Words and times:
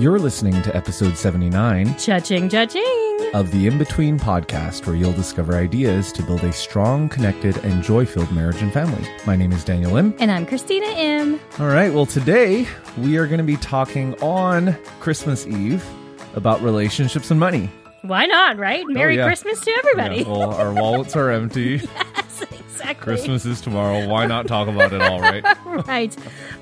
You're 0.00 0.18
listening 0.18 0.62
to 0.62 0.74
episode 0.74 1.14
79 1.18 1.94
Cha-ching, 1.98 2.48
cha-ching. 2.48 3.30
of 3.34 3.50
the 3.50 3.66
In 3.66 3.76
Between 3.76 4.18
podcast, 4.18 4.86
where 4.86 4.96
you'll 4.96 5.12
discover 5.12 5.56
ideas 5.56 6.10
to 6.12 6.22
build 6.22 6.42
a 6.42 6.52
strong, 6.54 7.06
connected, 7.10 7.58
and 7.64 7.82
joy 7.82 8.06
filled 8.06 8.32
marriage 8.32 8.62
and 8.62 8.72
family. 8.72 9.06
My 9.26 9.36
name 9.36 9.52
is 9.52 9.62
Daniel 9.62 9.96
Im. 9.98 10.14
And 10.18 10.30
I'm 10.30 10.46
Christina 10.46 10.86
Im. 10.86 11.38
All 11.58 11.66
right, 11.66 11.92
well, 11.92 12.06
today 12.06 12.66
we 12.96 13.18
are 13.18 13.26
going 13.26 13.38
to 13.38 13.44
be 13.44 13.58
talking 13.58 14.14
on 14.22 14.74
Christmas 15.00 15.46
Eve 15.46 15.84
about 16.34 16.62
relationships 16.62 17.30
and 17.30 17.38
money. 17.38 17.70
Why 18.00 18.24
not, 18.24 18.56
right? 18.56 18.86
Merry 18.88 19.16
Oh, 19.16 19.18
yeah. 19.18 19.26
Christmas 19.26 19.60
to 19.60 19.70
everybody. 19.70 20.22
Yeah, 20.22 20.28
well, 20.30 20.54
our 20.54 20.72
wallets 20.72 21.14
are 21.14 21.30
empty. 21.30 21.82
yes, 22.16 22.44
exactly. 22.80 23.04
Christmas 23.04 23.44
is 23.46 23.60
tomorrow. 23.60 24.06
Why 24.08 24.26
not 24.26 24.46
talk 24.46 24.68
about 24.68 24.92
it 24.92 25.00
all, 25.02 25.20
right? 25.20 25.44
Right. 25.86 26.16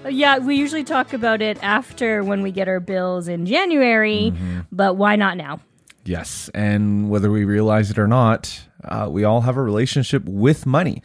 Yeah, 0.08 0.38
we 0.38 0.56
usually 0.56 0.84
talk 0.84 1.12
about 1.12 1.40
it 1.42 1.58
after 1.62 2.22
when 2.22 2.42
we 2.42 2.50
get 2.52 2.68
our 2.68 2.80
bills 2.80 3.28
in 3.28 3.46
January, 3.46 4.32
Mm-hmm. 4.34 4.60
but 4.72 4.96
why 4.96 5.16
not 5.16 5.36
now? 5.36 5.60
Yes, 6.04 6.48
and 6.54 7.10
whether 7.10 7.30
we 7.30 7.44
realize 7.44 7.90
it 7.90 7.98
or 7.98 8.06
not, 8.08 8.60
uh, 8.84 9.08
we 9.10 9.24
all 9.24 9.42
have 9.42 9.56
a 9.56 9.62
relationship 9.62 10.24
with 10.24 10.64
money. 10.66 11.02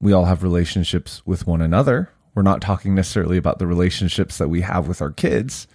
We 0.00 0.12
all 0.12 0.24
have 0.24 0.42
relationships 0.42 1.22
with 1.26 1.46
one 1.46 1.60
another. 1.60 2.10
We're 2.34 2.42
not 2.42 2.60
talking 2.62 2.94
necessarily 2.94 3.36
about 3.36 3.58
the 3.58 3.66
relationships 3.66 4.38
that 4.38 4.48
we 4.48 4.62
have 4.62 4.88
with 4.88 5.02
our 5.02 5.10
kids, 5.12 5.66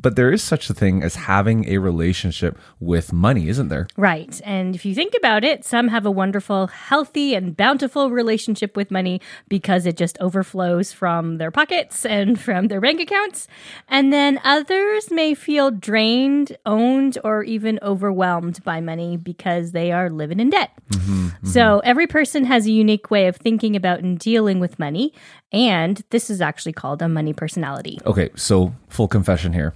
but 0.00 0.16
there 0.16 0.32
is 0.32 0.42
such 0.42 0.70
a 0.70 0.74
thing 0.74 1.02
as 1.02 1.14
having 1.14 1.68
a 1.68 1.78
relationship 1.78 2.58
with 2.78 3.12
money, 3.12 3.48
isn't 3.48 3.68
there? 3.68 3.86
Right. 3.96 4.40
And 4.44 4.74
if 4.74 4.84
you 4.84 4.94
think 4.94 5.14
about 5.16 5.44
it, 5.44 5.64
some 5.64 5.88
have 5.88 6.06
a 6.06 6.10
wonderful, 6.10 6.68
healthy, 6.68 7.34
and 7.34 7.56
bountiful 7.56 8.10
relationship 8.10 8.76
with 8.76 8.90
money 8.90 9.20
because 9.48 9.86
it 9.86 9.96
just 9.96 10.18
overflows 10.20 10.92
from 10.92 11.38
their 11.38 11.50
pockets 11.50 12.06
and 12.06 12.40
from 12.46 12.68
their 12.68 12.80
bank 12.80 13.00
accounts. 13.00 13.48
And 13.88 14.12
then 14.12 14.40
others 14.44 15.10
may 15.10 15.34
feel 15.34 15.70
drained, 15.70 16.56
owned, 16.64 17.18
or 17.22 17.42
even 17.42 17.78
overwhelmed 17.82 18.62
by 18.64 18.80
money 18.80 19.16
because 19.16 19.72
they 19.72 19.92
are 19.92 20.08
living 20.08 20.40
in 20.40 20.50
debt. 20.50 20.70
Mm-hmm, 20.90 21.26
mm-hmm. 21.26 21.46
So 21.46 21.80
every 21.84 22.06
person 22.06 22.44
has 22.44 22.66
a 22.66 22.72
unique 22.72 23.10
way 23.10 23.26
of 23.26 23.36
thinking 23.36 23.76
about 23.76 24.00
and 24.00 24.18
dealing 24.18 24.60
with 24.60 24.78
money. 24.78 25.12
And 25.52 26.02
this 26.10 26.30
is 26.30 26.40
actually 26.40 26.72
called 26.72 27.02
a 27.02 27.08
money 27.08 27.32
personality. 27.32 27.98
Okay, 28.06 28.30
so 28.36 28.72
full 28.88 29.08
confession 29.08 29.52
here. 29.52 29.74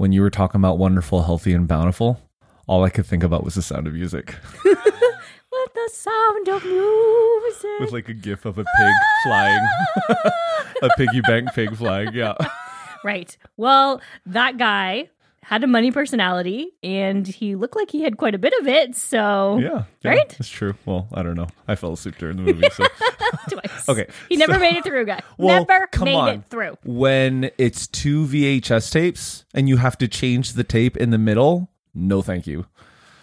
When 0.00 0.12
you 0.12 0.22
were 0.22 0.30
talking 0.30 0.58
about 0.58 0.78
wonderful, 0.78 1.24
healthy, 1.24 1.52
and 1.52 1.68
bountiful, 1.68 2.18
all 2.66 2.84
I 2.84 2.88
could 2.88 3.04
think 3.04 3.22
about 3.22 3.44
was 3.44 3.56
the 3.56 3.60
sound 3.60 3.86
of 3.86 3.92
music. 3.92 4.34
With 4.64 5.74
the 5.74 5.90
sound 5.92 6.48
of 6.48 6.64
music. 6.64 7.80
With 7.80 7.92
like 7.92 8.08
a 8.08 8.14
gif 8.14 8.46
of 8.46 8.56
a 8.56 8.64
pig 8.64 8.94
flying, 9.24 9.68
a 10.82 10.88
piggy 10.96 11.20
bank 11.20 11.52
pig 11.52 11.76
flying. 11.76 12.14
Yeah. 12.14 12.32
Right. 13.04 13.36
Well, 13.58 14.00
that 14.24 14.56
guy 14.56 15.10
had 15.42 15.64
a 15.64 15.66
money 15.66 15.90
personality 15.90 16.70
and 16.82 17.26
he 17.26 17.54
looked 17.56 17.74
like 17.74 17.90
he 17.90 18.02
had 18.02 18.16
quite 18.18 18.34
a 18.34 18.38
bit 18.38 18.52
of 18.60 18.68
it. 18.68 18.94
So, 18.94 19.58
Yeah. 19.58 19.84
yeah, 20.02 20.10
Right? 20.10 20.36
It's 20.38 20.48
true. 20.48 20.74
Well, 20.84 21.08
I 21.14 21.22
don't 21.22 21.34
know. 21.34 21.48
I 21.66 21.74
fell 21.76 21.92
asleep 21.94 22.16
during 22.18 22.36
the 22.36 22.42
movie. 22.42 22.68
So, 22.70 22.84
twice. 23.50 23.88
Okay, 23.88 24.06
He 24.28 24.36
never 24.36 24.54
so- 24.54 24.58
made 24.60 24.76
it 24.76 24.84
through, 24.84 25.06
guy. 25.06 25.20
well, 25.38 25.64
never 25.66 25.88
made 26.04 26.14
on. 26.14 26.28
it 26.28 26.42
through. 26.50 26.76
When 26.84 27.50
it's 27.58 27.86
two 27.86 28.26
VHS 28.26 28.90
tapes 28.90 29.44
and 29.54 29.68
you 29.68 29.78
have 29.78 29.96
to 29.98 30.08
change 30.08 30.52
the 30.52 30.64
tape 30.64 30.96
in 30.96 31.10
the 31.10 31.18
middle, 31.18 31.70
no, 31.94 32.22
thank 32.22 32.46
you. 32.46 32.66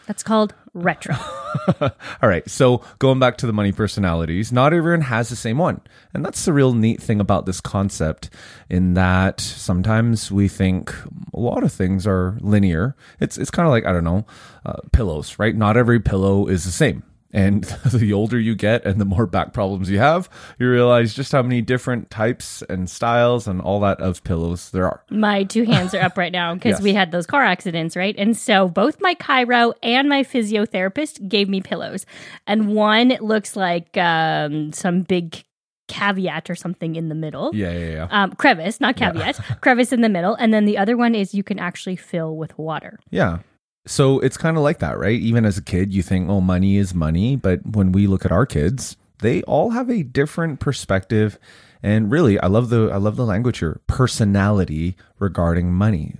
That's 0.08 0.24
called 0.24 0.54
retro. 0.84 1.16
All 1.82 1.92
right. 2.30 2.48
So 2.50 2.82
going 3.00 3.20
back 3.20 3.38
to 3.38 3.48
the 3.48 3.54
money 3.54 3.72
personalities, 3.72 4.52
not 4.52 4.74
everyone 4.74 5.02
has 5.02 5.30
the 5.30 5.36
same 5.36 5.58
one. 5.58 5.82
And 6.14 6.24
that's 6.26 6.46
the 6.46 6.54
real 6.54 6.74
neat 6.74 7.02
thing 7.02 7.20
about 7.20 7.46
this 7.46 7.62
concept 7.62 8.30
in 8.70 8.94
that 8.94 9.40
sometimes 9.40 10.32
we 10.32 10.48
think 10.48 10.94
a 11.34 11.40
lot 11.40 11.64
of 11.64 11.72
things 11.72 12.06
are 12.08 12.38
linear. 12.42 12.96
It's, 13.20 13.38
it's 13.38 13.52
kind 13.52 13.68
of 13.68 13.72
like, 13.72 13.86
I 13.86 13.92
don't 13.92 14.04
know, 14.04 14.26
uh, 14.66 14.82
pillows, 14.92 15.40
right? 15.40 15.56
Not 15.56 15.78
every 15.78 16.00
pillow 16.00 16.48
is 16.48 16.64
the 16.66 16.72
same. 16.72 17.04
And 17.38 17.64
the 17.94 18.14
older 18.14 18.40
you 18.40 18.56
get 18.56 18.84
and 18.86 19.00
the 19.00 19.06
more 19.06 19.28
back 19.28 19.54
problems 19.54 19.90
you 19.92 20.00
have, 20.00 20.28
you 20.58 20.68
realize 20.70 21.14
just 21.14 21.32
how 21.32 21.44
many 21.44 21.62
different 21.62 22.10
types 22.10 22.64
and 22.68 22.90
styles 22.90 23.48
and 23.48 23.62
all 23.62 23.80
that 23.82 24.02
of 24.02 24.24
pillows 24.24 24.72
there 24.72 24.86
are. 24.86 25.04
my 25.12 25.44
two 25.44 25.64
hands 25.64 25.94
are 25.94 26.02
up 26.02 26.18
right 26.18 26.32
now 26.32 26.54
because 26.56 26.80
Yes. 26.80 26.82
we 26.82 26.94
had 26.94 27.12
those 27.12 27.28
car 27.28 27.44
accidents, 27.44 27.96
right? 27.96 28.16
And 28.18 28.36
so 28.36 28.68
both 28.68 29.00
my 29.02 29.14
chiro 29.16 29.74
and 29.84 30.10
my 30.10 30.24
physiotherapist 30.24 31.28
gave 31.30 31.48
me 31.48 31.62
pillows. 31.62 32.06
And 32.48 32.74
one 32.74 33.10
looks 33.22 33.56
like 33.56 33.96
um, 33.98 34.74
some 34.74 35.02
big 35.04 35.44
caveat 35.88 36.50
or 36.50 36.56
something 36.56 36.96
in 36.96 37.08
the 37.10 37.16
middle. 37.16 37.56
Yeah, 37.56 37.72
yeah, 37.72 37.90
yeah. 37.92 38.08
Um, 38.10 38.32
crevice, 38.34 38.82
not 38.82 38.96
caveat, 38.98 39.40
crevice 39.62 39.94
in 39.94 40.02
the 40.02 40.10
middle. 40.10 40.34
And 40.36 40.54
then 40.54 40.66
the 40.66 40.78
other 40.78 40.98
one 40.98 41.16
is 41.16 41.34
you 41.34 41.44
can 41.44 41.60
actually 41.60 41.96
fill 41.96 42.36
with 42.36 42.58
water. 42.58 43.00
Yeah. 43.10 43.40
So 43.88 44.20
it's 44.20 44.38
kind 44.38 44.58
of 44.58 44.64
like 44.64 44.80
that, 44.80 44.98
right? 45.00 45.20
Even 45.20 45.46
as 45.46 45.58
a 45.58 45.64
kid, 45.64 45.94
you 45.94 46.04
think, 46.04 46.30
oh, 46.30 46.42
money 46.42 46.78
is 46.78 46.94
money. 46.94 47.36
But 47.36 47.66
when 47.66 47.92
we 47.92 48.06
look 48.06 48.26
at 48.26 48.32
our 48.32 48.46
kids, 48.46 48.98
they 49.20 49.42
all 49.44 49.72
have 49.72 49.90
a 49.90 50.04
different 50.04 50.60
perspective. 50.60 51.40
And 51.82 52.12
really, 52.12 52.40
I 52.40 52.48
love 52.48 52.70
the 52.70 52.90
I 52.92 52.98
love 52.98 53.16
the 53.16 53.26
language 53.26 53.60
here, 53.60 53.80
personality 53.88 54.96
regarding 55.20 55.74
money. 55.74 56.16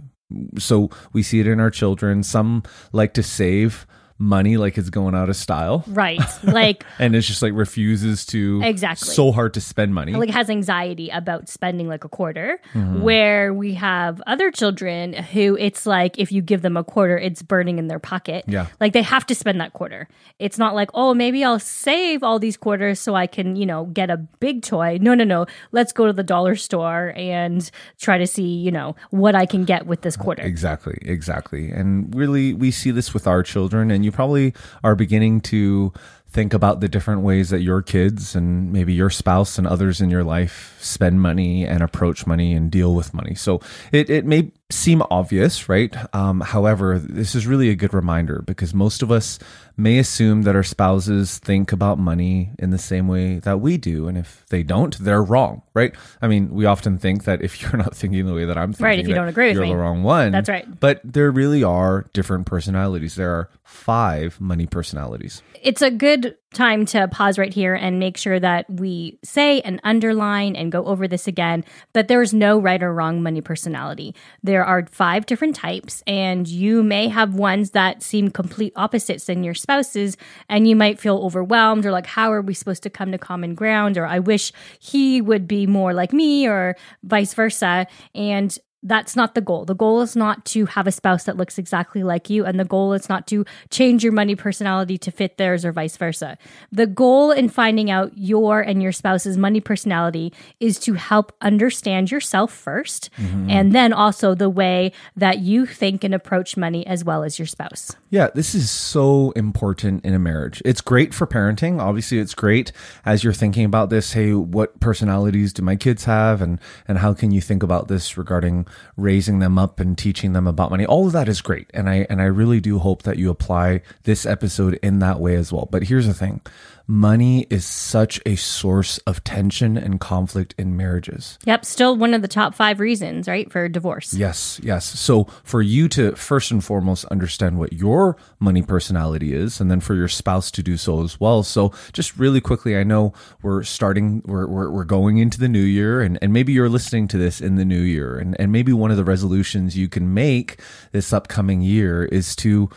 So 0.58 0.90
we 1.14 1.24
see 1.24 1.40
it 1.40 1.48
in 1.48 1.60
our 1.60 1.72
children. 1.72 2.24
Some 2.24 2.64
like 2.92 3.14
to 3.16 3.24
save 3.24 3.86
money 4.20 4.58
like 4.58 4.78
it's 4.78 4.90
going 4.90 5.14
out 5.16 5.30
of 5.30 5.36
style. 5.36 5.84
Right. 5.88 6.20
Like, 6.44 6.86
And 6.98 7.16
it's 7.16 7.28
just 7.28 7.42
like 7.42 7.54
refuses 7.54 8.26
to 8.28 8.62
Exactly. 8.64 9.14
so 9.14 9.32
hard 9.32 9.54
to 9.56 9.62
spend 9.62 9.94
money. 9.94 10.14
like 10.14 10.30
has 10.30 10.50
anxiety 10.50 11.10
about 11.10 11.50
spending 11.50 11.88
like 11.88 12.04
a 12.04 12.10
quarter 12.10 12.60
Mm-hmm. 12.74 13.02
where 13.02 13.54
we 13.54 13.74
have 13.76 14.22
other 14.28 14.52
children 14.52 15.14
who 15.14 15.56
it's 15.58 15.86
like 15.86 16.18
if 16.18 16.32
you 16.32 16.42
give 16.42 16.62
them 16.62 16.78
a 16.78 16.84
quarter 16.84 17.18
it's 17.18 17.42
burning 17.42 17.78
in 17.80 17.88
their 17.88 18.00
pocket 18.00 18.46
Yeah. 18.48 18.68
like 18.80 18.94
they 18.94 19.02
have 19.02 19.26
to 19.28 19.36
spend 19.36 19.60
that 19.62 19.74
quarter 19.74 20.08
it's 20.40 20.58
not 20.58 20.74
like 20.76 20.90
oh 20.94 21.14
maybe 21.14 21.44
i'll 21.44 21.60
save 21.60 22.24
all 22.24 22.40
these 22.40 22.58
quarters 22.58 23.00
so 23.00 23.16
i 23.16 23.28
can 23.28 23.56
you 23.56 23.66
know 23.66 23.86
get 23.86 24.10
a 24.10 24.18
big 24.18 24.62
toy 24.64 24.98
no 25.02 25.14
no 25.14 25.24
no 25.24 25.46
let's 25.72 25.92
go 25.94 26.06
to 26.08 26.14
the 26.14 26.24
dollar 26.24 26.56
store 26.56 27.14
and 27.16 27.70
try 28.00 28.18
to 28.18 28.28
see 28.28 28.44
you 28.48 28.72
know 28.72 28.96
what 29.12 29.36
i 29.36 29.46
can 29.46 29.66
get 29.66 29.86
with 29.86 30.02
this 30.02 30.16
quarter 30.18 30.42
Exactly, 30.44 30.98
exactly. 31.02 31.70
And 31.72 32.14
really, 32.16 32.54
we 32.54 32.72
see 32.72 32.92
this 32.92 33.14
with 33.14 33.28
our 33.28 33.44
children, 33.44 33.92
and 33.92 34.06
you 34.08 34.12
probably 34.12 34.54
are 34.84 34.96
beginning 34.96 35.42
to 35.42 35.94
think 36.30 36.54
about 36.54 36.82
the 36.82 36.90
different 36.90 37.22
ways 37.22 37.50
that 37.52 37.62
your 37.62 37.82
kids 37.82 38.36
and 38.36 38.72
maybe 38.74 38.94
your 38.94 39.10
spouse 39.10 39.58
and 39.58 39.66
others 39.66 40.02
in 40.02 40.10
your 40.10 40.24
life 40.24 40.78
spend 40.82 41.22
money 41.22 41.66
and 41.66 41.82
approach 41.82 42.28
money 42.28 42.54
and 42.54 42.70
deal 42.70 42.94
with 42.94 43.14
money. 43.14 43.34
So 43.34 43.62
it, 43.94 44.10
it 44.10 44.26
may 44.26 44.52
seem 44.70 45.02
obvious, 45.10 45.70
right? 45.70 45.96
Um, 46.14 46.42
however, 46.42 47.00
this 47.00 47.34
is 47.34 47.48
really 47.48 47.70
a 47.70 47.76
good 47.76 47.94
reminder 47.94 48.44
because 48.46 48.74
most 48.74 49.02
of 49.02 49.10
us 49.10 49.40
may 49.78 49.98
assume 50.00 50.42
that 50.42 50.56
our 50.56 50.64
spouses 50.64 51.38
think 51.40 51.72
about 51.72 51.98
money 51.98 52.50
in 52.60 52.72
the 52.72 52.78
same 52.78 53.08
way 53.08 53.40
that 53.40 53.62
we 53.62 53.78
do. 53.78 54.10
And 54.10 54.18
if 54.18 54.46
they 54.50 54.64
don't, 54.64 54.98
they're 55.00 55.24
wrong, 55.24 55.62
right? 55.74 55.96
I 56.22 56.28
mean, 56.28 56.50
we 56.50 56.66
often 56.66 56.98
think 56.98 57.24
that 57.24 57.42
if 57.42 57.62
you're 57.62 57.78
not 57.78 57.96
thinking 57.96 58.26
the 58.26 58.34
way 58.34 58.44
that 58.46 58.58
I'm 58.58 58.74
thinking, 58.74 58.86
Right, 58.86 59.00
if 59.00 59.08
you 59.08 59.16
don't 59.16 59.30
agree 59.30 59.48
with 59.48 59.56
you're 59.56 59.64
me. 59.66 59.72
the 59.72 59.78
wrong 59.78 60.04
one. 60.04 60.34
That's 60.34 60.50
right. 60.50 60.68
But 60.80 61.00
there 61.06 61.32
really 61.32 61.64
are 61.64 62.10
different 62.12 62.46
personalities. 62.46 63.16
There 63.16 63.32
are 63.32 63.50
five 63.68 64.40
money 64.40 64.66
personalities. 64.66 65.42
it's 65.62 65.82
a 65.82 65.92
good 65.92 66.36
time 66.54 66.86
to 66.86 67.08
pause 67.10 67.38
right 67.38 67.54
here 67.54 67.76
and 67.76 68.00
make 68.00 68.16
sure 68.16 68.40
that 68.40 68.68
we 68.70 69.20
say 69.24 69.60
and 69.62 69.82
underline 69.84 70.56
and 70.56 70.72
go 70.72 70.86
over 70.86 71.08
this 71.08 71.28
again. 71.28 71.64
that 71.94 72.08
there's 72.08 72.34
no 72.34 72.60
right 72.60 72.82
or 72.82 72.94
wrong 72.94 73.22
money 73.22 73.42
personality. 73.42 74.16
There 74.42 74.64
are 74.64 74.86
five 74.90 75.26
different 75.26 75.56
types, 75.56 76.02
and 76.08 76.48
you 76.48 76.84
may 76.84 77.10
have 77.10 77.36
ones 77.36 77.72
that 77.72 78.02
seem 78.02 78.30
complete 78.30 78.72
opposites 78.76 79.26
than 79.26 79.44
your 79.44 79.54
spouse's, 79.54 80.16
and 80.48 80.68
you 80.68 80.76
might 80.76 81.00
feel 81.00 81.18
overwhelmed 81.18 81.86
or 81.86 81.92
like, 81.92 82.06
how 82.08 82.32
are 82.32 82.42
we 82.42 82.54
supposed 82.54 82.84
to 82.84 82.90
come 82.90 83.12
to 83.12 83.18
common 83.18 83.54
ground? 83.54 83.98
Or 83.98 84.06
I 84.06 84.20
wish 84.20 84.54
he 84.80 85.22
would 85.22 85.48
be 85.48 85.68
more 85.68 85.94
like 85.94 86.14
me, 86.14 86.48
or 86.48 86.76
vice 87.04 87.34
versa. 87.34 87.88
And 88.16 88.58
that's 88.84 89.16
not 89.16 89.36
the 89.36 89.42
goal. 89.42 89.66
The 89.66 89.76
goal 89.76 90.02
is 90.02 90.16
not 90.16 90.46
to 90.46 90.66
have 90.68 90.88
a 90.88 90.92
spouse 90.92 91.24
that 91.24 91.38
looks 91.38 91.58
exactly 91.58 92.04
like 92.04 92.30
you, 92.30 92.46
and 92.46 92.60
the 92.60 92.66
goal 92.66 92.94
is 92.94 93.10
not 93.10 93.28
to 93.28 93.46
change 93.70 94.04
your 94.04 94.14
money 94.14 94.36
personality 94.36 94.98
to 95.00 95.12
fit 95.12 95.38
theirs 95.38 95.66
or 95.66 95.72
vice 95.72 95.98
versa. 95.98 96.38
The 96.72 96.88
goal 96.88 97.32
in 97.32 97.50
finding 97.50 97.90
out 97.90 98.12
your 98.16 98.62
and 98.62 98.82
your 98.82 98.92
spouse's 98.92 99.38
money 99.38 99.60
personality 99.60 100.32
is 100.60 100.78
to 100.80 100.94
help 100.94 101.36
understand 101.42 102.12
yourself 102.12 102.54
1st 102.54 103.10
Mm-hmm. 103.18 103.50
and 103.50 103.74
then 103.74 103.94
also 103.94 104.36
the 104.36 104.50
way 104.50 104.92
that 105.16 105.40
you 105.40 105.66
think 105.66 106.04
and 106.04 106.14
approach 106.14 106.56
money 106.56 106.86
as 106.86 107.04
well 107.04 107.24
as 107.24 107.40
your 107.40 107.46
spouse. 107.46 107.96
Yeah, 108.10 108.30
this 108.34 108.54
is 108.54 108.70
so 108.70 109.32
important 109.32 110.06
in 110.06 110.14
a 110.14 110.20
marriage. 110.20 110.62
It's 110.64 110.82
great 110.82 111.14
for 111.14 111.26
parenting. 111.26 111.80
Obviously, 111.80 112.20
it's 112.20 112.34
great 112.36 112.72
as 113.06 113.24
you're 113.24 113.34
thinking 113.34 113.66
about 113.66 113.90
this. 113.90 114.14
Hey, 114.14 114.34
what 114.34 114.80
personalities 114.80 115.52
do 115.54 115.62
my 115.62 115.76
kids 115.76 116.06
have, 116.06 116.42
and 116.42 116.60
and 116.88 117.00
how 117.00 117.14
can 117.14 117.32
you 117.32 117.42
think 117.42 117.64
about 117.64 117.88
this 117.88 118.18
regarding 118.18 118.67
raising 118.96 119.40
them 119.40 119.58
up 119.58 119.80
and 119.80 119.98
teaching 119.98 120.34
them 120.34 120.48
about 120.48 120.72
money? 120.72 120.86
All 120.86 121.08
of 121.08 121.14
that 121.14 121.28
is 121.28 121.42
great, 121.42 121.70
and 121.74 121.90
I 121.90 122.08
and 122.10 122.22
I 122.22 122.26
really 122.26 122.60
do 122.60 122.80
hope 122.80 123.04
that 123.04 123.18
you 123.18 123.30
apply 123.30 123.82
this 124.04 124.26
episode 124.26 124.80
in 124.82 125.00
that 125.00 125.20
way 125.20 125.36
as 125.36 125.52
well. 125.52 125.68
But 125.72 125.84
here's 125.84 126.08
the 126.08 126.14
thing: 126.14 126.42
money 126.88 127.46
is 127.50 127.66
such 127.66 128.22
a 128.26 128.36
source 128.38 128.98
of 129.00 129.24
tension 129.24 129.78
and 129.78 130.00
conflict 130.00 130.56
in 130.58 130.78
marriages. 130.78 131.38
Yep, 131.46 131.66
still 131.66 131.98
one 131.98 132.14
of 132.14 132.22
the 132.22 132.28
top 132.28 132.56
five 132.56 132.80
reasons, 132.80 133.28
right, 133.28 133.52
for 133.52 133.68
divorce. 133.68 134.14
Yes, 134.14 134.60
yes. 134.64 134.86
So 134.86 135.26
for 135.44 135.62
you 135.62 135.90
to 135.90 136.16
first 136.16 136.50
and 136.50 136.64
foremost 136.64 137.04
understand 137.06 137.60
what 137.60 137.74
your 137.74 138.16
money 138.40 138.62
personality 138.62 139.34
is, 139.34 139.60
and 139.60 139.70
then 139.70 139.82
for 139.82 139.96
your 139.96 140.08
spouse 140.08 140.50
to 140.52 140.64
do 140.64 140.78
so 140.78 141.04
as 141.04 141.20
well. 141.20 141.44
So 141.44 141.74
just 141.92 142.18
really 142.18 142.40
quickly, 142.40 142.78
I 142.78 142.84
know 142.84 143.14
we're 143.42 143.64
starting, 143.64 144.22
we're, 144.26 144.48
we're, 144.48 144.72
we're 144.72 144.86
going 144.86 145.18
into 145.18 145.40
the 145.40 145.50
new 145.50 145.60
year, 145.60 146.02
and, 146.02 146.18
and 146.22 146.32
maybe 146.32 146.54
you're 146.54 146.70
listening 146.70 147.08
to 147.10 147.18
this 147.18 147.42
in 147.42 147.56
the 147.56 147.66
new 147.66 147.82
year. 147.82 148.18
And, 148.18 148.40
and 148.40 148.52
maybe 148.52 148.72
one 148.72 148.92
of 148.92 148.98
the 148.98 149.04
resolutions 149.04 149.78
you 149.78 149.90
can 149.90 150.14
make 150.14 150.62
this 150.94 151.12
upcoming 151.12 151.62
year 151.62 152.06
is 152.06 152.36
to 152.38 152.70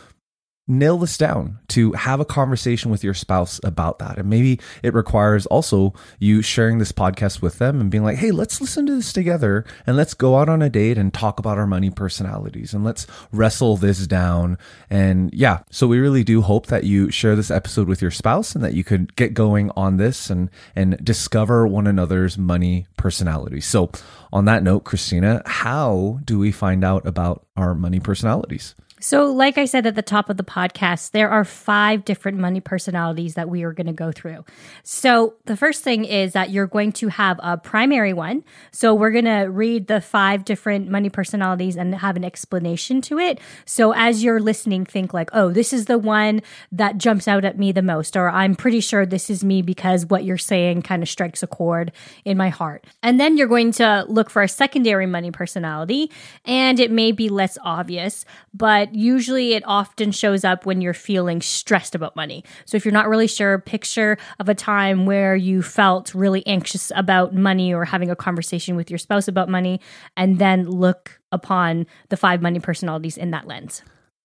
nail 0.67 0.97
this 0.97 1.17
down 1.17 1.59
to 1.67 1.91
have 1.93 2.19
a 2.19 2.25
conversation 2.25 2.91
with 2.91 3.03
your 3.03 3.13
spouse 3.13 3.59
about 3.63 3.99
that. 3.99 4.17
And 4.17 4.29
maybe 4.29 4.59
it 4.83 4.93
requires 4.93 5.45
also 5.47 5.93
you 6.19 6.41
sharing 6.41 6.77
this 6.77 6.91
podcast 6.91 7.41
with 7.41 7.57
them 7.57 7.81
and 7.81 7.89
being 7.89 8.03
like 8.03 8.17
hey 8.17 8.31
let's 8.31 8.61
listen 8.61 8.85
to 8.85 8.95
this 8.95 9.11
together 9.11 9.65
and 9.85 9.97
let's 9.97 10.13
go 10.13 10.37
out 10.37 10.49
on 10.49 10.61
a 10.61 10.69
date 10.69 10.97
and 10.97 11.13
talk 11.13 11.39
about 11.39 11.57
our 11.57 11.67
money 11.67 11.89
personalities 11.89 12.73
and 12.73 12.83
let's 12.83 13.07
wrestle 13.31 13.75
this 13.75 14.05
down. 14.07 14.57
And 14.89 15.33
yeah 15.33 15.59
so 15.71 15.87
we 15.87 15.99
really 15.99 16.23
do 16.23 16.41
hope 16.41 16.67
that 16.67 16.83
you 16.83 17.09
share 17.11 17.35
this 17.35 17.51
episode 17.51 17.87
with 17.87 18.01
your 18.01 18.11
spouse 18.11 18.55
and 18.55 18.63
that 18.63 18.73
you 18.73 18.83
could 18.83 19.15
get 19.15 19.33
going 19.33 19.71
on 19.75 19.97
this 19.97 20.29
and 20.29 20.49
and 20.75 21.03
discover 21.03 21.67
one 21.67 21.87
another's 21.87 22.37
money 22.37 22.87
personalities. 22.97 23.65
So 23.65 23.91
on 24.31 24.45
that 24.45 24.63
note 24.63 24.83
christina 24.85 25.41
how 25.45 26.19
do 26.23 26.39
we 26.39 26.51
find 26.51 26.85
out 26.85 27.05
about 27.05 27.45
our 27.57 27.75
money 27.75 27.99
personalities 27.99 28.75
So, 29.01 29.25
like 29.25 29.57
I 29.57 29.65
said 29.65 29.87
at 29.87 29.95
the 29.95 30.03
top 30.03 30.29
of 30.29 30.37
the 30.37 30.43
podcast, 30.43 31.09
there 31.09 31.29
are 31.29 31.43
five 31.43 32.05
different 32.05 32.37
money 32.37 32.59
personalities 32.59 33.33
that 33.33 33.49
we 33.49 33.63
are 33.63 33.73
going 33.73 33.87
to 33.87 33.93
go 33.93 34.11
through. 34.11 34.45
So, 34.83 35.33
the 35.45 35.57
first 35.57 35.83
thing 35.83 36.05
is 36.05 36.33
that 36.33 36.51
you're 36.51 36.67
going 36.67 36.91
to 36.93 37.07
have 37.07 37.39
a 37.41 37.57
primary 37.57 38.13
one. 38.13 38.43
So, 38.71 38.93
we're 38.93 39.09
going 39.09 39.25
to 39.25 39.45
read 39.49 39.87
the 39.87 40.01
five 40.01 40.45
different 40.45 40.87
money 40.87 41.09
personalities 41.09 41.77
and 41.77 41.95
have 41.95 42.15
an 42.15 42.23
explanation 42.23 43.01
to 43.01 43.17
it. 43.17 43.39
So, 43.65 43.91
as 43.93 44.23
you're 44.23 44.39
listening, 44.39 44.85
think 44.85 45.15
like, 45.15 45.31
oh, 45.33 45.51
this 45.51 45.73
is 45.73 45.85
the 45.85 45.97
one 45.97 46.43
that 46.71 46.99
jumps 46.99 47.27
out 47.27 47.43
at 47.43 47.57
me 47.57 47.71
the 47.71 47.81
most, 47.81 48.15
or 48.15 48.29
I'm 48.29 48.53
pretty 48.53 48.81
sure 48.81 49.07
this 49.07 49.31
is 49.31 49.43
me 49.43 49.63
because 49.63 50.05
what 50.05 50.25
you're 50.25 50.37
saying 50.37 50.83
kind 50.83 51.01
of 51.01 51.09
strikes 51.09 51.41
a 51.41 51.47
chord 51.47 51.91
in 52.23 52.37
my 52.37 52.49
heart. 52.49 52.85
And 53.01 53.19
then 53.19 53.35
you're 53.35 53.47
going 53.47 53.71
to 53.73 54.05
look 54.07 54.29
for 54.29 54.43
a 54.43 54.47
secondary 54.47 55.07
money 55.07 55.31
personality, 55.31 56.11
and 56.45 56.79
it 56.79 56.91
may 56.91 57.11
be 57.11 57.29
less 57.29 57.57
obvious, 57.63 58.25
but 58.53 58.90
usually 58.95 59.53
it 59.53 59.63
often 59.65 60.11
shows 60.11 60.43
up 60.43 60.65
when 60.65 60.81
you're 60.81 60.93
feeling 60.93 61.41
stressed 61.41 61.95
about 61.95 62.15
money. 62.15 62.43
So 62.65 62.77
if 62.77 62.85
you're 62.85 62.93
not 62.93 63.09
really 63.09 63.27
sure, 63.27 63.59
picture 63.59 64.17
of 64.39 64.49
a 64.49 64.55
time 64.55 65.05
where 65.05 65.35
you 65.35 65.61
felt 65.61 66.13
really 66.13 66.45
anxious 66.47 66.91
about 66.95 67.33
money 67.33 67.73
or 67.73 67.85
having 67.85 68.09
a 68.09 68.15
conversation 68.15 68.75
with 68.75 68.89
your 68.89 68.97
spouse 68.97 69.27
about 69.27 69.49
money, 69.49 69.79
and 70.15 70.39
then 70.39 70.69
look 70.69 71.19
upon 71.31 71.85
the 72.09 72.17
five 72.17 72.41
money 72.41 72.59
personalities 72.59 73.17
in 73.17 73.31
that 73.31 73.47
lens. 73.47 73.83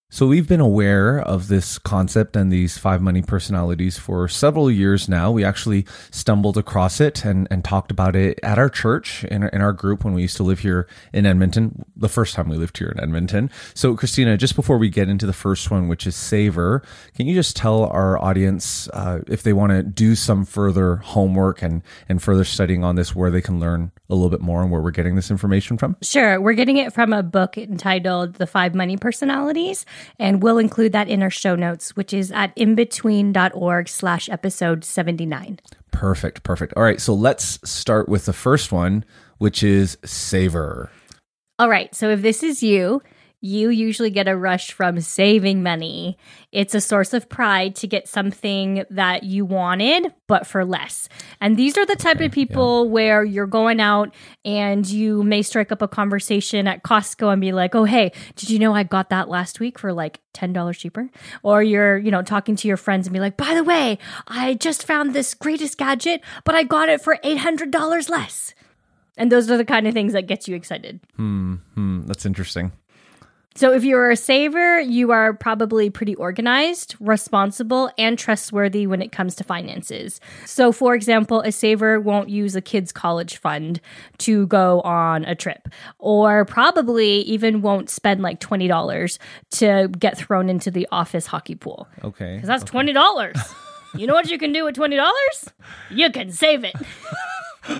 So 0.08 0.28
we've 0.28 0.46
been 0.46 0.60
aware 0.60 1.18
of 1.18 1.48
this 1.48 1.78
concept 1.78 2.36
and 2.36 2.50
these 2.50 2.78
five 2.78 3.02
money 3.02 3.22
personalities 3.22 3.98
for 3.98 4.28
several 4.28 4.70
years 4.70 5.08
now. 5.08 5.32
We 5.32 5.44
actually 5.44 5.84
stumbled 6.12 6.56
across 6.56 7.00
it 7.00 7.24
and, 7.24 7.48
and 7.50 7.64
talked 7.64 7.90
about 7.90 8.14
it 8.14 8.38
at 8.40 8.56
our 8.56 8.68
church 8.68 9.24
in 9.24 9.42
our, 9.42 9.48
in 9.48 9.60
our 9.60 9.72
group 9.72 10.04
when 10.04 10.14
we 10.14 10.22
used 10.22 10.36
to 10.36 10.44
live 10.44 10.60
here 10.60 10.86
in 11.12 11.26
Edmonton, 11.26 11.84
the 11.96 12.08
first 12.08 12.36
time 12.36 12.48
we 12.48 12.56
lived 12.56 12.78
here 12.78 12.88
in 12.88 13.00
Edmonton. 13.00 13.50
So 13.74 13.96
Christina, 13.96 14.36
just 14.36 14.54
before 14.54 14.78
we 14.78 14.90
get 14.90 15.08
into 15.08 15.26
the 15.26 15.32
first 15.32 15.72
one, 15.72 15.88
which 15.88 16.06
is 16.06 16.14
Saver, 16.14 16.82
can 17.16 17.26
you 17.26 17.34
just 17.34 17.56
tell 17.56 17.86
our 17.86 18.16
audience 18.22 18.88
uh, 18.90 19.22
if 19.26 19.42
they 19.42 19.52
want 19.52 19.72
to 19.72 19.82
do 19.82 20.14
some 20.14 20.44
further 20.44 20.96
homework 20.96 21.62
and, 21.62 21.82
and 22.08 22.22
further 22.22 22.44
studying 22.44 22.84
on 22.84 22.94
this, 22.94 23.16
where 23.16 23.32
they 23.32 23.42
can 23.42 23.58
learn 23.58 23.90
a 24.08 24.14
little 24.14 24.30
bit 24.30 24.40
more 24.40 24.62
and 24.62 24.70
where 24.70 24.80
we're 24.80 24.92
getting 24.92 25.16
this 25.16 25.32
information 25.32 25.76
from? 25.76 25.96
Sure. 26.00 26.40
We're 26.40 26.52
getting 26.52 26.76
it 26.76 26.92
from 26.92 27.12
a 27.12 27.24
book 27.24 27.58
entitled 27.58 28.34
The 28.34 28.46
Five 28.46 28.72
Money 28.72 28.96
Personalities, 28.96 29.84
and 30.18 30.42
we'll 30.42 30.58
include 30.58 30.92
that 30.92 31.08
in 31.08 31.22
our 31.22 31.30
show 31.30 31.54
notes, 31.54 31.96
which 31.96 32.12
is 32.12 32.32
at 32.32 32.54
inbetween.org 32.56 33.88
slash 33.88 34.28
episode 34.28 34.84
79. 34.84 35.60
Perfect, 35.90 36.42
perfect. 36.42 36.74
All 36.76 36.82
right, 36.82 37.00
so 37.00 37.14
let's 37.14 37.58
start 37.68 38.08
with 38.08 38.26
the 38.26 38.32
first 38.32 38.72
one, 38.72 39.04
which 39.38 39.62
is 39.62 39.96
Saver. 40.04 40.90
All 41.58 41.70
right. 41.70 41.94
So 41.94 42.10
if 42.10 42.20
this 42.22 42.42
is 42.42 42.62
you, 42.62 43.02
you 43.40 43.68
usually 43.68 44.10
get 44.10 44.28
a 44.28 44.36
rush 44.36 44.72
from 44.72 45.00
saving 45.00 45.62
money. 45.62 46.16
It's 46.52 46.74
a 46.74 46.80
source 46.80 47.12
of 47.12 47.28
pride 47.28 47.76
to 47.76 47.86
get 47.86 48.08
something 48.08 48.84
that 48.90 49.24
you 49.24 49.44
wanted, 49.44 50.12
but 50.26 50.46
for 50.46 50.64
less. 50.64 51.08
And 51.40 51.56
these 51.56 51.76
are 51.76 51.84
the 51.86 51.96
type 51.96 52.20
of 52.20 52.32
people 52.32 52.88
where 52.88 53.22
you're 53.22 53.46
going 53.46 53.80
out 53.80 54.14
and 54.44 54.86
you 54.88 55.22
may 55.22 55.42
strike 55.42 55.70
up 55.70 55.82
a 55.82 55.88
conversation 55.88 56.66
at 56.66 56.82
Costco 56.82 57.30
and 57.32 57.40
be 57.40 57.52
like, 57.52 57.74
oh, 57.74 57.84
hey, 57.84 58.12
did 58.36 58.50
you 58.50 58.58
know 58.58 58.74
I 58.74 58.82
got 58.82 59.10
that 59.10 59.28
last 59.28 59.60
week 59.60 59.78
for 59.78 59.92
like 59.92 60.20
$10 60.34 60.76
cheaper? 60.76 61.10
Or 61.42 61.62
you're, 61.62 61.98
you 61.98 62.10
know, 62.10 62.22
talking 62.22 62.56
to 62.56 62.68
your 62.68 62.76
friends 62.76 63.06
and 63.06 63.14
be 63.14 63.20
like, 63.20 63.36
by 63.36 63.54
the 63.54 63.64
way, 63.64 63.98
I 64.26 64.54
just 64.54 64.84
found 64.84 65.14
this 65.14 65.34
greatest 65.34 65.78
gadget, 65.78 66.22
but 66.44 66.54
I 66.54 66.62
got 66.62 66.88
it 66.88 67.02
for 67.02 67.18
$800 67.22 68.08
less. 68.08 68.54
And 69.18 69.32
those 69.32 69.50
are 69.50 69.56
the 69.56 69.64
kind 69.64 69.86
of 69.86 69.94
things 69.94 70.12
that 70.12 70.26
gets 70.26 70.46
you 70.48 70.56
excited. 70.56 71.00
Hmm, 71.16 71.56
that's 72.06 72.26
interesting. 72.26 72.72
So, 73.56 73.72
if 73.72 73.84
you're 73.84 74.10
a 74.10 74.16
saver, 74.16 74.78
you 74.80 75.12
are 75.12 75.32
probably 75.32 75.88
pretty 75.88 76.14
organized, 76.14 76.94
responsible, 77.00 77.90
and 77.96 78.18
trustworthy 78.18 78.86
when 78.86 79.00
it 79.00 79.12
comes 79.12 79.34
to 79.36 79.44
finances. 79.44 80.20
So, 80.44 80.72
for 80.72 80.94
example, 80.94 81.40
a 81.40 81.50
saver 81.50 81.98
won't 81.98 82.28
use 82.28 82.54
a 82.54 82.60
kid's 82.60 82.92
college 82.92 83.38
fund 83.38 83.80
to 84.18 84.46
go 84.48 84.82
on 84.82 85.24
a 85.24 85.34
trip, 85.34 85.68
or 85.98 86.44
probably 86.44 87.20
even 87.22 87.62
won't 87.62 87.88
spend 87.88 88.20
like 88.20 88.40
$20 88.40 89.18
to 89.52 89.88
get 89.98 90.18
thrown 90.18 90.50
into 90.50 90.70
the 90.70 90.86
office 90.92 91.24
hockey 91.26 91.54
pool. 91.54 91.88
Okay. 92.04 92.34
Because 92.34 92.48
that's 92.48 92.64
$20. 92.64 93.54
you 93.94 94.06
know 94.06 94.12
what 94.12 94.30
you 94.30 94.38
can 94.38 94.52
do 94.52 94.64
with 94.64 94.76
$20? 94.76 95.48
You 95.90 96.10
can 96.10 96.30
save 96.30 96.62
it. 96.62 96.74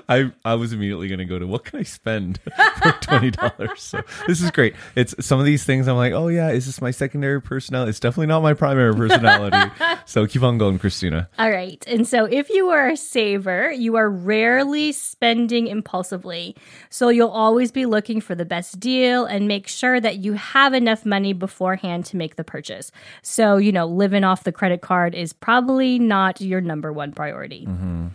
I, 0.08 0.32
I 0.44 0.54
was 0.54 0.72
immediately 0.72 1.08
going 1.08 1.18
to 1.18 1.24
go 1.24 1.38
to 1.38 1.46
what 1.46 1.64
can 1.64 1.80
I 1.80 1.82
spend 1.82 2.38
for 2.82 2.92
twenty 3.00 3.30
dollars. 3.30 3.82
so 3.82 4.02
this 4.26 4.40
is 4.40 4.50
great. 4.50 4.74
It's 4.94 5.14
some 5.24 5.38
of 5.38 5.46
these 5.46 5.64
things 5.64 5.88
I'm 5.88 5.96
like, 5.96 6.12
oh 6.12 6.28
yeah, 6.28 6.50
is 6.50 6.66
this 6.66 6.80
my 6.80 6.90
secondary 6.90 7.40
personality? 7.40 7.90
It's 7.90 8.00
definitely 8.00 8.26
not 8.26 8.42
my 8.42 8.54
primary 8.54 8.94
personality. 8.94 9.72
so 10.04 10.26
keep 10.26 10.42
on 10.42 10.58
going, 10.58 10.78
Christina. 10.78 11.28
All 11.38 11.50
right. 11.50 11.84
And 11.86 12.06
so 12.06 12.24
if 12.24 12.50
you 12.50 12.70
are 12.70 12.88
a 12.88 12.96
saver, 12.96 13.70
you 13.72 13.96
are 13.96 14.08
rarely 14.10 14.92
spending 14.92 15.66
impulsively. 15.66 16.56
So 16.90 17.08
you'll 17.08 17.28
always 17.28 17.72
be 17.72 17.86
looking 17.86 18.20
for 18.20 18.34
the 18.34 18.44
best 18.44 18.80
deal 18.80 19.24
and 19.24 19.48
make 19.48 19.68
sure 19.68 20.00
that 20.00 20.18
you 20.18 20.34
have 20.34 20.74
enough 20.74 21.04
money 21.04 21.32
beforehand 21.32 22.04
to 22.06 22.16
make 22.16 22.36
the 22.36 22.44
purchase. 22.44 22.90
So, 23.22 23.56
you 23.56 23.72
know, 23.72 23.86
living 23.86 24.24
off 24.24 24.44
the 24.44 24.52
credit 24.52 24.80
card 24.80 25.14
is 25.14 25.32
probably 25.32 25.98
not 25.98 26.40
your 26.40 26.60
number 26.60 26.92
one 26.92 27.12
priority. 27.12 27.66
Mm-hmm. 27.66 28.08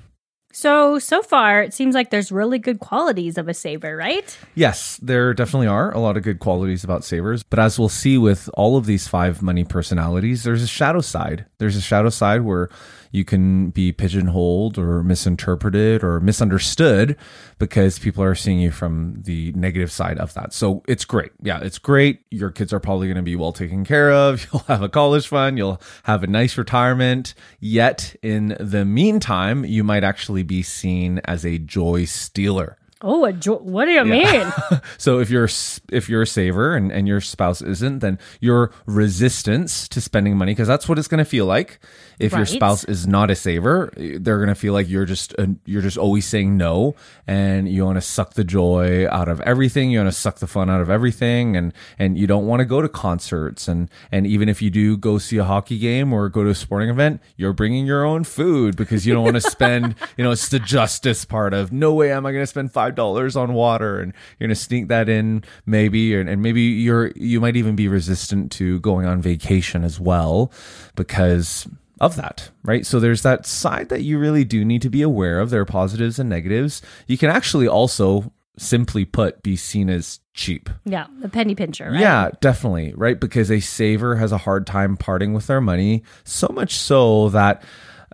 So, 0.52 1.00
so 1.00 1.22
far, 1.22 1.62
it 1.62 1.74
seems 1.74 1.96
like 1.96 2.10
there's 2.10 2.32
really 2.32 2.60
good 2.60 2.80
qualities 2.80 3.38
of 3.38 3.48
a 3.48 3.54
saver, 3.54 3.96
right? 3.96 4.38
Yes, 4.56 4.98
there 5.02 5.34
definitely 5.34 5.68
are 5.68 5.92
a 5.94 6.00
lot 6.00 6.18
of 6.18 6.24
good 6.24 6.40
qualities 6.40 6.84
about 6.84 7.04
savers, 7.04 7.44
but 7.44 7.60
as 7.60 7.80
we'll 7.80 7.90
see 7.90 8.18
with 8.18 8.50
all 8.54 8.78
of 8.78 8.86
these 8.86 9.08
five 9.08 9.42
money 9.42 9.64
personalities, 9.64 10.44
there's 10.44 10.64
a 10.64 10.68
shadow 10.68 11.02
side. 11.02 11.46
There's 11.58 11.76
a 11.76 11.82
shadow 11.82 12.10
side 12.10 12.42
where 12.42 12.70
you 13.12 13.26
can 13.26 13.70
be 13.70 13.92
pigeonholed 13.92 14.78
or 14.78 15.04
misinterpreted 15.04 16.04
or 16.04 16.20
misunderstood 16.20 17.18
because 17.60 18.00
people 18.00 18.24
are 18.24 18.36
seeing 18.36 18.60
you 18.60 18.72
from 18.72 19.22
the 19.24 19.52
negative 19.54 19.92
side 19.92 20.18
of 20.18 20.34
that. 20.34 20.54
So 20.54 20.84
it's 20.88 21.06
great. 21.06 21.32
Yeah, 21.42 21.60
it's 21.62 21.78
great. 21.78 22.22
Your 22.32 22.52
kids 22.52 22.74
are 22.74 22.80
probably 22.80 23.08
going 23.08 23.18
to 23.18 23.24
be 23.24 23.36
well 23.36 23.54
taken 23.54 23.84
care 23.84 24.12
of. 24.12 24.48
You'll 24.54 24.64
have 24.64 24.82
a 24.82 24.90
college 24.90 25.28
fund. 25.28 25.58
You'll 25.58 25.82
have 26.04 26.24
a 26.24 26.28
nice 26.28 26.58
retirement. 26.58 27.34
Yet 27.60 28.16
in 28.22 28.56
the 28.60 28.86
meantime, 28.86 29.66
you 29.66 29.84
might 29.84 30.04
actually 30.04 30.44
be 30.44 30.64
seen 30.64 31.20
as 31.26 31.46
a 31.46 31.58
joy 31.58 32.06
stealer. 32.06 32.78
Oh, 33.04 33.26
a 33.26 33.34
jo- 33.34 33.58
what 33.58 33.86
do 33.86 33.92
you 33.92 34.06
mean? 34.06 34.52
So 34.98 35.20
if 35.20 35.30
you're 35.32 35.50
if 35.92 36.10
you're 36.10 36.22
a 36.22 36.28
saver 36.28 36.76
and, 36.76 36.92
and 36.92 37.08
your 37.08 37.22
spouse 37.22 37.62
isn't, 37.62 38.00
then 38.00 38.20
your 38.40 38.72
resistance 38.86 39.88
to 39.90 40.00
spending 40.02 40.38
money, 40.38 40.52
because 40.52 40.68
that's 40.68 40.88
what 40.88 41.00
it's 41.00 41.08
going 41.08 41.18
to 41.20 41.26
feel 41.26 41.46
like. 41.46 41.80
If 42.20 42.34
your 42.34 42.46
spouse 42.46 42.84
is 42.84 43.08
not 43.08 43.32
a 43.32 43.36
saver, 43.36 43.92
they're 43.98 44.38
going 44.38 44.50
to 44.50 44.56
feel 44.56 44.74
like 44.74 44.88
you're 44.88 45.06
just 45.06 45.34
uh, 45.40 45.48
you're 45.66 45.82
just 45.82 45.98
always 45.98 46.28
saying 46.28 46.56
no, 46.56 46.96
and 47.26 47.68
you 47.68 47.84
want 47.84 47.98
to 47.98 48.02
suck 48.02 48.36
the 48.36 48.44
joy 48.44 49.08
out 49.10 49.28
of 49.28 49.42
everything. 49.42 49.90
You 49.90 50.00
want 50.00 50.14
to 50.14 50.20
suck 50.20 50.38
the 50.38 50.46
fun 50.46 50.70
out 50.70 50.82
of 50.82 50.90
everything, 50.90 51.58
and 51.58 51.74
and 51.98 52.18
you 52.20 52.28
don't 52.28 52.46
want 52.46 52.60
to 52.60 52.66
go 52.66 52.80
to 52.82 52.88
concerts, 52.90 53.68
and 53.68 53.90
and 54.12 54.28
even 54.28 54.50
if 54.50 54.62
you 54.62 54.70
do 54.70 54.98
go 54.98 55.18
see 55.18 55.38
a 55.38 55.44
hockey 55.44 55.80
game 55.80 56.14
or 56.14 56.30
go 56.30 56.44
to 56.44 56.52
a 56.52 56.56
sporting 56.56 56.90
event, 56.90 57.22
you're 57.38 57.54
bringing 57.54 57.88
your 57.88 58.04
own 58.06 58.24
food 58.24 58.76
because 58.78 59.08
you 59.08 59.14
don't 59.14 59.24
want 59.24 59.36
to 59.36 59.42
spend. 59.52 59.96
You 60.16 60.24
know, 60.24 60.32
it's 60.32 60.50
the 60.50 60.60
justice 60.60 61.26
part 61.26 61.56
of 61.56 61.72
no 61.72 61.94
way 61.94 62.12
am 62.12 62.28
I 62.28 62.32
going 62.32 62.44
to 62.44 62.48
spend 62.48 62.72
five 62.72 62.91
dollars 62.96 63.36
on 63.36 63.54
water, 63.54 64.00
and 64.00 64.14
you're 64.40 64.48
going 64.48 64.56
to 64.56 64.62
sneak 64.62 64.88
that 64.88 65.10
in 65.10 65.44
maybe, 65.66 66.16
and, 66.16 66.30
and 66.30 66.42
maybe 66.42 66.62
you're 66.62 67.12
you 67.16 67.40
might 67.40 67.56
even 67.56 67.76
be 67.76 67.88
resistant 67.88 68.52
to 68.54 68.80
going 68.80 69.06
on 69.06 69.22
vacation 69.22 69.84
as 69.84 70.00
well 70.00 70.52
because 70.96 71.68
of 72.00 72.16
that, 72.16 72.50
right? 72.64 72.86
So 72.86 73.00
there's 73.00 73.22
that 73.22 73.46
side 73.46 73.90
that 73.90 74.02
you 74.02 74.18
really 74.18 74.44
do 74.44 74.66
need 74.66 74.82
to 74.82 74.90
be 74.90 75.04
aware 75.04 75.40
of. 75.40 75.52
There 75.52 75.62
are 75.62 75.66
positives 75.66 76.18
and 76.18 76.30
negatives. 76.30 76.82
You 77.08 77.18
can 77.18 77.30
actually 77.30 77.68
also 77.68 78.34
simply 78.58 79.06
put 79.06 79.42
be 79.44 79.56
seen 79.56 79.90
as 79.90 80.20
cheap. 80.34 80.70
yeah, 80.86 81.08
the 81.20 81.30
penny 81.30 81.56
pincher, 81.56 81.92
right? 81.92 82.00
Yeah, 82.00 82.30
definitely, 82.42 82.94
right? 82.96 83.20
Because 83.20 83.52
a 83.52 83.60
saver 83.60 84.16
has 84.16 84.32
a 84.32 84.38
hard 84.38 84.66
time 84.68 84.98
parting 84.98 85.34
with 85.34 85.48
their 85.48 85.62
money, 85.62 86.04
so 86.24 86.48
much 86.52 86.76
so 86.76 87.30
that 87.30 87.64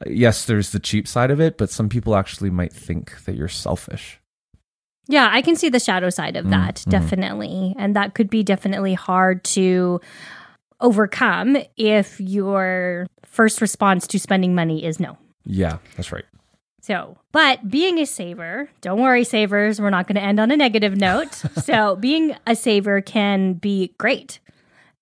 uh, 0.01 0.09
yes, 0.09 0.45
there's 0.45 0.71
the 0.71 0.79
cheap 0.79 1.07
side 1.07 1.31
of 1.31 1.39
it, 1.39 1.57
but 1.57 1.69
some 1.69 1.89
people 1.89 2.15
actually 2.15 2.49
might 2.49 2.73
think 2.73 3.23
that 3.25 3.35
you're 3.35 3.47
selfish. 3.47 4.19
Yeah, 5.07 5.29
I 5.31 5.41
can 5.41 5.55
see 5.55 5.69
the 5.69 5.79
shadow 5.79 6.09
side 6.09 6.35
Mm, 6.35 6.39
of 6.39 6.49
that, 6.49 6.75
mm-hmm. 6.75 6.89
definitely. 6.89 7.75
And 7.77 7.95
that 7.95 8.13
could 8.13 8.29
be 8.29 8.43
definitely 8.43 8.93
hard 8.93 9.43
to 9.45 10.01
overcome 10.79 11.57
if 11.75 12.19
your 12.19 13.07
first 13.25 13.61
response 13.61 14.07
to 14.07 14.19
spending 14.19 14.53
money 14.55 14.85
is 14.85 14.99
no. 14.99 15.17
Yeah, 15.45 15.77
that's 15.95 16.11
right. 16.11 16.25
So, 16.81 17.17
but 17.31 17.69
being 17.69 17.97
a 17.99 18.05
saver, 18.05 18.69
don't 18.81 19.01
worry, 19.01 19.23
savers, 19.23 19.81
we're 19.81 19.89
not 19.89 20.07
going 20.07 20.15
to 20.15 20.21
end 20.21 20.39
on 20.39 20.51
a 20.51 20.57
negative 20.57 20.95
note. 20.95 21.33
so, 21.63 21.95
being 21.97 22.35
a 22.45 22.55
saver 22.55 23.01
can 23.01 23.53
be 23.53 23.93
great. 23.97 24.39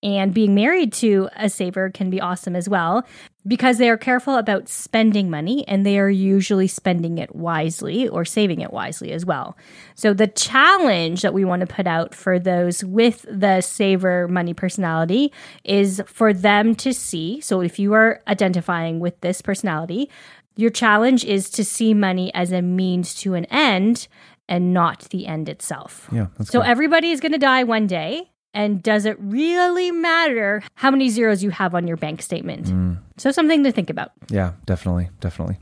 And 0.03 0.35
being 0.35 0.53
married 0.53 0.93
to 0.93 1.29
a 1.35 1.49
saver 1.49 1.89
can 1.89 2.11
be 2.11 2.21
awesome 2.21 2.55
as 2.55 2.69
well 2.69 3.07
because 3.47 3.79
they 3.79 3.89
are 3.89 3.97
careful 3.97 4.35
about 4.35 4.69
spending 4.69 5.31
money 5.31 5.67
and 5.67 5.83
they 5.83 5.97
are 5.97 6.09
usually 6.09 6.67
spending 6.67 7.17
it 7.17 7.35
wisely 7.35 8.07
or 8.07 8.23
saving 8.23 8.61
it 8.61 8.71
wisely 8.71 9.11
as 9.11 9.25
well. 9.25 9.57
So, 9.95 10.13
the 10.13 10.27
challenge 10.27 11.23
that 11.23 11.33
we 11.33 11.43
want 11.43 11.61
to 11.61 11.65
put 11.67 11.87
out 11.87 12.13
for 12.13 12.37
those 12.37 12.83
with 12.83 13.25
the 13.27 13.61
saver 13.61 14.27
money 14.27 14.53
personality 14.53 15.33
is 15.63 16.03
for 16.05 16.33
them 16.33 16.75
to 16.75 16.93
see. 16.93 17.41
So, 17.41 17.61
if 17.61 17.79
you 17.79 17.93
are 17.93 18.21
identifying 18.27 18.99
with 18.99 19.19
this 19.21 19.41
personality, 19.41 20.09
your 20.55 20.69
challenge 20.69 21.25
is 21.25 21.49
to 21.51 21.65
see 21.65 21.93
money 21.95 22.31
as 22.35 22.51
a 22.51 22.61
means 22.61 23.15
to 23.15 23.33
an 23.33 23.45
end 23.45 24.07
and 24.47 24.71
not 24.73 25.01
the 25.09 25.25
end 25.25 25.49
itself. 25.49 26.07
Yeah, 26.11 26.27
So 26.43 26.59
good. 26.59 26.67
everybody 26.67 27.11
is 27.11 27.19
going 27.19 27.31
to 27.31 27.37
die 27.39 27.63
one 27.63 27.87
day. 27.87 28.29
And 28.55 28.81
does 28.81 29.05
it 29.05 29.17
really 29.19 29.91
matter 29.91 30.63
how 30.75 30.89
many 30.89 31.09
zeros 31.09 31.43
you 31.43 31.51
have 31.51 31.75
on 31.75 31.87
your 31.87 31.97
bank 31.97 32.21
statement? 32.21 32.65
Mm. 32.65 32.97
So, 33.17 33.29
something 33.31 33.63
to 33.65 33.71
think 33.71 33.89
about. 33.89 34.11
yeah, 34.29 34.53
definitely, 34.65 35.09
definitely. 35.19 35.59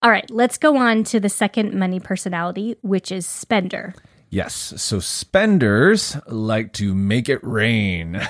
All 0.00 0.10
right, 0.10 0.30
let's 0.30 0.58
go 0.58 0.76
on 0.76 1.02
to 1.04 1.18
the 1.18 1.28
second 1.28 1.74
money 1.74 1.98
personality, 1.98 2.76
which 2.82 3.10
is 3.10 3.26
spender. 3.26 3.94
Yes. 4.34 4.74
So 4.76 4.98
spenders 4.98 6.16
like 6.26 6.72
to 6.74 6.92
make 6.92 7.28
it 7.28 7.38
rain. 7.44 8.20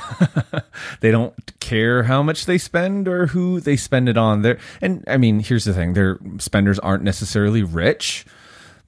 they 1.00 1.10
don't 1.10 1.34
care 1.60 2.02
how 2.02 2.22
much 2.22 2.44
they 2.44 2.58
spend 2.58 3.08
or 3.08 3.28
who 3.28 3.58
they 3.58 3.76
spend 3.76 4.10
it 4.10 4.18
on. 4.18 4.42
There 4.42 4.58
and 4.82 5.02
I 5.06 5.16
mean, 5.16 5.40
here's 5.40 5.64
the 5.64 5.72
thing. 5.72 5.94
Their 5.94 6.18
spenders 6.38 6.78
aren't 6.78 7.04
necessarily 7.04 7.62
rich 7.62 8.26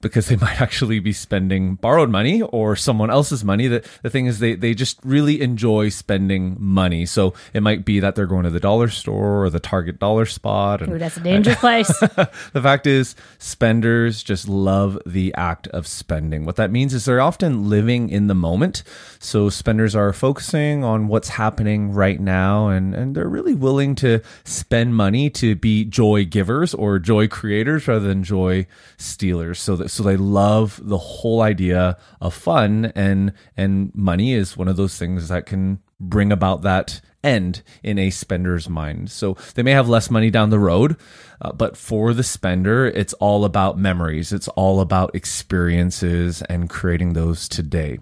because 0.01 0.27
they 0.27 0.35
might 0.41 0.61
actually 0.61 0.99
be 0.99 1.13
spending 1.13 1.75
borrowed 1.75 2.09
money 2.09 2.41
or 2.41 2.75
someone 2.75 3.09
else's 3.09 3.43
money. 3.43 3.67
The, 3.67 3.87
the 4.03 4.09
thing 4.09 4.25
is 4.25 4.39
they, 4.39 4.55
they 4.55 4.73
just 4.73 4.99
really 5.03 5.41
enjoy 5.41 5.89
spending 5.89 6.55
money. 6.59 7.05
So 7.05 7.33
it 7.53 7.61
might 7.61 7.85
be 7.85 7.99
that 7.99 8.15
they're 8.15 8.25
going 8.25 8.43
to 8.43 8.49
the 8.49 8.59
dollar 8.59 8.89
store 8.89 9.43
or 9.43 9.49
the 9.49 9.59
Target 9.59 9.99
dollar 9.99 10.25
spot. 10.25 10.81
And 10.81 10.93
Ooh, 10.93 10.97
that's 10.97 11.17
a 11.17 11.21
dangerous 11.21 11.57
place. 11.59 11.87
the 11.99 12.61
fact 12.61 12.87
is, 12.87 13.15
spenders 13.39 14.23
just 14.23 14.47
love 14.47 14.99
the 15.05 15.33
act 15.35 15.67
of 15.69 15.87
spending. 15.87 16.45
What 16.45 16.55
that 16.57 16.71
means 16.71 16.93
is 16.93 17.05
they're 17.05 17.21
often 17.21 17.69
living 17.69 18.09
in 18.09 18.27
the 18.27 18.35
moment. 18.35 18.83
So 19.19 19.49
spenders 19.49 19.95
are 19.95 20.13
focusing 20.13 20.83
on 20.83 21.07
what's 21.07 21.29
happening 21.29 21.91
right 21.91 22.19
now 22.19 22.69
and, 22.69 22.93
and 22.93 23.15
they're 23.15 23.27
really 23.27 23.55
willing 23.55 23.95
to 23.95 24.21
spend 24.43 24.95
money 24.95 25.29
to 25.31 25.55
be 25.55 25.85
joy 25.85 26.25
givers 26.25 26.73
or 26.73 26.99
joy 26.99 27.27
creators 27.27 27.87
rather 27.87 28.07
than 28.07 28.23
joy 28.23 28.67
stealers. 28.97 29.59
So 29.59 29.75
that, 29.75 29.86
so 29.87 30.03
they 30.03 30.17
love 30.17 30.79
the 30.83 30.97
whole 30.97 31.41
idea 31.41 31.97
of 32.21 32.33
fun 32.33 32.91
and, 32.95 33.33
and 33.55 33.93
money 33.95 34.33
is 34.33 34.57
one 34.57 34.67
of 34.67 34.77
those 34.77 34.97
things 34.97 35.29
that 35.29 35.45
can 35.45 35.79
bring 35.99 36.31
about 36.31 36.61
that 36.61 37.01
end 37.23 37.61
in 37.83 37.97
a 37.97 38.09
spender's 38.09 38.69
mind. 38.69 39.09
So 39.11 39.35
they 39.55 39.63
may 39.63 39.71
have 39.71 39.89
less 39.89 40.09
money 40.09 40.29
down 40.29 40.49
the 40.49 40.59
road, 40.59 40.95
uh, 41.41 41.51
but 41.51 41.75
for 41.75 42.13
the 42.13 42.23
spender, 42.23 42.85
it's 42.85 43.13
all 43.13 43.45
about 43.45 43.77
memories. 43.77 44.31
It's 44.31 44.47
all 44.49 44.79
about 44.79 45.15
experiences 45.15 46.41
and 46.43 46.69
creating 46.69 47.13
those 47.13 47.49
today. 47.49 47.99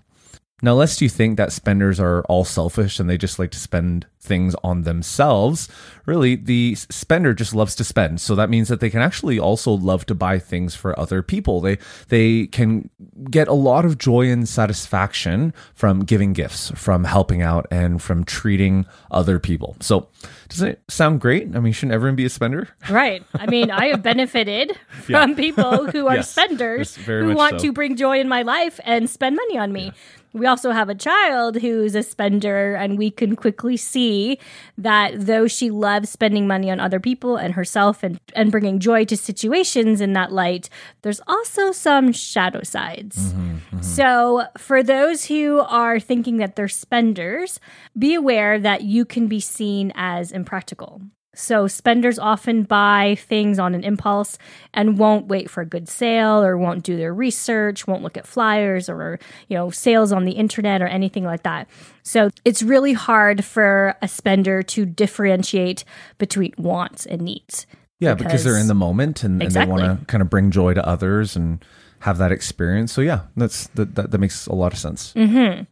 Now, 0.65 0.73
lest 0.73 0.99
you 0.99 1.09
think 1.09 1.37
that 1.37 1.51
spenders 1.51 1.99
are 1.99 2.23
all 2.23 2.43
selfish 2.43 2.99
and 2.99 3.07
they 3.07 3.19
just 3.19 3.37
like 3.37 3.51
to 3.51 3.59
spend 3.59 4.07
things 4.19 4.55
on 4.63 4.81
themselves, 4.81 5.69
really, 6.07 6.35
the 6.35 6.73
spender 6.73 7.35
just 7.35 7.53
loves 7.53 7.75
to 7.75 7.83
spend. 7.83 8.19
So 8.19 8.33
that 8.33 8.49
means 8.49 8.67
that 8.69 8.79
they 8.79 8.89
can 8.89 8.99
actually 8.99 9.37
also 9.37 9.73
love 9.73 10.07
to 10.07 10.15
buy 10.15 10.39
things 10.39 10.73
for 10.73 10.99
other 10.99 11.21
people. 11.21 11.61
They 11.61 11.77
they 12.07 12.47
can 12.47 12.89
get 13.29 13.47
a 13.47 13.53
lot 13.53 13.85
of 13.85 13.99
joy 13.99 14.31
and 14.31 14.49
satisfaction 14.49 15.53
from 15.75 15.99
giving 15.99 16.33
gifts, 16.33 16.71
from 16.71 17.03
helping 17.03 17.43
out, 17.43 17.67
and 17.69 18.01
from 18.01 18.23
treating 18.23 18.87
other 19.11 19.37
people. 19.37 19.77
So, 19.81 20.07
doesn't 20.49 20.67
it 20.67 20.81
sound 20.87 21.21
great? 21.21 21.55
I 21.55 21.59
mean, 21.59 21.73
shouldn't 21.73 21.93
everyone 21.93 22.15
be 22.15 22.25
a 22.25 22.29
spender? 22.29 22.69
right. 22.89 23.23
I 23.35 23.45
mean, 23.45 23.69
I 23.69 23.89
have 23.89 24.01
benefited 24.01 24.75
from 24.89 25.35
people 25.35 25.85
who 25.91 26.07
are 26.07 26.15
Yes, 26.15 26.31
spenders 26.31 26.95
who 26.95 27.35
want 27.35 27.61
so. 27.61 27.67
to 27.67 27.71
bring 27.71 27.95
joy 27.97 28.19
in 28.19 28.27
my 28.27 28.41
life 28.41 28.79
and 28.83 29.07
spend 29.07 29.35
money 29.35 29.59
on 29.59 29.71
me. 29.71 29.91
We 30.35 30.47
also 30.47 30.71
have 30.71 30.89
a 30.89 30.95
child 30.95 31.61
who's 31.61 31.95
a 31.95 32.03
spender, 32.03 32.75
and 32.75 32.97
we 32.97 33.09
can 33.09 33.37
quickly 33.37 33.77
see 33.77 34.37
that 34.77 35.13
though 35.15 35.47
she 35.47 35.71
loves 35.71 36.09
spending 36.09 36.45
money 36.45 36.69
on 36.69 36.81
other 36.81 36.99
people 36.99 37.37
and 37.37 37.53
herself 37.53 38.03
and, 38.03 38.19
and 38.35 38.51
bringing 38.51 38.79
joy 38.79 39.05
to 39.05 39.15
situations 39.15 40.01
in 40.01 40.11
that 40.11 40.33
light, 40.33 40.69
there's 41.03 41.21
also 41.25 41.71
some 41.71 42.11
shadow 42.11 42.63
sides. 42.63 43.31
Mm-hmm, 43.31 43.55
mm-hmm. 43.55 43.81
So, 43.81 44.43
for 44.57 44.83
those 44.83 45.23
who 45.23 45.61
are 45.61 46.01
thinking 46.01 46.35
that 46.37 46.57
they're 46.57 46.67
spenders, 46.67 47.61
be 47.97 48.13
aware 48.13 48.59
that 48.59 48.81
you 48.81 49.05
can 49.05 49.27
be 49.27 49.39
seen 49.39 49.93
as 49.95 50.33
impractical. 50.33 51.01
So, 51.35 51.67
spenders 51.67 52.17
often 52.17 52.63
buy 52.63 53.15
things 53.19 53.59
on 53.59 53.75
an 53.75 53.83
impulse 53.83 54.37
and 54.73 54.97
won't 54.97 55.27
wait 55.27 55.49
for 55.49 55.61
a 55.61 55.65
good 55.65 55.87
sale 55.87 56.43
or 56.43 56.57
won't 56.57 56.83
do 56.83 56.97
their 56.97 57.13
research, 57.13 57.87
won't 57.87 58.03
look 58.03 58.17
at 58.17 58.25
flyers 58.25 58.89
or, 58.89 59.19
you 59.47 59.57
know, 59.57 59.69
sales 59.69 60.11
on 60.11 60.25
the 60.25 60.33
internet 60.33 60.81
or 60.81 60.87
anything 60.87 61.23
like 61.23 61.43
that. 61.43 61.67
So, 62.03 62.29
it's 62.43 62.63
really 62.63 62.93
hard 62.93 63.43
for 63.45 63.95
a 64.01 64.07
spender 64.07 64.63
to 64.63 64.85
differentiate 64.85 65.83
between 66.17 66.53
wants 66.57 67.05
and 67.05 67.21
needs. 67.21 67.67
Yeah, 67.99 68.13
because, 68.13 68.43
they're 68.43 68.57
in 68.57 68.67
the 68.67 68.75
moment 68.75 69.23
and, 69.23 69.41
and 69.41 69.51
they 69.51 69.65
want 69.65 69.81
to 69.81 70.05
kind 70.05 70.21
of 70.21 70.29
bring 70.29 70.51
joy 70.51 70.73
to 70.73 70.85
others 70.85 71.35
and 71.35 71.63
have 71.99 72.17
that 72.17 72.31
experience. 72.31 72.91
So 72.91 73.01
yeah, 73.01 73.21
that's 73.35 73.67
that 73.69 73.95
that, 73.95 74.11
that 74.11 74.17
makes 74.17 74.47
a 74.47 74.53
lot 74.53 74.73
of 74.73 74.79
sense. 74.79 75.13
Mm-hmm. 75.13 75.63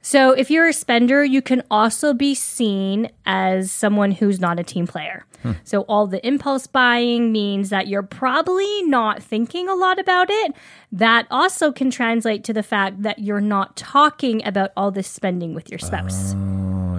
So, 0.00 0.32
if 0.32 0.50
you're 0.50 0.68
a 0.68 0.72
spender, 0.72 1.24
you 1.24 1.42
can 1.42 1.62
also 1.70 2.14
be 2.14 2.34
seen 2.34 3.10
as 3.26 3.72
someone 3.72 4.12
who's 4.12 4.40
not 4.40 4.58
a 4.58 4.62
team 4.62 4.86
player. 4.86 5.24
So, 5.64 5.82
all 5.82 6.06
the 6.06 6.26
impulse 6.26 6.66
buying 6.66 7.32
means 7.32 7.70
that 7.70 7.86
you're 7.88 8.02
probably 8.02 8.82
not 8.82 9.22
thinking 9.22 9.68
a 9.68 9.74
lot 9.74 9.98
about 9.98 10.28
it. 10.30 10.54
That 10.92 11.26
also 11.30 11.72
can 11.72 11.90
translate 11.90 12.44
to 12.44 12.52
the 12.52 12.62
fact 12.62 13.02
that 13.02 13.18
you're 13.20 13.40
not 13.40 13.76
talking 13.76 14.44
about 14.46 14.72
all 14.76 14.90
this 14.90 15.08
spending 15.08 15.54
with 15.54 15.70
your 15.70 15.78
spouse 15.78 16.34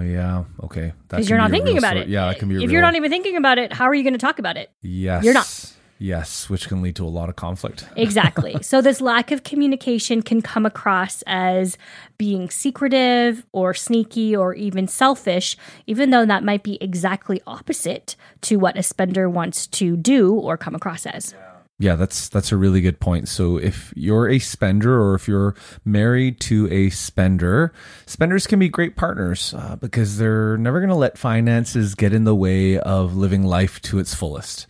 yeah, 0.00 0.44
okay. 0.64 0.92
Because 1.08 1.28
you're 1.28 1.38
not 1.38 1.50
thinking 1.50 1.76
about 1.76 1.96
it. 1.96 2.08
Yeah, 2.08 2.26
that 2.26 2.38
can 2.38 2.48
be. 2.48 2.54
If 2.56 2.60
real, 2.62 2.70
you're 2.72 2.82
not 2.82 2.96
even 2.96 3.10
thinking 3.10 3.36
about 3.36 3.58
it, 3.58 3.72
how 3.72 3.84
are 3.84 3.94
you 3.94 4.02
going 4.02 4.14
to 4.14 4.18
talk 4.18 4.38
about 4.38 4.56
it? 4.56 4.70
yes, 4.82 5.24
you're 5.24 5.34
not. 5.34 5.72
Yes, 6.02 6.48
which 6.48 6.66
can 6.66 6.80
lead 6.80 6.96
to 6.96 7.04
a 7.04 7.08
lot 7.08 7.28
of 7.28 7.36
conflict. 7.36 7.86
Exactly. 8.00 8.56
so 8.62 8.80
this 8.80 9.02
lack 9.02 9.30
of 9.30 9.42
communication 9.44 10.22
can 10.22 10.40
come 10.40 10.64
across 10.64 11.22
as 11.26 11.76
being 12.16 12.48
secretive 12.48 13.44
or 13.52 13.74
sneaky 13.74 14.34
or 14.34 14.54
even 14.54 14.88
selfish, 14.88 15.56
even 15.86 16.08
though 16.08 16.24
that 16.24 16.42
might 16.42 16.62
be 16.62 16.78
exactly 16.82 17.42
opposite 17.46 18.16
to 18.40 18.56
what 18.56 18.78
a 18.78 18.82
spender 18.82 19.28
wants 19.28 19.66
to 19.66 19.96
do 19.98 20.32
or 20.32 20.56
come 20.56 20.74
across 20.74 21.04
as. 21.04 21.34
Yeah, 21.78 21.96
that's 21.96 22.28
that's 22.28 22.52
a 22.52 22.56
really 22.56 22.80
good 22.80 23.00
point. 23.00 23.28
So 23.28 23.58
if 23.58 23.92
you're 23.96 24.28
a 24.28 24.38
spender 24.38 25.00
or 25.00 25.14
if 25.14 25.28
you're 25.28 25.54
married 25.84 26.40
to 26.40 26.70
a 26.70 26.90
spender, 26.90 27.72
spenders 28.06 28.46
can 28.46 28.58
be 28.58 28.68
great 28.68 28.96
partners 28.96 29.54
uh, 29.54 29.76
because 29.76 30.18
they're 30.18 30.56
never 30.56 30.80
going 30.80 30.90
to 30.90 30.96
let 30.96 31.18
finances 31.18 31.94
get 31.94 32.12
in 32.12 32.24
the 32.24 32.34
way 32.34 32.78
of 32.78 33.16
living 33.16 33.44
life 33.44 33.80
to 33.82 33.98
its 33.98 34.14
fullest. 34.14 34.66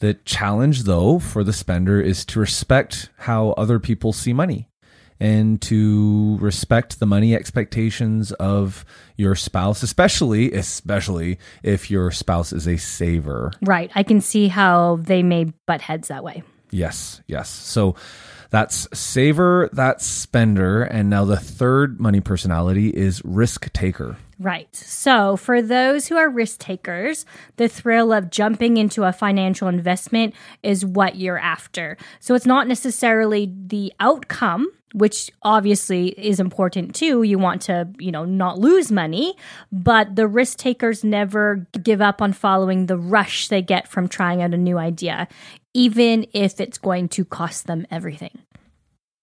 The 0.00 0.14
challenge 0.24 0.84
though 0.84 1.18
for 1.18 1.44
the 1.44 1.52
spender 1.52 2.00
is 2.00 2.24
to 2.26 2.40
respect 2.40 3.10
how 3.18 3.50
other 3.50 3.78
people 3.78 4.12
see 4.12 4.32
money 4.32 4.68
and 5.20 5.60
to 5.60 6.38
respect 6.40 6.98
the 6.98 7.06
money 7.06 7.34
expectations 7.34 8.32
of 8.32 8.86
your 9.16 9.34
spouse, 9.34 9.82
especially 9.82 10.52
especially 10.52 11.38
if 11.62 11.90
your 11.90 12.10
spouse 12.10 12.52
is 12.52 12.66
a 12.66 12.78
saver. 12.78 13.52
Right. 13.60 13.90
I 13.94 14.02
can 14.02 14.22
see 14.22 14.48
how 14.48 14.96
they 15.02 15.22
may 15.22 15.52
butt 15.66 15.82
heads 15.82 16.08
that 16.08 16.24
way. 16.24 16.42
Yes, 16.70 17.20
yes. 17.26 17.50
So 17.50 17.96
that's 18.48 18.88
saver, 18.98 19.68
that's 19.72 20.06
spender, 20.06 20.82
and 20.82 21.10
now 21.10 21.24
the 21.24 21.36
third 21.36 22.00
money 22.00 22.20
personality 22.20 22.88
is 22.88 23.22
risk 23.24 23.72
taker. 23.72 24.16
Right. 24.40 24.74
So, 24.74 25.36
for 25.36 25.60
those 25.60 26.08
who 26.08 26.16
are 26.16 26.30
risk 26.30 26.60
takers, 26.60 27.26
the 27.56 27.68
thrill 27.68 28.10
of 28.10 28.30
jumping 28.30 28.78
into 28.78 29.04
a 29.04 29.12
financial 29.12 29.68
investment 29.68 30.34
is 30.62 30.82
what 30.82 31.16
you're 31.16 31.38
after. 31.38 31.98
So, 32.20 32.34
it's 32.34 32.46
not 32.46 32.66
necessarily 32.66 33.52
the 33.66 33.92
outcome, 34.00 34.72
which 34.94 35.30
obviously 35.42 36.08
is 36.18 36.40
important 36.40 36.94
too. 36.94 37.22
You 37.22 37.38
want 37.38 37.60
to, 37.62 37.88
you 37.98 38.10
know, 38.10 38.24
not 38.24 38.58
lose 38.58 38.90
money, 38.90 39.34
but 39.70 40.16
the 40.16 40.26
risk 40.26 40.56
takers 40.56 41.04
never 41.04 41.66
give 41.82 42.00
up 42.00 42.22
on 42.22 42.32
following 42.32 42.86
the 42.86 42.96
rush 42.96 43.48
they 43.48 43.60
get 43.60 43.88
from 43.88 44.08
trying 44.08 44.40
out 44.40 44.54
a 44.54 44.56
new 44.56 44.78
idea, 44.78 45.28
even 45.74 46.26
if 46.32 46.62
it's 46.62 46.78
going 46.78 47.10
to 47.10 47.26
cost 47.26 47.66
them 47.66 47.86
everything. 47.90 48.38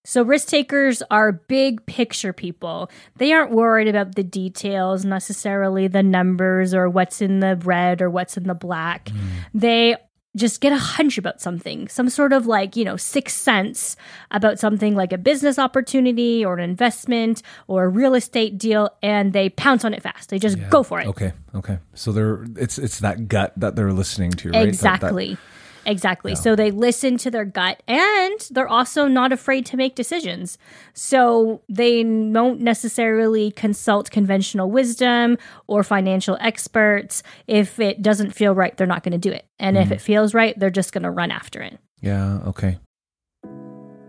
So, 0.07 0.23
risk 0.23 0.47
takers 0.47 1.03
are 1.11 1.33
big 1.33 1.85
picture 1.85 2.31
people. 2.31 2.89
They 3.17 3.33
aren't 3.33 3.51
worried 3.51 3.89
about 3.89 4.15
the 4.15 4.23
details, 4.23 5.03
necessarily 5.03 5.89
the 5.89 6.01
numbers 6.01 6.73
or 6.73 6.87
what's 6.87 7.21
in 7.21 7.41
the 7.41 7.57
red 7.57 8.01
or 8.01 8.09
what's 8.09 8.37
in 8.37 8.43
the 8.43 8.53
black. 8.53 9.09
Mm. 9.09 9.17
They 9.53 9.97
just 10.37 10.61
get 10.61 10.71
a 10.71 10.77
hunch 10.77 11.17
about 11.17 11.41
something, 11.41 11.89
some 11.89 12.07
sort 12.07 12.31
of 12.31 12.47
like, 12.47 12.77
you 12.77 12.85
know, 12.85 12.95
sixth 12.95 13.35
sense 13.35 13.97
about 14.31 14.59
something 14.59 14.95
like 14.95 15.11
a 15.11 15.17
business 15.17 15.59
opportunity 15.59 16.45
or 16.45 16.57
an 16.57 16.63
investment 16.63 17.41
or 17.67 17.83
a 17.83 17.89
real 17.89 18.15
estate 18.15 18.57
deal, 18.57 18.89
and 19.03 19.33
they 19.33 19.49
pounce 19.49 19.83
on 19.83 19.93
it 19.93 20.01
fast. 20.01 20.29
They 20.29 20.39
just 20.39 20.57
yeah. 20.57 20.69
go 20.69 20.83
for 20.83 21.01
it. 21.01 21.07
Okay. 21.07 21.33
Okay. 21.53 21.79
So 21.95 22.13
they're 22.13 22.45
it's 22.55 22.77
it's 22.77 23.01
that 23.01 23.27
gut 23.27 23.51
that 23.57 23.75
they're 23.75 23.91
listening 23.91 24.31
to, 24.31 24.51
right? 24.51 24.69
Exactly. 24.69 25.31
That, 25.31 25.35
that, 25.35 25.41
Exactly. 25.87 26.33
Yeah. 26.33 26.37
So 26.37 26.55
they 26.55 26.69
listen 26.69 27.17
to 27.19 27.31
their 27.31 27.45
gut 27.45 27.81
and 27.87 28.39
they're 28.51 28.67
also 28.67 29.07
not 29.07 29.31
afraid 29.31 29.65
to 29.67 29.77
make 29.77 29.95
decisions. 29.95 30.57
So 30.93 31.61
they 31.69 32.03
don't 32.03 32.59
necessarily 32.59 33.51
consult 33.51 34.11
conventional 34.11 34.69
wisdom 34.69 35.37
or 35.65 35.83
financial 35.83 36.37
experts. 36.41 37.23
If 37.47 37.79
it 37.79 38.01
doesn't 38.01 38.31
feel 38.31 38.53
right, 38.53 38.75
they're 38.75 38.85
not 38.85 39.03
going 39.03 39.13
to 39.13 39.17
do 39.17 39.31
it. 39.31 39.47
And 39.59 39.77
mm. 39.77 39.79
if 39.79 39.85
mm-hmm. 39.85 39.93
it 39.93 40.01
feels 40.01 40.33
right, 40.33 40.59
they're 40.59 40.69
just 40.69 40.91
going 40.91 41.03
to 41.03 41.11
run 41.11 41.31
after 41.31 41.61
it. 41.61 41.79
Yeah. 42.01 42.39
Okay. 42.47 42.79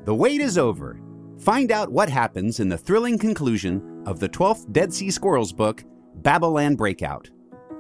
The 0.05 0.15
wait 0.15 0.41
is 0.41 0.59
over. 0.59 1.01
Find 1.39 1.71
out 1.71 1.93
what 1.93 2.09
happens 2.09 2.59
in 2.59 2.69
the 2.69 2.79
thrilling 2.79 3.19
conclusion 3.19 4.03
of 4.05 4.19
the 4.19 4.29
12th 4.29 4.73
Dead 4.73 4.93
Sea 4.93 5.11
Squirrels 5.11 5.53
book, 5.53 5.85
Babylon 6.17 6.75
Breakout. 6.75 7.31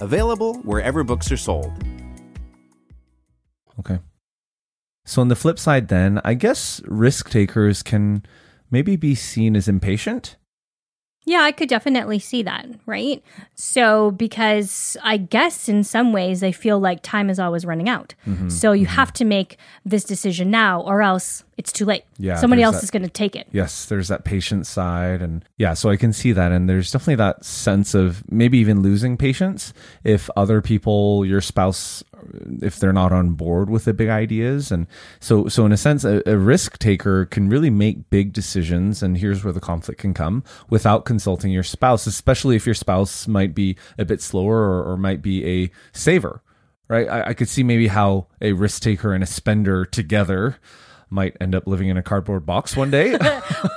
Available 0.00 0.54
wherever 0.62 1.04
books 1.04 1.30
are 1.30 1.36
sold. 1.36 1.72
Okay. 3.78 3.98
So, 5.04 5.20
on 5.22 5.28
the 5.28 5.36
flip 5.36 5.58
side, 5.58 5.88
then, 5.88 6.20
I 6.24 6.34
guess 6.34 6.80
risk 6.86 7.30
takers 7.30 7.82
can 7.82 8.24
maybe 8.70 8.96
be 8.96 9.14
seen 9.14 9.56
as 9.56 9.68
impatient. 9.68 10.36
Yeah, 11.26 11.42
I 11.42 11.52
could 11.52 11.68
definitely 11.68 12.18
see 12.18 12.42
that, 12.44 12.66
right? 12.86 13.22
So, 13.54 14.10
because 14.12 14.96
I 15.02 15.18
guess 15.18 15.68
in 15.68 15.84
some 15.84 16.12
ways 16.12 16.40
they 16.40 16.50
feel 16.50 16.80
like 16.80 17.02
time 17.02 17.28
is 17.28 17.38
always 17.38 17.66
running 17.66 17.88
out. 17.88 18.14
Mm-hmm, 18.26 18.48
so, 18.48 18.72
you 18.72 18.86
mm-hmm. 18.86 18.94
have 18.94 19.12
to 19.14 19.24
make 19.24 19.58
this 19.84 20.04
decision 20.04 20.50
now, 20.50 20.80
or 20.80 21.02
else 21.02 21.44
it's 21.58 21.72
too 21.72 21.84
late. 21.84 22.04
Yeah, 22.18 22.36
somebody 22.36 22.62
else 22.62 22.76
that, 22.76 22.84
is 22.84 22.90
going 22.90 23.02
to 23.02 23.10
take 23.10 23.36
it. 23.36 23.46
Yes, 23.52 23.84
there's 23.84 24.08
that 24.08 24.24
patient 24.24 24.66
side, 24.66 25.20
and 25.20 25.44
yeah, 25.58 25.74
so 25.74 25.90
I 25.90 25.96
can 25.96 26.14
see 26.14 26.32
that, 26.32 26.52
and 26.52 26.68
there's 26.68 26.90
definitely 26.90 27.16
that 27.16 27.44
sense 27.44 27.94
of 27.94 28.28
maybe 28.32 28.56
even 28.58 28.80
losing 28.80 29.18
patience 29.18 29.74
if 30.04 30.30
other 30.36 30.62
people, 30.62 31.26
your 31.26 31.42
spouse, 31.42 32.02
if 32.62 32.78
they're 32.78 32.92
not 32.92 33.12
on 33.12 33.30
board 33.30 33.70
with 33.70 33.84
the 33.84 33.94
big 33.94 34.08
ideas, 34.08 34.70
and 34.70 34.86
so 35.20 35.48
so 35.48 35.66
in 35.66 35.72
a 35.72 35.76
sense, 35.76 36.04
a, 36.04 36.22
a 36.26 36.36
risk 36.36 36.78
taker 36.78 37.26
can 37.26 37.48
really 37.48 37.70
make 37.70 38.10
big 38.10 38.32
decisions, 38.32 39.02
and 39.02 39.18
here's 39.18 39.44
where 39.44 39.52
the 39.52 39.60
conflict 39.60 40.00
can 40.00 40.14
come 40.14 40.44
without 40.68 41.04
consulting 41.04 41.50
your 41.50 41.62
spouse, 41.62 42.06
especially 42.06 42.56
if 42.56 42.66
your 42.66 42.74
spouse 42.74 43.28
might 43.28 43.54
be 43.54 43.76
a 43.98 44.04
bit 44.04 44.20
slower 44.20 44.58
or, 44.58 44.92
or 44.92 44.96
might 44.96 45.22
be 45.22 45.44
a 45.46 45.70
saver 45.92 46.42
right? 46.88 47.08
I, 47.08 47.28
I, 47.28 47.34
could 47.34 47.48
see 47.48 47.62
maybe 47.62 47.86
how 47.86 48.26
a 48.40 48.50
risk 48.50 48.82
taker 48.82 49.14
and 49.14 49.22
a 49.22 49.26
spender 49.26 49.84
together 49.84 50.58
might 51.10 51.36
end 51.40 51.54
up 51.54 51.66
living 51.66 51.88
in 51.88 51.96
a 51.96 52.02
cardboard 52.02 52.46
box 52.46 52.76
one 52.76 52.90
day. 52.90 53.18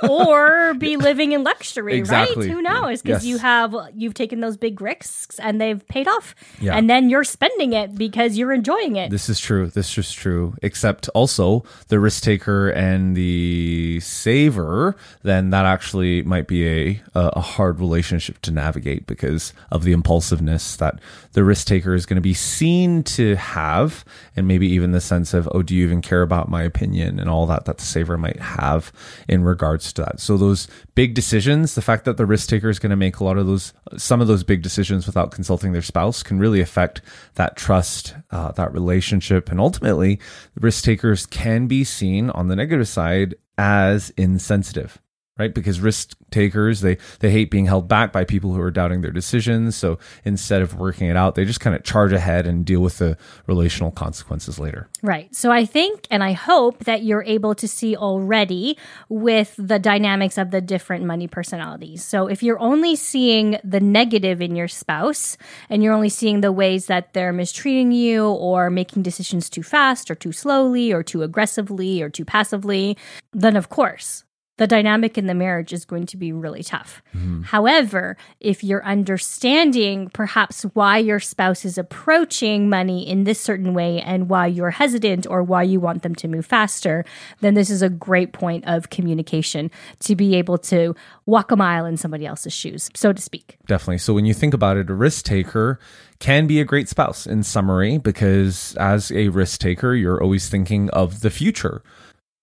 Or 0.08 0.74
be 0.74 0.96
living 0.96 1.32
in 1.32 1.44
luxury 1.44 1.96
exactly. 1.96 2.46
right 2.48 2.54
who 2.54 2.62
knows? 2.62 3.02
Because 3.02 3.24
yes. 3.24 3.30
you 3.30 3.38
have 3.38 3.74
you've 3.94 4.14
taken 4.14 4.40
those 4.40 4.56
big 4.56 4.80
risks 4.80 5.38
and 5.38 5.60
they've 5.60 5.86
paid 5.88 6.08
off. 6.08 6.34
Yeah. 6.60 6.76
and 6.76 6.88
then 6.88 7.10
you're 7.10 7.24
spending 7.24 7.72
it 7.72 7.94
because 7.94 8.36
you're 8.36 8.52
enjoying 8.52 8.96
it. 8.96 9.10
This 9.10 9.28
is 9.28 9.40
true. 9.40 9.68
This 9.68 9.96
is 9.96 10.12
true. 10.12 10.54
Except 10.62 11.08
also 11.10 11.64
the 11.88 11.98
risk 11.98 12.22
taker 12.22 12.68
and 12.70 13.16
the 13.16 14.00
saver 14.00 14.96
then 15.22 15.50
that 15.50 15.64
actually 15.64 16.22
might 16.22 16.46
be 16.46 16.66
a 16.68 17.02
a 17.14 17.40
hard 17.40 17.80
relationship 17.80 18.40
to 18.42 18.50
navigate 18.50 19.06
because 19.06 19.52
of 19.70 19.84
the 19.84 19.92
impulsiveness 19.92 20.76
that 20.76 21.00
the 21.32 21.44
risk 21.44 21.66
taker 21.66 21.94
is 21.94 22.06
going 22.06 22.16
to 22.16 22.22
be 22.22 22.34
seen 22.34 23.02
to 23.02 23.36
have 23.36 24.04
and 24.36 24.46
maybe 24.46 24.66
even 24.66 24.92
the 24.92 25.00
sense 25.00 25.34
of 25.34 25.48
oh 25.52 25.62
do 25.62 25.74
you 25.74 25.84
even 25.84 26.02
care 26.02 26.22
about 26.22 26.48
my 26.48 26.62
opinion 26.62 27.18
and 27.24 27.30
all 27.30 27.46
that 27.46 27.64
that 27.64 27.78
the 27.78 27.84
saver 27.84 28.18
might 28.18 28.38
have 28.38 28.92
in 29.26 29.44
regards 29.44 29.94
to 29.94 30.02
that. 30.02 30.20
So 30.20 30.36
those 30.36 30.68
big 30.94 31.14
decisions, 31.14 31.74
the 31.74 31.80
fact 31.80 32.04
that 32.04 32.18
the 32.18 32.26
risk 32.26 32.50
taker 32.50 32.68
is 32.68 32.78
going 32.78 32.90
to 32.90 32.96
make 32.96 33.18
a 33.18 33.24
lot 33.24 33.38
of 33.38 33.46
those, 33.46 33.72
some 33.96 34.20
of 34.20 34.28
those 34.28 34.44
big 34.44 34.60
decisions 34.60 35.06
without 35.06 35.30
consulting 35.30 35.72
their 35.72 35.80
spouse 35.80 36.22
can 36.22 36.38
really 36.38 36.60
affect 36.60 37.00
that 37.36 37.56
trust, 37.56 38.14
uh, 38.30 38.52
that 38.52 38.74
relationship, 38.74 39.50
and 39.50 39.58
ultimately, 39.58 40.20
the 40.54 40.60
risk 40.60 40.84
takers 40.84 41.24
can 41.24 41.66
be 41.66 41.82
seen 41.82 42.28
on 42.30 42.48
the 42.48 42.56
negative 42.56 42.88
side 42.88 43.34
as 43.56 44.10
insensitive 44.10 45.00
right? 45.38 45.52
Because 45.54 45.80
risk 45.80 46.16
takers 46.30 46.80
they 46.80 46.98
they 47.20 47.30
hate 47.30 47.50
being 47.50 47.66
held 47.66 47.88
back 47.88 48.12
by 48.12 48.24
people 48.24 48.52
who 48.52 48.60
are 48.60 48.70
doubting 48.70 49.00
their 49.00 49.10
decisions. 49.10 49.76
So 49.76 49.98
instead 50.24 50.62
of 50.62 50.74
working 50.74 51.08
it 51.08 51.16
out 51.16 51.34
they 51.34 51.44
just 51.44 51.60
kind 51.60 51.74
of 51.74 51.82
charge 51.82 52.12
ahead 52.12 52.46
and 52.46 52.64
deal 52.64 52.80
with 52.80 52.98
the 52.98 53.16
relational 53.46 53.90
consequences 53.90 54.58
later. 54.58 54.88
Right. 55.02 55.34
So 55.34 55.50
i 55.50 55.64
think 55.64 56.06
and 56.10 56.22
i 56.22 56.32
hope 56.32 56.84
that 56.84 57.02
you're 57.02 57.24
able 57.24 57.54
to 57.56 57.68
see 57.68 57.96
already 57.96 58.76
with 59.08 59.54
the 59.58 59.78
dynamics 59.78 60.38
of 60.38 60.50
the 60.50 60.60
different 60.60 61.04
money 61.04 61.28
personalities. 61.28 62.04
So 62.04 62.26
if 62.26 62.42
you're 62.42 62.60
only 62.60 62.96
seeing 62.96 63.58
the 63.64 63.80
negative 63.80 64.40
in 64.40 64.56
your 64.56 64.68
spouse 64.68 65.36
and 65.68 65.82
you're 65.82 65.94
only 65.94 66.08
seeing 66.08 66.40
the 66.40 66.52
ways 66.52 66.86
that 66.86 67.12
they're 67.12 67.32
mistreating 67.32 67.92
you 67.92 68.26
or 68.26 68.70
making 68.70 69.02
decisions 69.02 69.50
too 69.50 69.62
fast 69.62 70.10
or 70.10 70.14
too 70.14 70.32
slowly 70.32 70.92
or 70.92 71.02
too 71.02 71.22
aggressively 71.22 72.02
or 72.02 72.08
too 72.08 72.24
passively 72.24 72.96
then 73.32 73.56
of 73.56 73.68
course 73.68 74.24
the 74.56 74.66
dynamic 74.66 75.18
in 75.18 75.26
the 75.26 75.34
marriage 75.34 75.72
is 75.72 75.84
going 75.84 76.06
to 76.06 76.16
be 76.16 76.32
really 76.32 76.62
tough. 76.62 77.02
Mm-hmm. 77.14 77.42
However, 77.42 78.16
if 78.40 78.62
you're 78.62 78.84
understanding 78.84 80.10
perhaps 80.10 80.62
why 80.74 80.98
your 80.98 81.18
spouse 81.18 81.64
is 81.64 81.76
approaching 81.76 82.68
money 82.68 83.08
in 83.08 83.24
this 83.24 83.40
certain 83.40 83.74
way 83.74 84.00
and 84.00 84.28
why 84.28 84.46
you're 84.46 84.70
hesitant 84.70 85.26
or 85.26 85.42
why 85.42 85.62
you 85.62 85.80
want 85.80 86.02
them 86.02 86.14
to 86.16 86.28
move 86.28 86.46
faster, 86.46 87.04
then 87.40 87.54
this 87.54 87.68
is 87.68 87.82
a 87.82 87.88
great 87.88 88.32
point 88.32 88.64
of 88.66 88.90
communication 88.90 89.70
to 90.00 90.14
be 90.14 90.36
able 90.36 90.58
to 90.58 90.94
walk 91.26 91.50
a 91.50 91.56
mile 91.56 91.84
in 91.84 91.96
somebody 91.96 92.24
else's 92.24 92.52
shoes, 92.52 92.90
so 92.94 93.12
to 93.12 93.20
speak. 93.20 93.58
Definitely. 93.66 93.98
So 93.98 94.14
when 94.14 94.24
you 94.24 94.34
think 94.34 94.54
about 94.54 94.76
it, 94.76 94.88
a 94.88 94.94
risk 94.94 95.24
taker 95.24 95.80
can 96.20 96.46
be 96.46 96.60
a 96.60 96.64
great 96.64 96.88
spouse 96.88 97.26
in 97.26 97.42
summary 97.42 97.98
because 97.98 98.76
as 98.76 99.10
a 99.10 99.28
risk 99.28 99.60
taker, 99.60 99.94
you're 99.94 100.22
always 100.22 100.48
thinking 100.48 100.90
of 100.90 101.20
the 101.20 101.30
future. 101.30 101.82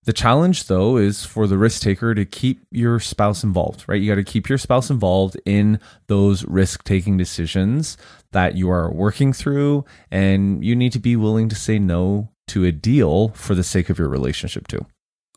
The 0.04 0.14
challenge, 0.14 0.66
though, 0.66 0.98
is 0.98 1.26
for 1.26 1.46
the 1.46 1.60
risk 1.60 1.84
taker 1.84 2.16
to 2.16 2.26
keep 2.26 2.66
your 2.72 3.00
spouse 3.00 3.44
involved, 3.44 3.86
right? 3.88 4.02
You 4.02 4.10
got 4.10 4.16
to 4.16 4.24
keep 4.24 4.50
your 4.50 4.58
spouse 4.58 4.90
involved 4.90 5.40
in 5.46 5.80
those 6.08 6.44
risk 6.46 6.84
taking 6.84 7.18
decisions 7.18 7.98
that 8.32 8.56
you 8.56 8.72
are 8.72 8.92
working 8.92 9.32
through, 9.32 9.86
and 10.10 10.66
you 10.66 10.76
need 10.76 10.92
to 10.94 11.00
be 11.00 11.16
willing 11.16 11.50
to 11.50 11.56
say 11.56 11.78
no 11.78 12.30
to 12.48 12.66
a 12.66 12.72
deal 12.72 13.30
for 13.30 13.54
the 13.54 13.64
sake 13.64 13.92
of 13.92 14.00
your 14.00 14.10
relationship, 14.10 14.68
too. 14.68 14.88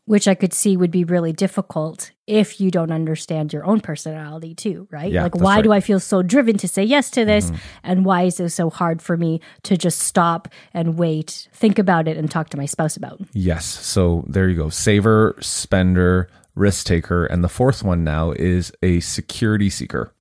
Which 0.05 0.27
I 0.27 0.35
could 0.35 0.53
see 0.53 0.77
would 0.77 0.91
be 0.91 1.03
really 1.03 1.33
difficult 1.33 2.11
if 2.27 2.61
you 2.61 2.71
don't 2.71 2.91
understand 2.91 3.51
your 3.51 3.65
own 3.65 3.81
personality 3.81 4.55
too, 4.55 4.87
right? 4.91 5.11
Yeah, 5.11 5.23
like, 5.23 5.35
why 5.35 5.61
do. 5.61 5.71
I 5.71 5.79
feel 5.79 5.99
so 5.99 6.21
driven 6.21 6.57
to 6.59 6.67
say 6.67 6.83
yes 6.83 7.09
to 7.11 7.25
this? 7.25 7.45
Mm-hmm. 7.45 7.55
And 7.83 8.05
why 8.05 8.23
is 8.23 8.39
it 8.39 8.49
so 8.49 8.69
hard 8.69 9.01
for 9.01 9.17
me 9.17 9.41
to 9.63 9.77
just 9.77 9.99
stop 9.99 10.47
and 10.73 10.97
wait, 10.97 11.47
think 11.53 11.79
about 11.79 12.07
it, 12.07 12.17
and 12.17 12.29
talk 12.29 12.49
to 12.49 12.57
my 12.57 12.65
spouse 12.65 12.95
about? 12.95 13.19
Yes. 13.33 13.65
So 13.65 14.23
there 14.27 14.47
you 14.47 14.55
go. 14.55 14.69
Saver, 14.69 15.35
spender, 15.41 16.29
risk 16.55 16.85
taker. 16.85 17.25
And 17.25 17.43
the 17.43 17.49
fourth 17.49 17.83
one 17.83 18.03
now 18.03 18.31
is 18.31 18.71
a 18.81 18.99
security 19.01 19.69
seeker. 19.69 20.11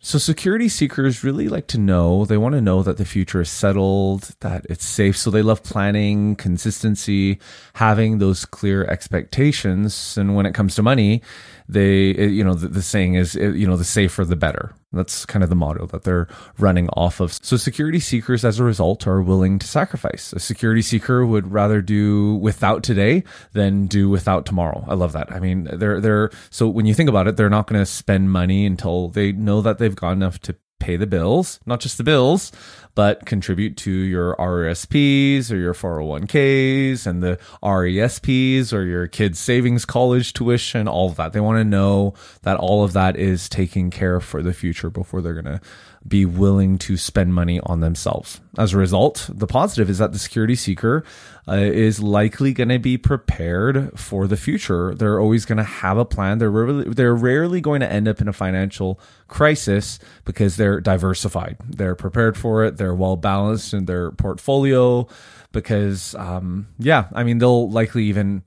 So 0.00 0.18
security 0.18 0.68
seekers 0.68 1.24
really 1.24 1.48
like 1.48 1.66
to 1.68 1.78
know, 1.78 2.24
they 2.24 2.36
want 2.36 2.54
to 2.54 2.60
know 2.60 2.84
that 2.84 2.98
the 2.98 3.04
future 3.04 3.40
is 3.40 3.50
settled, 3.50 4.30
that 4.40 4.64
it's 4.70 4.84
safe. 4.84 5.16
So 5.16 5.30
they 5.30 5.42
love 5.42 5.64
planning, 5.64 6.36
consistency, 6.36 7.40
having 7.74 8.18
those 8.18 8.44
clear 8.44 8.84
expectations. 8.84 10.16
And 10.16 10.36
when 10.36 10.46
it 10.46 10.54
comes 10.54 10.76
to 10.76 10.82
money, 10.82 11.20
they, 11.68 12.12
you 12.12 12.44
know, 12.44 12.54
the, 12.54 12.68
the 12.68 12.82
saying 12.82 13.14
is, 13.14 13.34
you 13.34 13.66
know, 13.66 13.76
the 13.76 13.84
safer 13.84 14.24
the 14.24 14.36
better. 14.36 14.72
That's 14.92 15.26
kind 15.26 15.42
of 15.42 15.50
the 15.50 15.56
motto 15.56 15.86
that 15.86 16.04
they're 16.04 16.28
running 16.58 16.88
off 16.90 17.20
of. 17.20 17.32
So 17.32 17.58
security 17.58 18.00
seekers, 18.00 18.44
as 18.44 18.58
a 18.58 18.64
result, 18.64 19.06
are 19.06 19.20
willing 19.20 19.58
to 19.58 19.66
sacrifice. 19.66 20.32
A 20.32 20.40
security 20.40 20.80
seeker 20.80 21.26
would 21.26 21.52
rather 21.52 21.82
do 21.82 22.36
without 22.36 22.82
today 22.82 23.22
than 23.52 23.86
do 23.86 24.08
without 24.08 24.46
tomorrow. 24.46 24.84
I 24.88 24.94
love 24.94 25.12
that. 25.12 25.30
I 25.30 25.40
mean, 25.40 25.68
they're 25.72 26.00
they're 26.00 26.30
so 26.50 26.68
when 26.68 26.86
you 26.86 26.94
think 26.94 27.10
about 27.10 27.28
it, 27.28 27.36
they're 27.36 27.50
not 27.50 27.66
going 27.66 27.80
to 27.80 27.86
spend 27.86 28.32
money 28.32 28.64
until 28.64 29.08
they 29.08 29.32
know 29.32 29.60
that 29.60 29.76
they've 29.78 29.94
got 29.94 30.12
enough 30.12 30.38
to 30.40 30.56
pay 30.80 30.96
the 30.96 31.06
bills, 31.06 31.60
not 31.66 31.80
just 31.80 31.98
the 31.98 32.04
bills, 32.04 32.50
but 32.98 33.26
contribute 33.26 33.76
to 33.76 33.92
your 33.92 34.34
RSPs 34.34 35.52
or 35.52 35.56
your 35.56 35.72
401ks 35.72 37.06
and 37.06 37.22
the 37.22 37.38
RESPs 37.62 38.72
or 38.72 38.82
your 38.82 39.06
kids' 39.06 39.38
savings 39.38 39.84
college 39.84 40.32
tuition, 40.32 40.88
all 40.88 41.08
of 41.08 41.14
that. 41.14 41.32
They 41.32 41.38
want 41.38 41.58
to 41.58 41.64
know 41.64 42.14
that 42.42 42.56
all 42.56 42.82
of 42.82 42.94
that 42.94 43.14
is 43.14 43.48
taken 43.48 43.92
care 43.92 44.16
of 44.16 44.24
for 44.24 44.42
the 44.42 44.52
future 44.52 44.90
before 44.90 45.22
they're 45.22 45.40
going 45.40 45.44
to 45.44 45.60
be 46.08 46.24
willing 46.24 46.76
to 46.78 46.96
spend 46.96 47.34
money 47.34 47.60
on 47.60 47.78
themselves. 47.78 48.40
As 48.56 48.72
a 48.72 48.78
result, 48.78 49.30
the 49.32 49.46
positive 49.46 49.88
is 49.88 49.98
that 49.98 50.12
the 50.12 50.18
security 50.18 50.56
seeker 50.56 51.04
uh, 51.46 51.54
is 51.54 52.00
likely 52.00 52.52
going 52.52 52.68
to 52.68 52.80
be 52.80 52.98
prepared 52.98 53.96
for 53.96 54.26
the 54.26 54.36
future. 54.36 54.94
They're 54.94 55.20
always 55.20 55.44
going 55.44 55.58
to 55.58 55.62
have 55.62 55.98
a 55.98 56.04
plan. 56.04 56.38
They're 56.38 56.82
they're 56.84 57.14
rarely 57.14 57.60
going 57.60 57.80
to 57.80 57.90
end 57.90 58.08
up 58.08 58.20
in 58.20 58.26
a 58.26 58.32
financial 58.32 58.98
crisis 59.28 59.98
because 60.24 60.56
they're 60.56 60.80
diversified. 60.80 61.56
They're 61.68 61.94
prepared 61.94 62.36
for 62.36 62.64
it. 62.64 62.76
They're 62.76 62.94
well 62.94 63.16
balanced 63.16 63.74
in 63.74 63.84
their 63.84 64.10
portfolio 64.10 65.06
because, 65.52 66.14
um, 66.16 66.68
yeah, 66.78 67.08
I 67.12 67.24
mean, 67.24 67.38
they'll 67.38 67.70
likely 67.70 68.04
even 68.04 68.42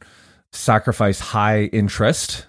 sacrifice 0.52 1.20
high 1.20 1.64
interest 1.66 2.46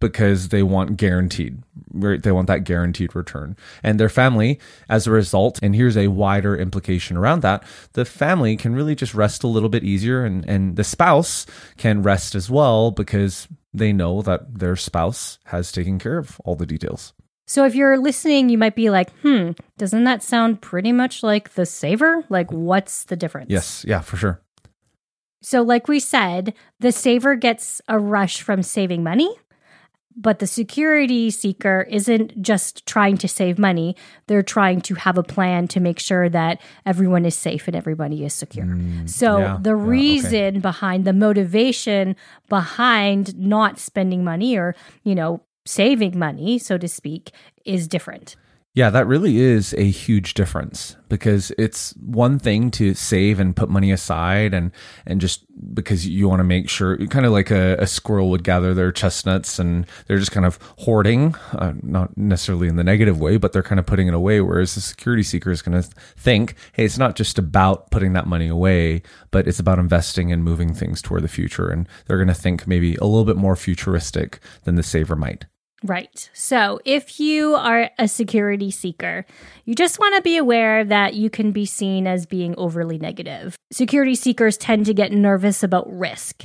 because 0.00 0.48
they 0.48 0.62
want 0.62 0.96
guaranteed 0.96 1.62
they 1.92 2.32
want 2.32 2.48
that 2.48 2.64
guaranteed 2.64 3.14
return 3.14 3.56
and 3.82 4.00
their 4.00 4.08
family 4.08 4.58
as 4.88 5.06
a 5.06 5.10
result 5.10 5.60
and 5.62 5.76
here's 5.76 5.96
a 5.96 6.08
wider 6.08 6.56
implication 6.56 7.16
around 7.16 7.40
that 7.40 7.62
the 7.92 8.04
family 8.04 8.56
can 8.56 8.74
really 8.74 8.94
just 8.94 9.14
rest 9.14 9.44
a 9.44 9.46
little 9.46 9.68
bit 9.68 9.84
easier 9.84 10.24
and 10.24 10.48
and 10.48 10.76
the 10.76 10.84
spouse 10.84 11.46
can 11.76 12.02
rest 12.02 12.34
as 12.34 12.50
well 12.50 12.90
because 12.90 13.46
they 13.72 13.92
know 13.92 14.22
that 14.22 14.58
their 14.58 14.76
spouse 14.76 15.38
has 15.44 15.70
taken 15.70 15.98
care 15.98 16.18
of 16.18 16.40
all 16.44 16.56
the 16.56 16.66
details 16.66 17.12
So 17.46 17.64
if 17.66 17.74
you're 17.74 17.98
listening, 17.98 18.48
you 18.48 18.56
might 18.58 18.74
be 18.74 18.88
like, 18.90 19.10
hmm, 19.20 19.50
doesn't 19.76 20.04
that 20.04 20.22
sound 20.22 20.60
pretty 20.62 20.92
much 20.92 21.22
like 21.22 21.54
the 21.54 21.66
saver? 21.66 22.24
Like, 22.28 22.50
what's 22.50 23.04
the 23.04 23.16
difference? 23.16 23.50
yes 23.50 23.84
yeah 23.86 24.00
for 24.00 24.16
sure 24.16 24.40
So, 25.42 25.60
like 25.62 25.88
we 25.88 26.00
said, 26.00 26.54
the 26.80 26.90
saver 26.92 27.36
gets 27.36 27.82
a 27.86 27.98
rush 27.98 28.40
from 28.40 28.62
saving 28.62 29.02
money, 29.02 29.28
but 30.16 30.38
the 30.38 30.46
security 30.46 31.30
seeker 31.30 31.86
isn't 31.90 32.40
just 32.40 32.86
trying 32.86 33.18
to 33.18 33.28
save 33.28 33.58
money. 33.58 33.94
They're 34.26 34.42
trying 34.42 34.80
to 34.82 34.94
have 34.94 35.18
a 35.18 35.22
plan 35.22 35.68
to 35.68 35.80
make 35.80 35.98
sure 35.98 36.30
that 36.30 36.62
everyone 36.86 37.26
is 37.26 37.34
safe 37.34 37.66
and 37.68 37.76
everybody 37.76 38.24
is 38.24 38.32
secure. 38.32 38.64
so, 39.06 39.38
yeah, 39.38 39.58
the 39.60 39.70
yeah, 39.70 39.76
okay. 39.76 39.90
reason 39.90 40.60
behind 40.60 41.04
the 41.04 41.12
motivation 41.12 42.16
behind 42.48 43.36
not 43.36 43.78
spending 43.78 44.24
money 44.24 44.56
or, 44.56 44.74
you 45.02 45.14
know, 45.14 45.42
saving 45.66 46.18
money, 46.18 46.58
so 46.58 46.78
to 46.78 46.88
speak, 46.88 47.30
is 47.64 47.88
different. 47.88 48.36
Yeah, 48.76 48.90
that 48.90 49.06
really 49.06 49.36
is 49.38 49.72
a 49.74 49.88
huge 49.88 50.34
difference 50.34 50.96
because 51.08 51.52
it's 51.56 51.92
one 51.92 52.40
thing 52.40 52.72
to 52.72 52.92
save 52.94 53.38
and 53.38 53.54
put 53.54 53.68
money 53.68 53.92
aside 53.92 54.52
and 54.52 54.72
and 55.06 55.20
just 55.20 55.44
because 55.72 56.08
you 56.08 56.28
want 56.28 56.40
to 56.40 56.44
make 56.44 56.68
sure 56.68 56.96
kind 57.06 57.24
of 57.24 57.30
like 57.30 57.52
a, 57.52 57.76
a 57.76 57.86
squirrel 57.86 58.30
would 58.30 58.42
gather 58.42 58.74
their 58.74 58.90
chestnuts 58.90 59.60
and 59.60 59.86
they're 60.08 60.18
just 60.18 60.32
kind 60.32 60.44
of 60.44 60.58
hoarding, 60.78 61.36
uh, 61.52 61.74
not 61.82 62.18
necessarily 62.18 62.66
in 62.66 62.74
the 62.74 62.82
negative 62.82 63.20
way, 63.20 63.36
but 63.36 63.52
they're 63.52 63.62
kind 63.62 63.78
of 63.78 63.86
putting 63.86 64.08
it 64.08 64.14
away. 64.14 64.40
Whereas 64.40 64.74
the 64.74 64.80
security 64.80 65.22
seeker 65.22 65.52
is 65.52 65.62
going 65.62 65.80
to 65.80 65.88
think, 66.16 66.56
hey, 66.72 66.84
it's 66.84 66.98
not 66.98 67.14
just 67.14 67.38
about 67.38 67.92
putting 67.92 68.12
that 68.14 68.26
money 68.26 68.48
away, 68.48 69.02
but 69.30 69.46
it's 69.46 69.60
about 69.60 69.78
investing 69.78 70.32
and 70.32 70.42
moving 70.42 70.74
things 70.74 71.00
toward 71.00 71.22
the 71.22 71.28
future. 71.28 71.68
And 71.68 71.88
they're 72.06 72.18
going 72.18 72.26
to 72.26 72.34
think 72.34 72.66
maybe 72.66 72.96
a 72.96 73.04
little 73.04 73.24
bit 73.24 73.36
more 73.36 73.54
futuristic 73.54 74.40
than 74.64 74.74
the 74.74 74.82
saver 74.82 75.14
might. 75.14 75.46
Right. 75.86 76.30
So 76.32 76.80
if 76.86 77.20
you 77.20 77.56
are 77.56 77.90
a 77.98 78.08
security 78.08 78.70
seeker, 78.70 79.26
you 79.66 79.74
just 79.74 79.98
want 79.98 80.14
to 80.16 80.22
be 80.22 80.38
aware 80.38 80.82
that 80.82 81.12
you 81.12 81.28
can 81.28 81.52
be 81.52 81.66
seen 81.66 82.06
as 82.06 82.24
being 82.24 82.54
overly 82.56 82.96
negative. 82.96 83.58
Security 83.70 84.14
seekers 84.14 84.56
tend 84.56 84.86
to 84.86 84.94
get 84.94 85.12
nervous 85.12 85.62
about 85.62 85.86
risk, 85.92 86.42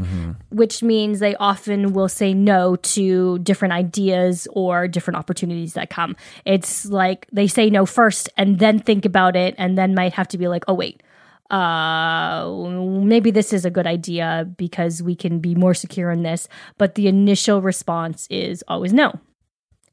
which 0.49 0.84
means 0.84 1.19
they 1.19 1.36
often 1.36 1.93
will 1.93 2.10
say 2.10 2.34
no 2.34 2.75
to 2.75 3.39
different 3.39 3.73
ideas 3.73 4.45
or 4.52 4.89
different 4.89 5.17
opportunities 5.17 5.73
that 5.73 5.89
come. 5.89 6.17
It's 6.43 6.86
like 6.88 7.25
they 7.32 7.47
say 7.47 7.69
no 7.69 7.86
first 7.86 8.30
and 8.36 8.60
then 8.60 8.80
think 8.80 9.06
about 9.06 9.38
it 9.38 9.56
and 9.58 9.78
then 9.78 9.95
might 9.95 10.12
have 10.15 10.28
to 10.30 10.38
be 10.38 10.49
like, 10.49 10.65
oh, 10.67 10.73
wait 10.73 11.02
uh 11.49 12.47
maybe 12.69 13.32
this 13.32 13.54
is 13.54 13.65
a 13.65 13.71
good 13.71 13.88
idea 13.88 14.47
because 14.58 15.02
we 15.02 15.15
can 15.15 15.39
be 15.39 15.56
more 15.56 15.73
secure 15.73 16.12
in 16.12 16.21
this 16.21 16.47
but 16.78 16.93
the 16.93 17.08
initial 17.08 17.60
response 17.60 18.28
is 18.30 18.63
always 18.67 18.93
no 18.93 19.19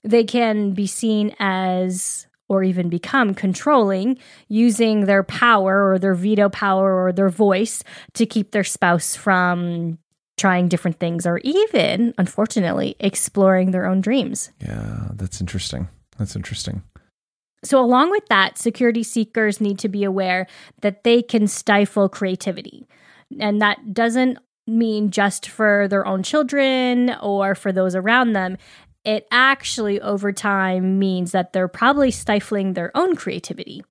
they 0.07 0.25
can 0.25 0.73
be 0.73 0.87
seen 0.87 1.35
as 1.39 2.27
or 2.49 2.63
even 2.63 2.89
become 2.89 3.35
controlling 3.35 4.17
using 4.49 5.07
their 5.07 5.25
power 5.25 5.91
or 5.91 5.99
their 5.99 6.15
veto 6.15 6.49
power 6.49 7.05
or 7.05 7.13
their 7.13 7.29
voice 7.29 7.83
to 8.15 8.25
keep 8.25 8.53
their 8.53 8.65
spouse 8.65 9.17
from 9.17 9.99
trying 10.39 10.69
different 10.69 11.01
things 11.01 11.27
or 11.27 11.39
even 11.43 12.15
unfortunately 12.19 12.95
exploring 13.01 13.71
their 13.73 13.87
own 13.87 14.01
dreams 14.01 14.51
Yeah, 14.61 15.09
that's 15.15 15.41
interesting. 15.41 15.89
That's 16.19 16.37
interesting. 16.37 16.83
so, 17.65 17.83
along 17.83 18.11
with 18.11 18.27
that, 18.29 18.59
security 18.59 19.03
seekers 19.03 19.61
need 19.61 19.79
to 19.81 19.89
be 19.89 20.05
aware 20.05 20.47
that 20.83 21.05
they 21.05 21.21
can 21.23 21.47
stifle 21.47 22.09
creativity. 22.09 22.87
And 23.41 23.61
that 23.61 23.93
doesn't 23.93 24.39
mean 24.67 25.11
just 25.11 25.49
for 25.49 25.87
their 25.89 26.07
own 26.07 26.23
children 26.23 27.15
or 27.23 27.55
for 27.55 27.73
those 27.73 27.95
around 27.95 28.33
them. 28.33 28.57
It 29.07 29.29
actually, 29.31 30.01
over 30.01 30.33
time, 30.33 30.99
means 30.99 31.31
that 31.31 31.53
they're 31.53 31.69
probably 31.69 32.11
stifling 32.11 32.73
their 32.73 32.91
own 32.97 33.15
creativity. 33.15 33.85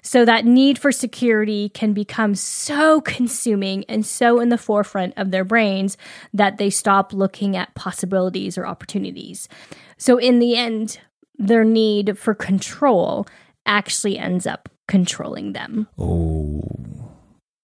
So, 0.00 0.24
that 0.24 0.46
need 0.46 0.78
for 0.78 0.90
security 0.90 1.68
can 1.68 1.92
become 1.92 2.34
so 2.34 3.00
consuming 3.02 3.84
and 3.90 4.06
so 4.06 4.40
in 4.40 4.48
the 4.48 4.56
forefront 4.56 5.12
of 5.18 5.30
their 5.30 5.44
brains 5.44 5.98
that 6.32 6.56
they 6.56 6.70
stop 6.70 7.12
looking 7.12 7.56
at 7.56 7.74
possibilities 7.74 8.56
or 8.56 8.66
opportunities. 8.66 9.50
So, 9.98 10.16
in 10.16 10.38
the 10.38 10.56
end, 10.56 10.98
their 11.36 11.64
need 11.64 12.18
for 12.18 12.34
control 12.34 13.26
actually 13.66 14.18
ends 14.18 14.46
up 14.46 14.70
controlling 14.88 15.52
them. 15.52 15.88
Oh, 15.98 16.62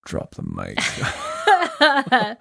drop 0.05 0.35
the 0.35 0.43
mic. 0.43 0.79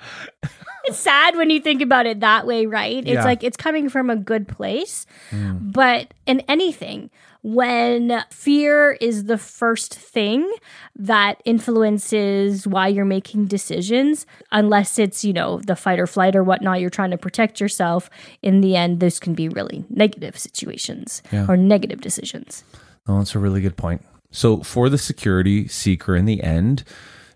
sad 0.97 1.35
when 1.35 1.49
you 1.49 1.59
think 1.59 1.81
about 1.81 2.05
it 2.05 2.19
that 2.21 2.45
way, 2.47 2.65
right? 2.65 2.97
It's 2.97 3.07
Yeah. 3.07 3.23
like 3.23 3.43
it's 3.43 3.57
coming 3.57 3.89
from 3.89 4.09
a 4.09 4.15
good 4.15 4.47
place. 4.47 5.05
Hmm. 5.29 5.57
But 5.61 6.13
in 6.25 6.41
anything, 6.47 7.09
when 7.41 8.21
fear 8.31 8.91
is 8.99 9.25
the 9.25 9.37
first 9.37 9.95
thing 9.95 10.49
that 10.97 11.41
influences 11.45 12.67
why 12.67 12.87
you're 12.89 13.05
making 13.05 13.45
decisions, 13.45 14.25
unless 14.51 14.99
it's, 14.99 15.23
you 15.23 15.31
know, 15.31 15.59
the 15.65 15.75
fight 15.75 15.99
or 15.99 16.07
flight 16.07 16.35
or 16.35 16.43
whatnot, 16.43 16.81
you're 16.81 16.89
trying 16.89 17.11
to 17.11 17.17
protect 17.17 17.61
yourself, 17.61 18.09
in 18.41 18.59
the 18.61 18.75
end, 18.75 18.99
those 18.99 19.19
can 19.19 19.33
be 19.33 19.47
really 19.47 19.85
negative 19.89 20.37
situations 20.37 21.21
Yeah. 21.31 21.45
or 21.47 21.55
negative 21.55 22.01
decisions. 22.01 22.63
Oh, 23.07 23.19
that's 23.19 23.35
a 23.35 23.39
really 23.39 23.61
good 23.61 23.77
point. 23.77 24.01
So, 24.31 24.57
for 24.57 24.89
the 24.89 24.97
security 24.97 25.67
seeker 25.67 26.15
in 26.15 26.25
the 26.25 26.43
end, 26.43 26.83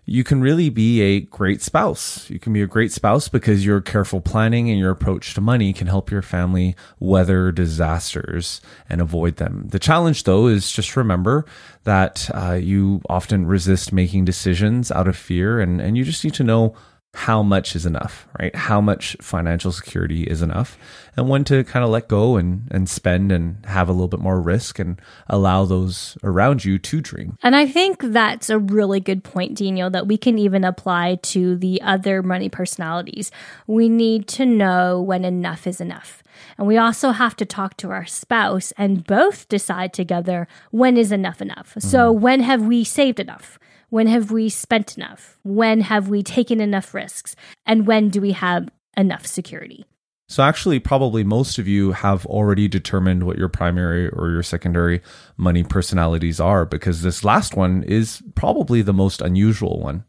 you 0.06 0.22
can 0.22 0.40
really 0.40 0.68
be 0.68 1.00
a 1.00 1.20
great 1.20 1.62
spouse. 1.62 2.28
You 2.28 2.38
can 2.38 2.52
be 2.52 2.62
a 2.62 2.66
great 2.66 2.92
spouse 2.92 3.28
because 3.28 3.64
your 3.64 3.80
careful 3.80 4.20
planning 4.20 4.68
and 4.68 4.78
your 4.78 4.90
approach 4.90 5.34
to 5.34 5.40
money 5.40 5.72
can 5.72 5.86
help 5.86 6.10
your 6.10 6.22
family 6.22 6.76
weather 6.98 7.50
disasters 7.50 8.60
and 8.88 9.00
avoid 9.00 9.36
them. 9.36 9.66
The 9.68 9.78
challenge, 9.78 10.24
though, 10.24 10.46
is 10.46 10.70
just 10.70 10.96
remember 10.96 11.46
that 11.84 12.28
uh, 12.34 12.52
you 12.52 13.00
often 13.08 13.46
resist 13.46 13.92
making 13.92 14.26
decisions 14.26 14.90
out 14.90 15.08
of 15.08 15.16
fear, 15.16 15.60
and, 15.60 15.80
and 15.80 15.96
you 15.96 16.04
just 16.04 16.22
need 16.22 16.34
to 16.34 16.44
know 16.44 16.74
how 17.14 17.42
much 17.42 17.76
is 17.76 17.86
enough, 17.86 18.26
right? 18.40 18.54
How 18.54 18.80
much 18.80 19.16
financial 19.20 19.70
security 19.72 20.24
is 20.24 20.42
enough, 20.42 20.76
and 21.16 21.28
when 21.28 21.44
to 21.44 21.62
kind 21.64 21.84
of 21.84 21.90
let 21.90 22.08
go 22.08 22.36
and, 22.36 22.66
and 22.70 22.88
spend 22.88 23.30
and 23.30 23.64
have 23.66 23.88
a 23.88 23.92
little 23.92 24.08
bit 24.08 24.20
more 24.20 24.40
risk 24.40 24.78
and 24.78 25.00
allow 25.28 25.64
those 25.64 26.18
around 26.24 26.64
you 26.64 26.78
to 26.78 27.00
dream. 27.00 27.38
And 27.42 27.54
I 27.54 27.66
think 27.66 28.00
that's 28.02 28.50
a 28.50 28.58
really 28.58 28.98
good 28.98 29.22
point, 29.22 29.56
Daniel, 29.56 29.90
that 29.90 30.08
we 30.08 30.18
can 30.18 30.38
even 30.38 30.64
apply 30.64 31.16
to 31.22 31.56
the 31.56 31.80
other 31.82 32.22
money 32.22 32.48
personalities. 32.48 33.30
We 33.66 33.88
need 33.88 34.26
to 34.28 34.44
know 34.44 35.00
when 35.00 35.24
enough 35.24 35.66
is 35.66 35.80
enough. 35.80 36.22
And 36.58 36.66
we 36.66 36.76
also 36.76 37.12
have 37.12 37.36
to 37.36 37.44
talk 37.44 37.76
to 37.78 37.90
our 37.90 38.06
spouse 38.06 38.72
and 38.76 39.04
both 39.04 39.48
decide 39.48 39.92
together 39.92 40.48
when 40.72 40.96
is 40.96 41.12
enough 41.12 41.40
enough. 41.40 41.74
So, 41.78 42.12
mm-hmm. 42.12 42.22
when 42.22 42.40
have 42.40 42.62
we 42.62 42.82
saved 42.82 43.20
enough? 43.20 43.58
When 43.94 44.08
have 44.08 44.32
we 44.32 44.48
spent 44.48 44.96
enough? 44.96 45.38
When 45.44 45.82
have 45.82 46.08
we 46.08 46.24
taken 46.24 46.60
enough 46.60 46.94
risks? 46.94 47.36
And 47.64 47.86
when 47.86 48.08
do 48.08 48.20
we 48.20 48.32
have 48.32 48.68
enough 48.96 49.24
security? 49.24 49.84
So, 50.28 50.42
actually, 50.42 50.80
probably 50.80 51.22
most 51.22 51.58
of 51.58 51.68
you 51.68 51.92
have 51.92 52.26
already 52.26 52.66
determined 52.66 53.22
what 53.22 53.38
your 53.38 53.48
primary 53.48 54.08
or 54.08 54.30
your 54.30 54.42
secondary 54.42 55.00
money 55.36 55.62
personalities 55.62 56.40
are 56.40 56.64
because 56.66 57.02
this 57.02 57.22
last 57.22 57.54
one 57.54 57.84
is 57.84 58.20
probably 58.34 58.82
the 58.82 58.92
most 58.92 59.20
unusual 59.20 59.78
one. 59.78 60.02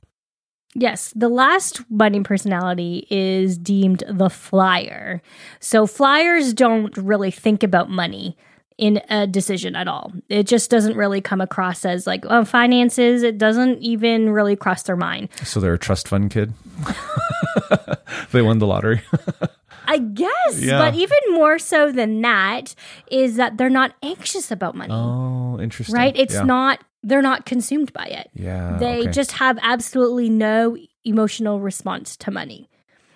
Yes, 0.73 1.13
the 1.15 1.29
last 1.29 1.83
money 1.87 2.21
personality 2.21 3.05
is 3.11 3.55
deemed 3.55 4.03
the 4.09 4.31
flyer. 4.31 5.21
So 5.59 5.85
flyers 5.85 6.55
don't 6.55 6.97
really 6.97 7.29
think 7.29 7.61
about 7.61 7.91
money 7.91 8.35
in 8.77 9.01
a 9.09 9.25
decision 9.25 9.75
at 9.75 9.87
all. 9.87 10.11
It 10.29 10.47
just 10.47 10.69
doesn't 10.69 10.95
really 10.97 11.21
come 11.21 11.41
across 11.41 11.85
as 11.85 12.05
like 12.05 12.25
oh, 12.27 12.43
finances. 12.43 13.23
It 13.23 13.37
doesn't 13.37 13.79
even 13.79 14.29
really 14.29 14.55
cross 14.55 14.83
their 14.83 14.97
mind. 14.97 15.29
So, 15.43 15.59
they're 15.59 15.73
a 15.73 15.79
trust 15.79 16.07
fund 16.07 16.31
kid. 16.31 16.53
they 18.31 18.41
won 18.41 18.59
the 18.59 18.67
lottery. 18.67 19.01
I 19.87 19.99
guess, 19.99 20.59
Yeah. 20.59 20.79
but 20.79 20.95
even 20.95 21.17
more 21.29 21.59
so 21.59 21.91
than 21.91 22.21
that 22.21 22.73
is 23.11 23.35
that 23.35 23.57
they're 23.57 23.69
not 23.69 23.93
anxious 24.01 24.49
about 24.51 24.75
money. 24.75 24.91
oh, 24.91 25.59
interesting. 25.59 25.95
right? 25.95 26.15
It's 26.15 26.33
Yeah. 26.33 26.43
not 26.43 26.83
they're 27.03 27.21
not 27.21 27.45
consumed 27.45 27.93
by 27.93 28.05
it. 28.05 28.31
Yeah. 28.33 28.77
They 28.79 29.01
okay. 29.01 29.11
just 29.11 29.33
have 29.33 29.59
absolutely 29.61 30.27
no 30.27 30.75
emotional 31.03 31.59
response 31.59 32.17
to 32.17 32.31
money. 32.31 32.67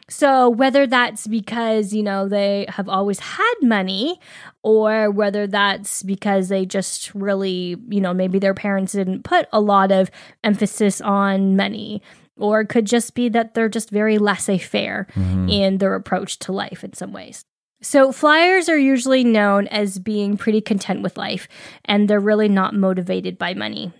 So, 0.10 0.50
whether 0.50 0.88
that's 0.88 1.28
because, 1.28 1.94
you 1.94 2.04
know, 2.04 2.28
they 2.28 2.66
have 2.70 2.90
always 2.90 3.20
had 3.20 3.54
money, 3.62 4.20
or 4.64 5.12
whether 5.12 5.48
that's 5.48 6.04
because 6.04 6.50
they 6.50 6.66
just 6.66 7.14
really, 7.14 7.78
you 7.90 8.02
know, 8.02 8.14
maybe 8.14 8.40
their 8.40 8.54
parents 8.54 8.94
didn't 8.94 9.24
put 9.24 9.48
a 9.54 9.62
lot 9.62 9.92
of 9.92 10.10
emphasis 10.44 11.00
on 11.00 11.56
money, 11.56 12.02
or 12.38 12.62
it 12.62 12.70
could 12.70 12.86
just 12.86 13.14
be 13.14 13.30
that 13.30 13.54
they're 13.54 13.70
just 13.70 13.92
very 13.92 14.18
laissez 14.18 14.58
faire 14.58 15.08
mm-hmm. 15.14 15.48
in 15.48 15.78
their 15.78 15.96
approach 15.96 16.40
to 16.40 16.52
life 16.52 16.84
in 16.84 16.94
some 16.94 17.14
ways. 17.14 17.46
So, 17.82 18.12
flyers 18.12 18.68
are 18.68 18.78
usually 18.78 19.24
known 19.24 19.68
as 19.68 20.00
being 20.00 20.38
pretty 20.38 20.60
content 20.60 21.02
with 21.02 21.18
life, 21.18 21.48
and 21.86 22.10
they're 22.10 22.20
really 22.20 22.50
not 22.50 22.74
motivated 22.74 23.38
by 23.38 23.54
money. 23.54 23.94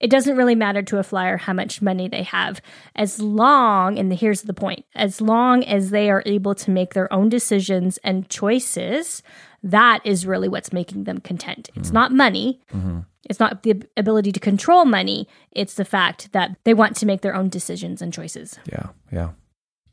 It 0.00 0.10
doesn't 0.10 0.36
really 0.36 0.54
matter 0.54 0.82
to 0.82 0.98
a 0.98 1.02
flyer 1.02 1.36
how 1.36 1.52
much 1.52 1.82
money 1.82 2.08
they 2.08 2.22
have, 2.22 2.60
as 2.94 3.20
long, 3.20 3.98
and 3.98 4.12
here's 4.12 4.42
the 4.42 4.54
point, 4.54 4.84
as 4.94 5.20
long 5.20 5.64
as 5.64 5.90
they 5.90 6.08
are 6.10 6.22
able 6.24 6.54
to 6.54 6.70
make 6.70 6.94
their 6.94 7.12
own 7.12 7.28
decisions 7.28 7.98
and 8.04 8.28
choices, 8.28 9.22
that 9.62 10.00
is 10.04 10.26
really 10.26 10.48
what's 10.48 10.72
making 10.72 11.04
them 11.04 11.18
content. 11.18 11.68
It's 11.74 11.88
mm-hmm. 11.88 11.94
not 11.94 12.12
money. 12.12 12.60
Mm-hmm. 12.72 13.00
It's 13.28 13.40
not 13.40 13.62
the 13.64 13.82
ability 13.96 14.32
to 14.32 14.40
control 14.40 14.84
money. 14.84 15.28
It's 15.52 15.74
the 15.74 15.84
fact 15.84 16.32
that 16.32 16.56
they 16.64 16.74
want 16.74 16.96
to 16.96 17.06
make 17.06 17.20
their 17.20 17.34
own 17.34 17.48
decisions 17.48 18.00
and 18.00 18.12
choices. 18.12 18.58
Yeah. 18.70 18.86
Yeah. 19.12 19.30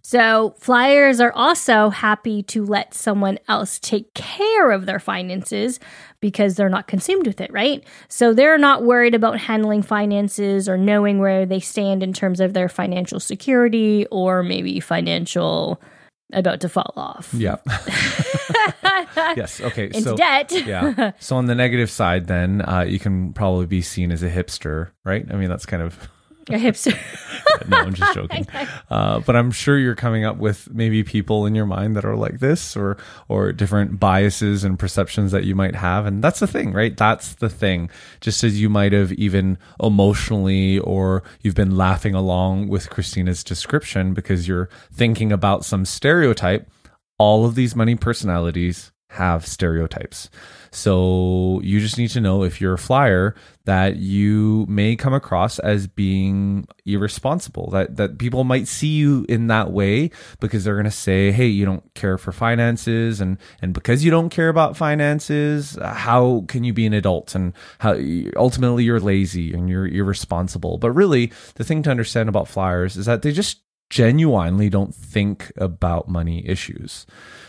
So, 0.08 0.54
flyers 0.60 1.20
are 1.20 1.32
also 1.32 1.90
happy 1.90 2.44
to 2.44 2.64
let 2.64 2.94
someone 2.94 3.40
else 3.48 3.80
take 3.80 4.14
care 4.14 4.70
of 4.70 4.86
their 4.86 5.00
finances 5.00 5.80
because 6.20 6.54
they're 6.54 6.70
not 6.70 6.86
consumed 6.86 7.26
with 7.26 7.42
it, 7.42 7.52
right? 7.52 7.84
So, 8.08 8.32
they're 8.32 8.60
not 8.60 8.84
worried 8.84 9.16
about 9.16 9.40
handling 9.40 9.82
finances 9.82 10.70
or 10.70 10.78
knowing 10.78 11.18
where 11.18 11.48
they 11.48 11.60
stand 11.60 12.04
in 12.04 12.14
terms 12.14 12.40
of 12.40 12.54
their 12.54 12.70
financial 12.70 13.20
security 13.20 14.06
or 14.12 14.44
maybe 14.44 14.80
financial 14.80 15.82
about 16.34 16.60
to 16.62 16.70
fall 16.70 16.94
off. 16.96 17.34
Yeah. 17.34 17.56
yes. 19.36 19.60
Okay. 19.60 19.86
Into 19.86 20.02
so 20.02 20.16
debt. 20.16 20.52
yeah. 20.68 21.14
So 21.18 21.36
on 21.36 21.48
the 21.48 21.56
negative 21.56 21.90
side, 21.90 22.28
then 22.28 22.62
uh, 22.62 22.82
you 22.82 23.00
can 23.00 23.34
probably 23.34 23.66
be 23.66 23.82
seen 23.82 24.12
as 24.12 24.22
a 24.22 24.30
hipster, 24.30 24.92
right? 25.04 25.26
I 25.32 25.36
mean, 25.36 25.50
that's 25.50 25.66
kind 25.66 25.82
of 25.82 25.98
A 26.50 26.54
hipster. 26.54 26.96
no, 27.68 27.78
I'm 27.78 27.94
just 27.94 28.14
joking. 28.14 28.48
Uh, 28.90 29.20
but 29.20 29.36
I'm 29.36 29.52
sure 29.52 29.78
you're 29.80 29.96
coming 29.96 30.26
up 30.26 30.38
with 30.38 30.72
maybe 30.74 31.04
people 31.04 31.46
in 31.46 31.56
your 31.56 31.66
mind 31.66 31.96
that 31.96 32.06
are 32.06 32.16
like 32.16 32.40
this, 32.40 32.78
or 32.78 32.98
or 33.28 33.52
different 33.52 34.00
biases 34.00 34.64
and 34.64 34.78
perceptions 34.78 35.32
that 35.32 35.44
you 35.44 35.56
might 35.56 35.76
have, 35.76 36.06
and 36.06 36.24
that's 36.24 36.40
the 36.40 36.48
thing, 36.48 36.72
right? 36.72 36.96
That's 36.96 37.34
the 37.36 37.50
thing. 37.50 37.90
Just 38.22 38.44
as 38.44 38.62
you 38.62 38.70
might 38.70 38.94
have 38.94 39.12
even 39.14 39.58
emotionally, 39.82 40.78
or 40.80 41.24
you've 41.42 41.56
been 41.56 41.76
laughing 41.76 42.14
along 42.14 42.68
with 42.68 42.90
Christina's 42.90 43.44
description 43.44 44.14
because 44.14 44.48
you're 44.48 44.70
thinking 44.94 45.32
about 45.32 45.66
some 45.66 45.84
stereotype. 45.84 46.70
All 47.18 47.46
of 47.46 47.56
these 47.56 47.76
money 47.76 47.96
personalities 47.96 48.92
have 49.12 49.48
stereotypes. 49.48 50.30
So 50.76 51.62
you 51.64 51.80
just 51.80 51.98
need 51.98 52.10
to 52.10 52.22
know 52.22 52.44
if 52.44 52.60
you're 52.60 52.74
a 52.74 52.78
flyer 52.78 53.34
that 53.64 53.96
you 53.96 54.66
may 54.68 54.96
come 54.98 55.14
across 55.14 55.58
as 55.60 55.88
being 55.88 56.68
irresponsible. 56.86 57.70
That 57.72 57.96
that 57.96 58.18
people 58.18 58.44
might 58.44 58.68
see 58.68 58.90
you 58.90 59.26
in 59.30 59.48
that 59.48 59.72
way 59.72 60.12
because 60.42 60.66
they're 60.66 60.76
going 60.76 60.84
to 60.84 60.92
say, 60.92 61.32
"Hey, 61.32 61.48
you 61.48 61.64
don't 61.64 61.94
care 61.94 62.18
for 62.18 62.34
finances 62.34 63.22
and 63.22 63.38
and 63.62 63.74
because 63.74 64.04
you 64.04 64.12
don't 64.12 64.30
care 64.30 64.50
about 64.50 64.76
finances, 64.76 65.78
how 65.82 66.44
can 66.50 66.66
you 66.66 66.74
be 66.74 66.86
an 66.86 66.94
adult 66.94 67.36
and 67.36 67.54
how 67.80 67.98
ultimately 68.36 68.84
you're 68.84 69.00
lazy 69.00 69.54
and 69.54 69.70
you're 69.70 69.88
irresponsible." 69.88 70.78
But 70.78 70.92
really, 70.92 71.32
the 71.56 71.64
thing 71.64 71.84
to 71.84 71.90
understand 71.90 72.28
about 72.28 72.50
flyers 72.50 72.98
is 72.98 73.06
that 73.06 73.22
they 73.22 73.32
just 73.32 73.62
genuinely 73.90 74.70
don't 74.70 74.94
think 74.94 75.52
about 75.58 76.08
money 76.08 76.48
issues. 76.48 77.06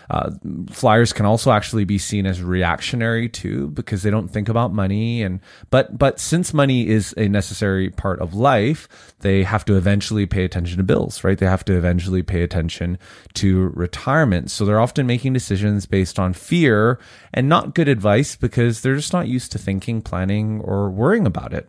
Uh, 0.08 0.30
flyers 0.70 1.12
can 1.12 1.26
also 1.26 1.50
actually 1.50 1.84
be 1.84 1.98
seen 1.98 2.26
as 2.26 2.40
reactionary 2.40 3.28
too 3.28 3.68
because 3.70 4.02
they 4.02 4.10
don't 4.10 4.28
think 4.28 4.48
about 4.48 4.72
money 4.72 5.20
and 5.20 5.40
but 5.70 5.98
but 5.98 6.20
since 6.20 6.54
money 6.54 6.86
is 6.86 7.12
a 7.16 7.26
necessary 7.26 7.90
part 7.90 8.20
of 8.20 8.32
life 8.32 8.86
they 9.18 9.42
have 9.42 9.64
to 9.64 9.76
eventually 9.76 10.24
pay 10.24 10.44
attention 10.44 10.76
to 10.76 10.84
bills 10.84 11.24
right 11.24 11.38
they 11.38 11.46
have 11.46 11.64
to 11.64 11.76
eventually 11.76 12.22
pay 12.22 12.42
attention 12.42 12.96
to 13.34 13.72
retirement 13.74 14.48
so 14.48 14.64
they're 14.64 14.78
often 14.78 15.08
making 15.08 15.32
decisions 15.32 15.86
based 15.86 16.20
on 16.20 16.32
fear 16.32 17.00
and 17.34 17.48
not 17.48 17.74
good 17.74 17.88
advice 17.88 18.36
because 18.36 18.82
they're 18.82 18.94
just 18.94 19.12
not 19.12 19.26
used 19.26 19.50
to 19.50 19.58
thinking 19.58 20.00
planning 20.00 20.60
or 20.60 20.88
worrying 20.88 21.26
about 21.26 21.52
it 21.52 21.68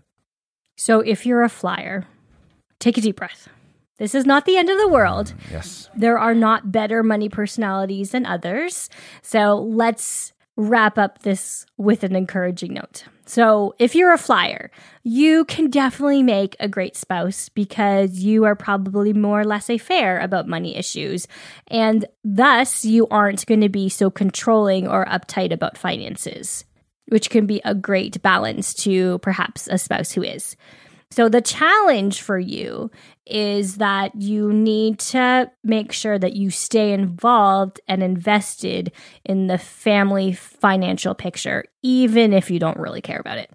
so, 0.79 0.99
if 0.99 1.25
you're 1.25 1.41
a 1.41 1.49
flyer, 1.49 2.05
take 2.79 2.99
a 2.99 3.01
deep 3.01 3.15
breath. 3.15 3.49
This 3.97 4.13
is 4.13 4.25
not 4.25 4.45
the 4.45 4.57
end 4.57 4.69
of 4.69 4.77
the 4.77 4.87
world. 4.87 5.33
yes 5.51 5.89
there 5.95 6.19
are 6.19 6.35
not 6.35 6.71
better 6.71 7.03
money 7.03 7.29
personalities 7.29 8.11
than 8.11 8.25
others. 8.25 8.89
So 9.21 9.59
let's 9.59 10.33
wrap 10.57 10.97
up 10.97 11.21
this 11.21 11.65
with 11.77 12.03
an 12.03 12.15
encouraging 12.15 12.73
note. 12.73 13.05
So, 13.25 13.75
if 13.77 13.93
you're 13.93 14.13
a 14.13 14.17
flyer, 14.17 14.71
you 15.03 15.43
can 15.45 15.69
definitely 15.69 16.23
make 16.23 16.55
a 16.59 16.69
great 16.69 16.95
spouse 16.95 17.49
because 17.49 18.19
you 18.19 18.45
are 18.45 18.55
probably 18.55 19.11
more 19.11 19.43
laissez 19.43 19.77
faire 19.77 20.17
about 20.19 20.47
money 20.47 20.77
issues. 20.77 21.27
And 21.67 22.05
thus, 22.23 22.85
you 22.85 23.05
aren't 23.09 23.45
going 23.45 23.61
to 23.61 23.69
be 23.69 23.89
so 23.89 24.09
controlling 24.09 24.87
or 24.87 25.05
uptight 25.05 25.51
about 25.51 25.77
finances, 25.77 26.63
which 27.09 27.29
can 27.29 27.45
be 27.45 27.61
a 27.65 27.75
great 27.75 28.21
balance 28.21 28.73
to 28.75 29.19
perhaps 29.19 29.67
a 29.67 29.77
spouse 29.77 30.13
who 30.13 30.23
is. 30.23 30.55
So 31.11 31.29
the 31.29 31.41
challenge 31.41 32.21
for 32.21 32.39
you 32.39 32.91
is 33.29 33.77
that 33.77 34.15
you 34.15 34.51
need 34.53 34.99
to 34.99 35.51
make 35.63 35.91
sure 35.91 36.17
that 36.17 36.35
you 36.35 36.49
stay 36.49 36.93
involved 36.93 37.79
and 37.87 38.01
invested 38.03 38.91
in 39.25 39.47
the 39.47 39.57
family 39.57 40.33
financial 40.33 41.13
picture, 41.13 41.65
even 41.81 42.33
if 42.33 42.49
you 42.49 42.59
don't 42.59 42.77
really 42.77 43.01
care 43.01 43.19
about 43.19 43.37
it. 43.37 43.51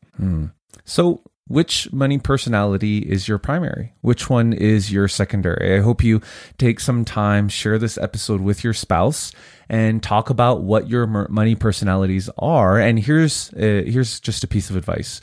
So, 0.85 1.22
which 1.48 1.92
money 1.92 2.18
personality 2.18 2.98
is 2.98 3.28
your 3.28 3.37
primary? 3.37 3.92
Which 4.00 4.30
one 4.30 4.52
is 4.52 4.92
your 4.92 5.08
secondary? 5.08 5.76
I 5.76 5.82
hope 5.82 6.02
you 6.02 6.22
take 6.56 6.80
some 6.80 7.04
time, 7.04 7.48
share 7.48 7.78
this 7.78 7.98
episode 7.98 8.40
with 8.40 8.64
your 8.64 8.72
spouse, 8.72 9.32
and 9.68 10.02
talk 10.02 10.30
about 10.30 10.62
what 10.62 10.88
your 10.88 11.06
money 11.06 11.54
personalities 11.54 12.30
are. 12.38 12.78
And 12.78 12.98
here's 12.98 13.52
uh, 13.54 13.82
here's 13.87 14.20
just 14.20 14.44
a 14.44 14.48
piece 14.48 14.70
of 14.70 14.76
advice: 14.76 15.20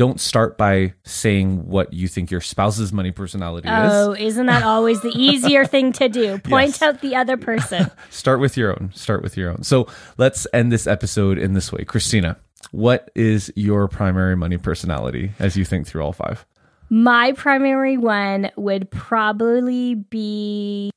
don't 0.00 0.18
start 0.18 0.56
by 0.56 0.94
saying 1.04 1.68
what 1.68 1.92
you 1.92 2.08
think 2.08 2.30
your 2.30 2.40
spouse's 2.40 2.90
money 2.90 3.10
personality 3.10 3.68
is. 3.68 3.74
Oh, 3.76 4.12
is. 4.12 4.32
isn't 4.32 4.46
that 4.46 4.62
always 4.62 5.02
the 5.02 5.10
easier 5.14 5.66
thing 5.66 5.92
to 5.92 6.08
do? 6.08 6.38
Point 6.44 6.68
Yes. 6.68 6.80
out 6.80 7.02
the 7.02 7.16
other 7.16 7.36
person. 7.36 7.90
Start 8.08 8.40
with 8.40 8.56
your 8.56 8.70
own. 8.70 8.92
Start 8.94 9.22
with 9.22 9.36
your 9.36 9.50
own. 9.50 9.62
So 9.62 9.88
let's 10.16 10.46
end 10.54 10.72
this 10.72 10.86
episode 10.86 11.36
in 11.36 11.52
this 11.52 11.70
way, 11.70 11.84
Christina. 11.84 12.38
What 12.70 13.10
is 13.14 13.52
your 13.56 13.88
primary 13.88 14.36
money 14.36 14.56
personality 14.56 15.32
as 15.38 15.58
you 15.58 15.66
think 15.66 15.86
through 15.86 16.02
all 16.02 16.14
five? 16.14 16.46
My 16.88 17.32
primary 17.32 17.98
one 17.98 18.50
would 18.56 18.90
probably 18.90 19.96
be 19.96 20.92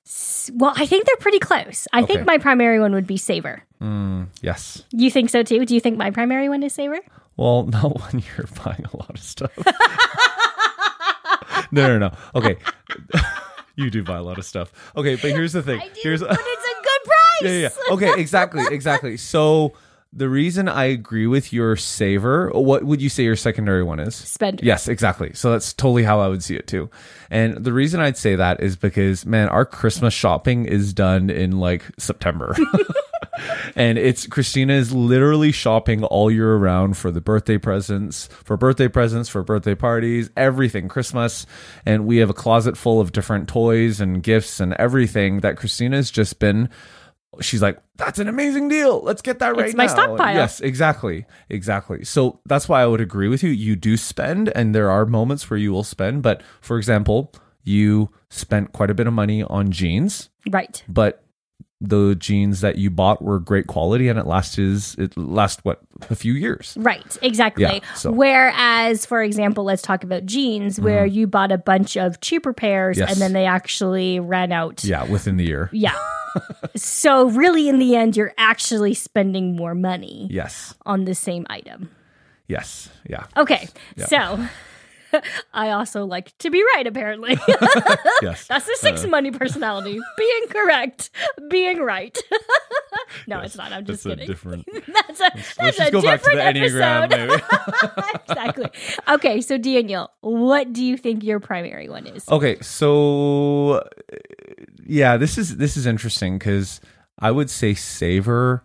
well, 0.54 0.72
I 0.78 0.86
think 0.86 1.06
they're 1.08 1.18
pretty 1.18 1.39
close. 1.39 1.89
I 1.92 2.04
think 2.04 2.26
my 2.26 2.38
primary 2.38 2.80
one 2.80 2.94
would 2.94 3.06
be 3.06 3.18
saver. 3.18 3.63
Mm, 3.82 4.28
yes. 4.42 4.84
You 4.92 5.12
think 5.12 5.30
so 5.30 5.44
too? 5.44 5.66
Do 5.66 5.76
you 5.76 5.82
think 5.82 5.98
my 5.98 6.10
primary 6.10 6.48
one 6.48 6.63
is 6.63 6.72
saver? 6.74 7.00
Well, 7.38 7.63
not 7.65 8.00
when 8.02 8.24
you're 8.38 8.48
buying 8.63 8.86
a 8.91 8.98
lot 8.98 9.12
of 9.12 9.22
stuff. 9.22 9.52
no, 11.72 11.88
no, 11.88 12.00
no. 12.00 12.12
Okay. 12.36 12.58
you 13.76 13.89
do 13.89 14.04
buy 14.04 14.17
a 14.17 14.24
lot 14.24 14.38
of 14.38 14.46
stuff. 14.46 14.72
Okay, 14.96 15.15
but 15.15 15.32
here's 15.32 15.54
the 15.54 15.63
thing. 15.63 15.82
I 15.82 15.88
do, 15.88 16.00
here's 16.04 16.22
but 16.22 16.32
it's 16.32 16.39
a 16.39 16.84
good 16.84 17.02
price. 17.06 17.41
yeah, 17.41 17.50
yeah, 17.50 17.69
yeah. 17.88 17.93
Okay, 17.93 18.13
exactly, 18.22 18.63
exactly. 18.69 19.17
So 19.17 19.74
the 20.15 20.30
reason 20.30 20.69
I 20.69 20.86
agree 20.86 21.26
with 21.26 21.52
your 21.52 21.76
saver, 21.76 22.52
what 22.52 22.84
would 22.84 23.02
you 23.02 23.10
say 23.10 23.24
your 23.24 23.36
secondary 23.36 23.82
one 23.84 24.00
is? 24.00 24.13
Spender. 24.13 24.63
Yes, 24.63 24.88
exactly. 24.88 25.34
So 25.34 25.50
that's 25.50 25.74
totally 25.74 26.04
how 26.04 26.19
I 26.19 26.28
would 26.28 26.43
see 26.43 26.56
it 26.56 26.67
too. 26.67 26.91
And 27.32 27.63
the 27.63 27.74
reason 27.74 28.00
I'd 28.00 28.17
say 28.17 28.36
that 28.36 28.62
is 28.62 28.76
because, 28.76 29.26
man, 29.26 29.50
our 29.50 29.65
Christmas 29.65 30.13
shopping 30.13 30.65
is 30.65 30.93
done 30.93 31.32
in 31.32 31.58
like 31.60 31.84
September. 31.98 32.56
And 33.76 33.98
it's 33.98 34.28
Christina 34.28 34.74
is 34.74 34.91
literally 34.93 35.52
shopping 35.52 36.04
all 36.04 36.30
year 36.30 36.54
around 36.56 36.98
for 36.98 37.12
the 37.12 37.22
birthday 37.22 37.58
presents, 37.58 38.28
for 38.43 38.58
birthday 38.58 38.88
presents, 38.88 39.30
for 39.30 39.43
birthday 39.43 39.76
parties, 39.76 40.30
everything, 40.38 40.88
Christmas. 40.88 41.46
And 41.86 42.06
we 42.06 42.17
have 42.17 42.30
a 42.30 42.34
closet 42.34 42.78
full 42.78 43.00
of 43.02 43.12
different 43.12 43.48
toys 43.50 44.00
and 44.00 44.22
gifts 44.22 44.60
and 44.60 44.74
everything 44.74 45.39
that 45.39 45.58
Christina's 45.58 46.12
just 46.12 46.39
been 46.39 46.69
she's 47.41 47.63
like, 47.63 47.80
"That's 47.96 48.19
an 48.19 48.28
amazing 48.28 48.67
deal. 48.67 49.02
Let's 49.02 49.24
get 49.24 49.39
that 49.39 49.56
right 49.56 49.65
It's 49.65 49.76
my 49.76 49.88
now." 49.88 49.91
stockpile. 49.93 50.36
Yes, 50.36 50.60
exactly, 50.60 51.26
exactly. 51.50 52.04
So 52.06 52.39
that's 52.46 52.69
why 52.69 52.84
I 52.84 52.86
would 52.86 53.02
agree 53.02 53.28
with 53.28 53.41
you. 53.41 53.50
You 53.50 53.76
do 53.76 53.98
spend, 53.98 54.50
and 54.56 54.76
there 54.76 54.91
are 54.91 55.06
moments 55.08 55.50
where 55.50 55.58
you 55.58 55.72
will 55.72 55.84
spend. 55.84 56.22
But 56.22 56.43
for 56.62 56.78
example, 56.78 57.34
you 57.63 58.12
spent 58.30 58.72
quite 58.72 58.91
a 58.91 58.93
bit 58.93 59.08
of 59.08 59.13
money 59.13 59.41
on 59.41 59.72
jeans, 59.72 60.30
Right. 60.52 60.84
but 60.88 61.23
the 61.86 62.15
jeans 62.15 62.62
that 62.62 62.78
you 62.78 62.89
bought 62.89 63.22
were 63.22 63.39
great 63.39 63.67
quality, 63.67 64.08
and 64.08 64.17
it 64.17 64.26
lasts 64.26 64.58
it 64.58 65.17
last 65.17 65.60
what 65.65 65.82
a 66.10 66.15
few 66.15 66.32
years. 66.34 66.74
Right, 66.80 67.17
exactly. 67.22 67.63
Yeah, 67.63 67.80
so- 67.96 68.10
Mm-hmm. 68.12 68.17
Whereas, 68.19 69.06
for 69.06 69.22
example, 69.22 69.65
let's 69.65 69.82
talk 69.82 70.04
about 70.04 70.26
jeans, 70.26 70.80
where 70.80 71.06
you 71.06 71.28
bought 71.28 71.52
a 71.52 71.58
bunch 71.58 71.98
of 71.98 72.22
cheaper 72.22 72.54
pairs 72.54 72.98
Yes. 72.98 73.12
and 73.12 73.22
then 73.22 73.34
they 73.34 73.46
actually 73.46 74.19
ran 74.19 74.52
out. 74.52 74.84
Yeah, 74.84 75.04
within 75.10 75.36
the 75.38 75.43
year. 75.46 75.69
Yeah. 75.74 75.98
so, 76.76 77.30
really, 77.30 77.67
in 77.69 77.80
the 77.80 77.96
end, 77.96 78.15
you're 78.17 78.34
actually 78.38 78.93
spending 78.93 79.56
more 79.56 79.76
money 79.76 80.28
Yes, 80.32 80.74
on 80.86 81.06
the 81.06 81.13
same 81.15 81.46
item. 81.50 81.89
yes, 82.48 82.89
yeah, 83.08 83.26
Okay, 83.38 83.67
so 84.08 84.48
I 85.54 85.69
also 85.71 86.06
like 86.06 86.38
to 86.39 86.49
be 86.49 86.63
right, 86.76 86.86
apparently. 86.88 87.32
yes. 88.21 88.47
That's 88.47 88.65
the 88.65 88.78
six 88.80 89.06
money 89.06 89.32
personality. 89.32 89.99
Being 90.17 90.47
correct, 90.49 91.10
being 91.49 91.80
right. 91.80 92.17
no, 93.28 93.39
it's 93.41 93.56
not. 93.56 93.71
I'm 93.71 93.86
just 93.86 94.04
That's 94.04 94.21
a 94.21 94.26
different. 94.26 94.67
that's 94.88 95.19
a 95.19 95.32
that's 95.36 95.60
Let's 95.60 95.78
a 95.78 95.80
just 95.80 95.91
go 95.91 96.02
back 96.02 96.21
to 96.23 96.30
the 96.32 96.54
different 96.54 96.58
enneagram. 96.58 97.12
episode. 97.12 97.95
Maybe. 97.95 98.19
exactly. 98.28 98.69
Okay, 99.10 99.41
so 99.41 99.58
Daniel, 99.58 100.12
what 100.21 100.73
do 100.73 100.84
you 100.84 100.97
think 100.97 101.23
your 101.23 101.39
primary 101.39 101.89
one 101.89 102.08
is? 102.08 102.28
Okay, 102.30 102.58
so 102.62 103.71
uh, 103.73 103.84
yeah, 104.86 105.17
this 105.17 105.38
is 105.38 105.58
this 105.58 105.78
is 105.78 105.86
interesting 105.86 106.38
because 106.38 106.82
I 107.19 107.32
would 107.32 107.49
say 107.49 107.73
Saver. 107.73 108.63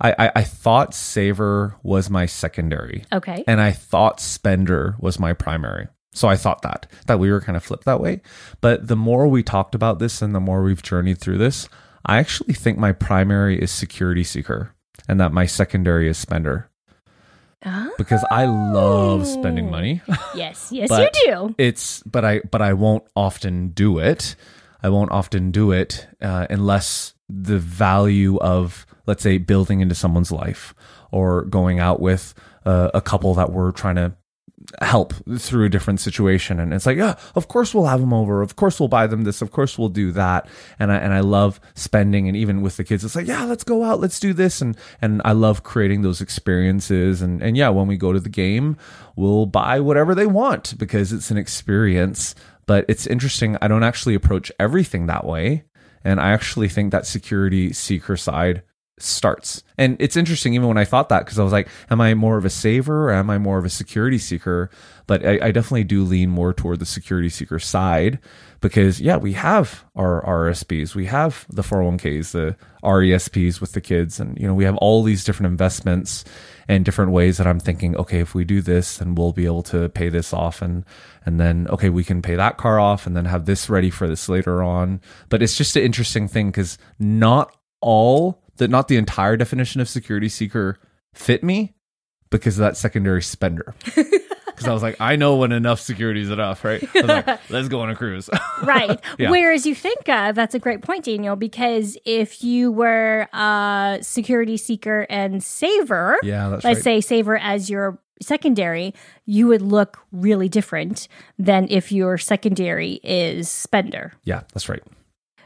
I, 0.00 0.14
I 0.18 0.32
I 0.36 0.42
thought 0.44 0.94
saver 0.94 1.76
was 1.82 2.08
my 2.10 2.26
secondary, 2.26 3.04
Okay. 3.12 3.44
and 3.46 3.60
I 3.60 3.72
thought 3.72 4.20
Spender 4.20 4.96
was 4.98 5.18
my 5.18 5.32
primary. 5.32 5.88
So 6.12 6.26
I 6.28 6.36
thought 6.36 6.62
that 6.62 6.86
that 7.06 7.18
we 7.20 7.30
were 7.30 7.40
kind 7.40 7.56
of 7.56 7.62
flipped 7.62 7.84
that 7.84 8.00
way. 8.00 8.20
But 8.60 8.88
the 8.88 8.96
more 8.96 9.28
we 9.28 9.42
talked 9.42 9.74
about 9.74 9.98
this, 9.98 10.22
and 10.22 10.34
the 10.34 10.40
more 10.40 10.62
we've 10.62 10.82
journeyed 10.82 11.18
through 11.18 11.38
this, 11.38 11.68
I 12.06 12.18
actually 12.18 12.54
think 12.54 12.78
my 12.78 12.92
primary 12.92 13.60
is 13.60 13.70
Security 13.70 14.24
Seeker, 14.24 14.74
and 15.08 15.20
that 15.20 15.32
my 15.32 15.46
secondary 15.46 16.08
is 16.08 16.18
Spender 16.18 16.68
because 17.98 18.24
I 18.30 18.46
love 18.46 19.26
spending 19.26 19.70
money. 19.70 20.00
Yes, 20.34 20.70
yes, 20.72 20.88
you 20.90 21.08
do. 21.26 21.54
It's 21.58 22.02
but 22.04 22.24
I 22.24 22.40
but 22.50 22.62
I 22.62 22.72
won't 22.72 23.04
often 23.14 23.68
do 23.70 23.98
it. 23.98 24.34
I 24.82 24.88
won't 24.88 25.10
often 25.12 25.50
do 25.50 25.72
it 25.72 26.06
uh, 26.22 26.46
unless 26.48 27.12
the 27.28 27.58
value 27.58 28.38
of 28.38 28.86
let's 29.06 29.22
say 29.22 29.38
building 29.38 29.80
into 29.80 29.94
someone's 29.94 30.32
life 30.32 30.74
or 31.10 31.44
going 31.44 31.78
out 31.78 32.00
with 32.00 32.34
uh, 32.64 32.90
a 32.94 33.00
couple 33.00 33.34
that 33.34 33.52
we're 33.52 33.72
trying 33.72 33.96
to 33.96 34.12
help 34.82 35.14
through 35.38 35.64
a 35.64 35.68
different 35.68 36.00
situation. 36.00 36.60
And 36.60 36.72
it's 36.72 36.86
like 36.86 36.96
yeah 36.96 37.16
of 37.34 37.48
course 37.48 37.74
we'll 37.74 37.86
have 37.86 38.00
them 38.00 38.12
over. 38.12 38.42
Of 38.42 38.56
course 38.56 38.78
we'll 38.78 38.88
buy 38.88 39.06
them 39.06 39.24
this. 39.24 39.42
Of 39.42 39.50
course 39.50 39.78
we'll 39.78 39.88
do 39.88 40.12
that. 40.12 40.48
And 40.78 40.92
I 40.92 40.96
and 40.96 41.12
I 41.12 41.20
love 41.20 41.60
spending 41.74 42.28
and 42.28 42.36
even 42.36 42.62
with 42.62 42.76
the 42.76 42.84
kids 42.84 43.04
it's 43.04 43.16
like 43.16 43.26
yeah 43.26 43.44
let's 43.44 43.64
go 43.64 43.82
out. 43.82 44.00
Let's 44.00 44.20
do 44.20 44.32
this. 44.32 44.60
And 44.60 44.76
and 45.00 45.22
I 45.24 45.32
love 45.32 45.62
creating 45.62 46.02
those 46.02 46.20
experiences. 46.20 47.22
And 47.22 47.42
and 47.42 47.56
yeah 47.56 47.70
when 47.70 47.86
we 47.86 47.96
go 47.96 48.12
to 48.12 48.20
the 48.20 48.28
game 48.28 48.76
we'll 49.16 49.46
buy 49.46 49.80
whatever 49.80 50.14
they 50.14 50.26
want 50.26 50.76
because 50.78 51.12
it's 51.12 51.30
an 51.30 51.38
experience. 51.38 52.34
But 52.66 52.84
it's 52.88 53.06
interesting. 53.06 53.56
I 53.60 53.68
don't 53.68 53.82
actually 53.82 54.14
approach 54.14 54.52
everything 54.60 55.06
that 55.06 55.24
way. 55.24 55.64
And 56.04 56.20
I 56.20 56.30
actually 56.30 56.68
think 56.68 56.92
that 56.92 57.06
security 57.06 57.72
seeker 57.72 58.16
side 58.16 58.62
starts. 59.02 59.62
And 59.78 59.96
it's 59.98 60.16
interesting, 60.16 60.54
even 60.54 60.68
when 60.68 60.78
I 60.78 60.84
thought 60.84 61.08
that, 61.08 61.24
because 61.24 61.38
I 61.38 61.42
was 61.42 61.52
like, 61.52 61.68
am 61.90 62.00
I 62.00 62.14
more 62.14 62.36
of 62.36 62.44
a 62.44 62.50
saver 62.50 63.08
or 63.08 63.12
am 63.12 63.30
I 63.30 63.38
more 63.38 63.58
of 63.58 63.64
a 63.64 63.70
security 63.70 64.18
seeker? 64.18 64.70
But 65.06 65.24
I, 65.24 65.38
I 65.42 65.50
definitely 65.50 65.84
do 65.84 66.04
lean 66.04 66.30
more 66.30 66.52
toward 66.52 66.78
the 66.78 66.86
security 66.86 67.28
seeker 67.28 67.58
side 67.58 68.18
because, 68.60 69.00
yeah, 69.00 69.16
we 69.16 69.32
have 69.32 69.84
our 69.96 70.24
RSPs, 70.24 70.94
we 70.94 71.06
have 71.06 71.46
the 71.48 71.62
401ks, 71.62 72.32
the 72.32 72.56
RESPs 72.84 73.60
with 73.60 73.72
the 73.72 73.80
kids, 73.80 74.20
and, 74.20 74.38
you 74.38 74.46
know, 74.46 74.54
we 74.54 74.64
have 74.64 74.76
all 74.76 75.02
these 75.02 75.24
different 75.24 75.50
investments 75.50 76.24
and 76.68 76.84
different 76.84 77.10
ways 77.10 77.38
that 77.38 77.48
I'm 77.48 77.58
thinking, 77.58 77.96
okay, 77.96 78.20
if 78.20 78.34
we 78.34 78.44
do 78.44 78.60
this, 78.60 78.98
then 78.98 79.16
we'll 79.16 79.32
be 79.32 79.44
able 79.44 79.64
to 79.64 79.88
pay 79.88 80.08
this 80.08 80.32
off 80.32 80.62
and 80.62 80.84
and 81.26 81.40
then 81.40 81.66
okay, 81.68 81.88
we 81.88 82.04
can 82.04 82.22
pay 82.22 82.36
that 82.36 82.58
car 82.58 82.78
off 82.78 83.06
and 83.06 83.16
then 83.16 83.24
have 83.24 83.44
this 83.44 83.68
ready 83.68 83.90
for 83.90 84.06
this 84.06 84.28
later 84.28 84.62
on. 84.62 85.00
But 85.28 85.42
it's 85.42 85.56
just 85.56 85.74
an 85.74 85.82
interesting 85.82 86.28
thing 86.28 86.46
because 86.50 86.78
not 86.98 87.56
all 87.80 88.39
that 88.60 88.70
not 88.70 88.88
the 88.88 88.96
entire 88.96 89.36
definition 89.36 89.80
of 89.80 89.88
security 89.88 90.28
seeker 90.28 90.78
fit 91.12 91.42
me 91.42 91.74
because 92.30 92.56
of 92.58 92.62
that 92.62 92.76
secondary 92.76 93.22
spender. 93.22 93.74
Because 94.46 94.68
I 94.68 94.74
was 94.74 94.82
like, 94.82 95.00
I 95.00 95.16
know 95.16 95.36
when 95.36 95.52
enough 95.52 95.80
security 95.80 96.20
is 96.20 96.28
enough, 96.28 96.66
right? 96.66 96.82
I 96.94 97.00
was 97.00 97.08
like, 97.08 97.40
let's 97.50 97.68
go 97.68 97.80
on 97.80 97.88
a 97.88 97.96
cruise. 97.96 98.28
right. 98.62 99.00
Yeah. 99.18 99.30
Whereas 99.30 99.64
you 99.64 99.74
think 99.74 100.06
of, 100.06 100.34
that's 100.34 100.54
a 100.54 100.58
great 100.58 100.82
point, 100.82 101.06
Daniel, 101.06 101.34
because 101.34 101.96
if 102.04 102.44
you 102.44 102.70
were 102.70 103.26
a 103.32 104.00
security 104.02 104.58
seeker 104.58 105.06
and 105.08 105.42
saver, 105.42 106.18
yeah, 106.22 106.46
let's 106.48 106.66
right. 106.66 106.76
say 106.76 107.00
saver 107.00 107.38
as 107.38 107.70
your 107.70 108.02
secondary, 108.20 108.92
you 109.24 109.46
would 109.46 109.62
look 109.62 109.98
really 110.12 110.50
different 110.50 111.08
than 111.38 111.66
if 111.70 111.90
your 111.90 112.18
secondary 112.18 113.00
is 113.02 113.48
spender. 113.48 114.12
yeah, 114.24 114.42
that's 114.52 114.68
right. 114.68 114.82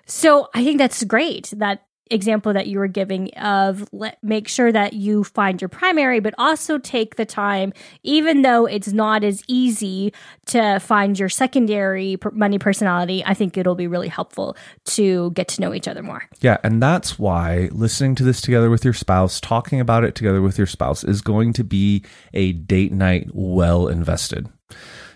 So 0.06 0.48
I 0.54 0.64
think 0.64 0.78
that's 0.78 1.04
great. 1.04 1.52
That 1.56 1.86
example 2.10 2.52
that 2.52 2.66
you 2.66 2.78
were 2.78 2.88
giving 2.88 3.30
of 3.34 3.88
let 3.92 4.22
make 4.22 4.48
sure 4.48 4.70
that 4.70 4.92
you 4.92 5.24
find 5.24 5.60
your 5.60 5.68
primary 5.68 6.20
but 6.20 6.34
also 6.38 6.78
take 6.78 7.16
the 7.16 7.24
time 7.24 7.72
even 8.02 8.42
though 8.42 8.66
it's 8.66 8.92
not 8.92 9.24
as 9.24 9.42
easy 9.48 10.12
to 10.46 10.78
find 10.80 11.18
your 11.18 11.28
secondary 11.28 12.18
money 12.32 12.58
personality 12.58 13.22
i 13.26 13.34
think 13.34 13.56
it'll 13.56 13.74
be 13.74 13.86
really 13.86 14.08
helpful 14.08 14.56
to 14.84 15.30
get 15.32 15.48
to 15.48 15.60
know 15.60 15.72
each 15.72 15.88
other 15.88 16.02
more 16.02 16.24
Yeah, 16.40 16.58
and 16.62 16.82
that's 16.82 17.18
why 17.18 17.68
listening 17.72 18.14
to 18.16 18.24
this 18.24 18.40
together 18.40 18.70
with 18.70 18.84
your 18.84 18.94
spouse, 18.94 19.40
talking 19.40 19.80
about 19.80 20.04
it 20.04 20.14
together 20.14 20.42
with 20.42 20.58
your 20.58 20.66
spouse 20.66 21.04
is 21.04 21.22
going 21.22 21.52
to 21.54 21.64
be 21.64 22.04
a 22.32 22.52
date 22.52 22.92
night 22.92 23.28
well 23.32 23.88
invested. 23.88 24.48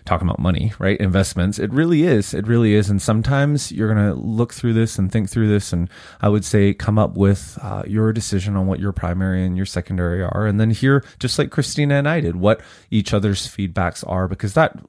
Talking 0.09 0.27
about 0.27 0.39
money, 0.39 0.73
right? 0.79 0.99
Investments. 0.99 1.59
It 1.59 1.71
really 1.71 2.01
is. 2.01 2.33
It 2.33 2.47
really 2.47 2.73
is. 2.73 2.89
And 2.89 2.99
sometimes 2.99 3.71
you're 3.71 3.93
going 3.93 4.09
to 4.09 4.19
look 4.19 4.53
through 4.53 4.73
this 4.73 4.97
and 4.97 5.11
think 5.11 5.29
through 5.29 5.47
this. 5.47 5.71
And 5.71 5.87
I 6.19 6.29
would 6.29 6.43
say 6.43 6.73
come 6.73 6.97
up 6.97 7.15
with 7.15 7.59
uh, 7.61 7.83
your 7.85 8.11
decision 8.11 8.55
on 8.55 8.65
what 8.65 8.79
your 8.79 8.91
primary 8.91 9.45
and 9.45 9.55
your 9.55 9.67
secondary 9.67 10.23
are. 10.23 10.47
And 10.47 10.59
then 10.59 10.71
hear, 10.71 11.05
just 11.19 11.37
like 11.37 11.51
Christina 11.51 11.93
and 11.93 12.09
I 12.09 12.21
did, 12.21 12.35
what 12.35 12.61
each 12.89 13.13
other's 13.13 13.47
feedbacks 13.47 14.03
are, 14.07 14.27
because 14.27 14.55
that 14.55 14.79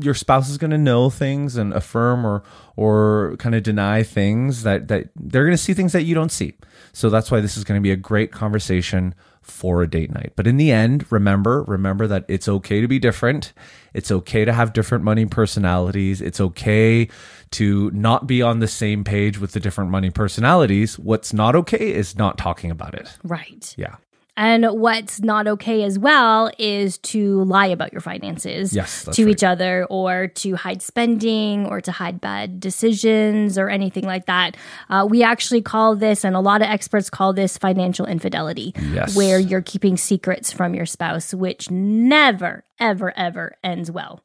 your 0.00 0.14
spouse 0.14 0.48
is 0.48 0.56
going 0.56 0.70
to 0.70 0.78
know 0.78 1.10
things 1.10 1.56
and 1.56 1.74
affirm 1.74 2.26
or, 2.26 2.42
or 2.74 3.36
kind 3.38 3.54
of 3.54 3.62
deny 3.62 4.02
things 4.02 4.62
that, 4.62 4.88
that 4.88 5.10
they're 5.14 5.44
going 5.44 5.52
to 5.52 5.62
see 5.62 5.74
things 5.74 5.92
that 5.92 6.04
you 6.04 6.14
don't 6.14 6.32
see. 6.32 6.54
So 6.94 7.10
that's 7.10 7.30
why 7.30 7.40
this 7.40 7.58
is 7.58 7.64
going 7.64 7.78
to 7.78 7.82
be 7.82 7.92
a 7.92 7.96
great 7.96 8.32
conversation 8.32 9.14
for 9.42 9.82
a 9.82 9.90
date 9.90 10.12
night. 10.12 10.32
But 10.36 10.46
in 10.46 10.56
the 10.56 10.70
end, 10.70 11.10
remember, 11.10 11.64
remember 11.64 12.06
that 12.06 12.24
it's 12.28 12.48
okay 12.48 12.80
to 12.80 12.88
be 12.88 12.98
different. 12.98 13.52
It's 13.94 14.10
okay 14.10 14.44
to 14.44 14.52
have 14.52 14.72
different 14.72 15.04
money 15.04 15.26
personalities. 15.26 16.20
It's 16.20 16.40
okay 16.40 17.08
to 17.52 17.90
not 17.90 18.26
be 18.26 18.42
on 18.42 18.60
the 18.60 18.68
same 18.68 19.04
page 19.04 19.38
with 19.38 19.52
the 19.52 19.60
different 19.60 19.90
money 19.90 20.10
personalities. 20.10 20.98
What's 20.98 21.32
not 21.32 21.54
okay 21.56 21.92
is 21.92 22.16
not 22.16 22.38
talking 22.38 22.70
about 22.70 22.94
it. 22.94 23.08
Right. 23.22 23.74
Yeah. 23.76 23.96
And 24.34 24.64
what's 24.80 25.20
not 25.20 25.46
okay 25.46 25.82
as 25.84 25.98
well 25.98 26.50
is 26.58 26.96
to 26.98 27.44
lie 27.44 27.66
about 27.66 27.92
your 27.92 28.00
finances 28.00 28.74
Yes, 28.74 29.04
to 29.12 29.24
right. 29.26 29.30
each 29.30 29.44
other 29.44 29.86
or 29.90 30.28
to 30.28 30.56
hide 30.56 30.80
spending 30.80 31.66
or 31.66 31.82
to 31.82 31.92
hide 31.92 32.18
bad 32.20 32.58
decisions 32.58 33.58
or 33.58 33.68
anything 33.68 34.04
like 34.06 34.24
that. 34.26 34.56
Uh, 34.88 35.06
we 35.08 35.22
actually 35.22 35.60
call 35.60 35.94
this, 35.96 36.24
and 36.24 36.34
a 36.34 36.40
lot 36.40 36.62
of 36.62 36.68
experts 36.68 37.10
call 37.10 37.34
this 37.34 37.58
financial 37.58 38.06
infidelity, 38.06 38.74
Yes. 38.92 39.14
where 39.14 39.38
you're 39.38 39.60
keeping 39.60 39.98
secrets 39.98 40.50
from 40.50 40.74
your 40.74 40.86
spouse, 40.86 41.34
which 41.34 41.70
never, 41.70 42.64
ever, 42.80 43.12
ever 43.16 43.56
ends 43.62 43.90
well. 43.90 44.22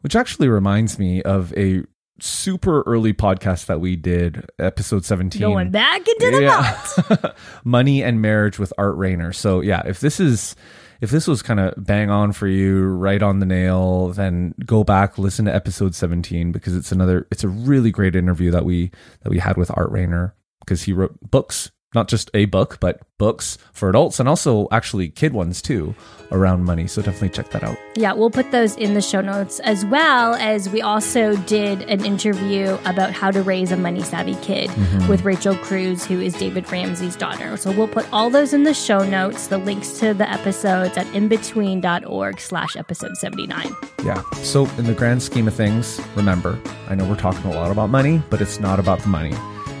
Which 0.00 0.16
actually 0.16 0.48
reminds 0.48 0.98
me 0.98 1.22
of 1.22 1.56
a 1.56 1.84
super 2.20 2.82
early 2.82 3.12
podcast 3.12 3.66
that 3.66 3.80
we 3.80 3.96
did, 3.96 4.48
episode 4.58 5.04
17. 5.04 5.40
Going 5.40 5.70
back 5.70 6.06
into 6.06 6.30
the 6.30 6.46
vault. 6.46 7.36
money 7.64 8.02
and 8.02 8.20
marriage 8.20 8.58
with 8.58 8.72
Art 8.78 8.96
Rainer 8.96 9.32
so 9.32 9.60
yeah 9.60 9.82
if 9.86 10.00
this 10.00 10.20
is 10.20 10.56
if 11.00 11.10
this 11.10 11.26
was 11.26 11.42
kind 11.42 11.60
of 11.60 11.74
bang 11.76 12.10
on 12.10 12.32
for 12.32 12.46
you 12.46 12.84
right 12.84 13.22
on 13.22 13.40
the 13.40 13.46
nail 13.46 14.08
then 14.08 14.54
go 14.64 14.84
back 14.84 15.18
listen 15.18 15.44
to 15.44 15.54
episode 15.54 15.94
17 15.94 16.52
because 16.52 16.74
it's 16.76 16.92
another 16.92 17.26
it's 17.30 17.44
a 17.44 17.48
really 17.48 17.90
great 17.90 18.16
interview 18.16 18.50
that 18.50 18.64
we 18.64 18.90
that 19.22 19.30
we 19.30 19.38
had 19.38 19.56
with 19.56 19.70
Art 19.76 19.90
Rainer 19.90 20.34
because 20.60 20.82
he 20.82 20.92
wrote 20.92 21.18
books 21.30 21.70
not 21.94 22.08
just 22.08 22.30
a 22.34 22.44
book 22.46 22.78
but 22.80 23.00
books 23.18 23.58
for 23.72 23.88
adults 23.88 24.20
and 24.20 24.28
also 24.28 24.68
actually 24.70 25.08
kid 25.08 25.32
ones 25.32 25.62
too 25.62 25.94
around 26.32 26.64
money 26.64 26.86
so 26.86 27.00
definitely 27.00 27.28
check 27.28 27.50
that 27.50 27.62
out 27.62 27.76
Yeah, 27.96 28.12
we'll 28.12 28.30
put 28.30 28.50
those 28.50 28.74
in 28.76 28.94
the 28.94 29.02
show 29.02 29.20
notes 29.20 29.60
as 29.60 29.84
well 29.86 30.34
as 30.34 30.68
we 30.68 30.82
also 30.82 31.36
did 31.36 31.82
an 31.82 32.04
interview 32.04 32.76
about 32.84 33.12
how 33.12 33.30
to 33.30 33.42
raise 33.42 33.70
a 33.70 33.76
money 33.76 34.02
savvy 34.02 34.34
kid 34.36 34.68
mm-hmm. 34.70 35.08
with 35.08 35.24
Rachel 35.24 35.54
Cruz, 35.56 36.04
who 36.04 36.20
is 36.20 36.34
David 36.34 36.70
Ramsey's 36.70 37.16
daughter. 37.16 37.56
So 37.56 37.70
we'll 37.70 37.88
put 37.88 38.12
all 38.12 38.30
those 38.30 38.52
in 38.52 38.64
the 38.64 38.74
show 38.74 39.04
notes, 39.08 39.46
the 39.46 39.58
links 39.58 39.98
to 40.00 40.12
the 40.12 40.28
episodes 40.28 40.96
at 40.96 41.06
inbetween.org 41.08 42.40
slash 42.40 42.76
episode 42.76 43.16
79. 43.16 43.68
Yeah. 44.04 44.22
So, 44.42 44.66
in 44.76 44.84
the 44.84 44.94
grand 44.94 45.22
scheme 45.22 45.48
of 45.48 45.54
things, 45.54 46.00
remember, 46.16 46.60
I 46.88 46.94
know 46.94 47.08
we're 47.08 47.16
talking 47.16 47.50
a 47.50 47.54
lot 47.54 47.70
about 47.70 47.90
money, 47.90 48.22
but 48.28 48.40
it's 48.40 48.60
not 48.60 48.78
about 48.78 49.00
the 49.00 49.08
money. 49.08 49.34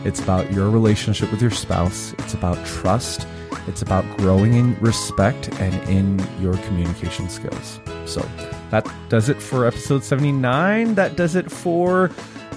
It's 0.04 0.20
about 0.20 0.52
your 0.52 0.70
relationship 0.70 1.30
with 1.30 1.40
your 1.40 1.50
spouse. 1.50 2.12
It's 2.18 2.34
about 2.34 2.64
trust. 2.66 3.26
It's 3.66 3.80
about 3.80 4.04
growing 4.18 4.52
in 4.54 4.78
respect 4.80 5.48
and 5.60 5.74
in 5.88 6.18
your 6.40 6.54
communication 6.58 7.28
skills. 7.30 7.80
So, 8.04 8.20
that 8.70 8.86
does 9.08 9.28
it 9.28 9.40
for 9.40 9.66
episode 9.66 10.04
79. 10.04 10.94
That 10.94 11.16
does 11.16 11.34
it 11.36 11.50
for 11.50 12.10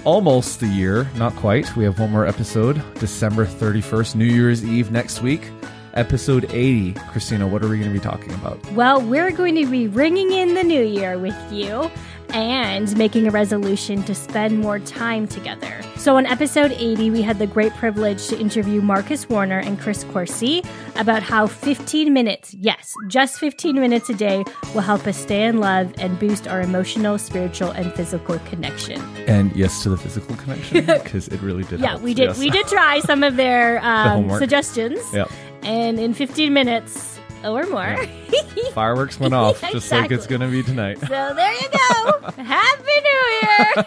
almost 0.04 0.60
the 0.60 0.66
year. 0.66 1.08
Not 1.16 1.34
quite. 1.36 1.74
We 1.76 1.84
have 1.84 1.98
one 1.98 2.10
more 2.10 2.26
episode, 2.26 2.82
December 2.98 3.46
31st, 3.46 4.14
New 4.14 4.26
Year's 4.26 4.64
Eve 4.64 4.90
next 4.90 5.22
week. 5.22 5.50
Episode 5.94 6.52
80. 6.52 6.92
Christina, 7.10 7.46
what 7.46 7.64
are 7.64 7.68
we 7.68 7.78
going 7.78 7.92
to 7.92 7.98
be 7.98 8.04
talking 8.04 8.32
about? 8.34 8.64
Well, 8.72 9.00
we're 9.00 9.30
going 9.30 9.54
to 9.56 9.66
be 9.66 9.88
ringing 9.88 10.32
in 10.32 10.54
the 10.54 10.62
new 10.62 10.84
year 10.84 11.18
with 11.18 11.36
you 11.50 11.90
and 12.30 12.94
making 12.96 13.26
a 13.26 13.30
resolution 13.30 14.02
to 14.04 14.14
spend 14.14 14.60
more 14.60 14.78
time 14.78 15.26
together. 15.26 15.77
So, 16.08 16.16
on 16.16 16.24
episode 16.24 16.72
80, 16.72 17.10
we 17.10 17.20
had 17.20 17.38
the 17.38 17.46
great 17.46 17.70
privilege 17.74 18.28
to 18.28 18.40
interview 18.40 18.80
Marcus 18.80 19.28
Warner 19.28 19.58
and 19.58 19.78
Chris 19.78 20.04
Coursey 20.04 20.66
about 20.96 21.22
how 21.22 21.46
15 21.46 22.14
minutes, 22.14 22.54
yes, 22.54 22.94
just 23.08 23.38
15 23.38 23.74
minutes 23.74 24.08
a 24.08 24.14
day, 24.14 24.42
will 24.74 24.80
help 24.80 25.06
us 25.06 25.18
stay 25.18 25.44
in 25.44 25.58
love 25.58 25.92
and 25.98 26.18
boost 26.18 26.48
our 26.48 26.62
emotional, 26.62 27.18
spiritual, 27.18 27.72
and 27.72 27.92
physical 27.92 28.38
connection. 28.46 28.98
And 29.26 29.54
yes 29.54 29.82
to 29.82 29.90
the 29.90 29.98
physical 29.98 30.34
connection 30.36 30.86
because 30.86 31.28
it 31.28 31.42
really 31.42 31.64
did. 31.64 31.78
Yeah, 31.80 31.88
help. 31.88 32.00
we 32.00 32.14
did. 32.14 32.28
Yes. 32.28 32.38
We 32.38 32.48
did 32.48 32.66
try 32.68 33.00
some 33.00 33.22
of 33.22 33.36
their 33.36 33.78
um, 33.84 34.08
homework. 34.08 34.38
suggestions, 34.38 35.00
Yep. 35.12 35.30
and 35.62 36.00
in 36.00 36.14
15 36.14 36.54
minutes 36.54 37.17
Oh, 37.44 37.56
or 37.56 37.66
more. 37.66 37.96
Fireworks 38.72 39.20
went 39.20 39.32
off 39.32 39.60
just 39.70 39.90
like 39.92 40.10
it's 40.10 40.26
going 40.26 40.40
to 40.40 40.48
be 40.48 40.62
tonight. 40.62 40.98
So 41.00 41.06
there 41.08 41.52
you 41.52 41.68
go. 41.70 42.20
Happy 42.42 42.82
New 43.00 43.24
Year. 43.42 43.84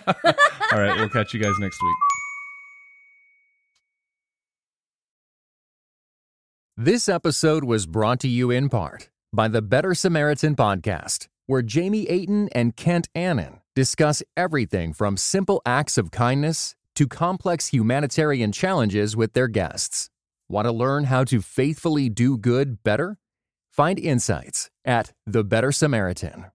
All 0.71 0.79
right, 0.79 0.95
we'll 0.97 1.09
catch 1.09 1.33
you 1.33 1.39
guys 1.41 1.53
next 1.59 1.81
week. 1.83 1.95
This 6.77 7.09
episode 7.09 7.63
was 7.65 7.85
brought 7.85 8.19
to 8.21 8.27
you 8.27 8.49
in 8.51 8.69
part 8.69 9.09
by 9.33 9.47
the 9.47 9.61
Better 9.61 9.93
Samaritan 9.93 10.55
Podcast, 10.55 11.27
where 11.45 11.61
Jamie 11.61 12.07
Aten 12.07 12.49
and 12.53 12.75
Kent 12.75 13.09
Annan 13.13 13.59
discuss 13.75 14.23
everything 14.37 14.93
from 14.93 15.17
simple 15.17 15.61
acts 15.65 15.97
of 15.97 16.09
kindness 16.11 16.75
to 16.95 17.05
complex 17.07 17.67
humanitarian 17.67 18.51
challenges 18.51 19.15
with 19.15 19.33
their 19.33 19.47
guests. 19.47 20.09
Want 20.49 20.65
to 20.65 20.71
learn 20.71 21.05
how 21.05 21.23
to 21.25 21.41
faithfully 21.41 22.09
do 22.09 22.37
good 22.37 22.81
better? 22.83 23.17
Find 23.71 23.97
insights 23.97 24.69
at 24.83 25.13
The 25.25 25.43
Better 25.45 25.71
Samaritan. 25.71 26.51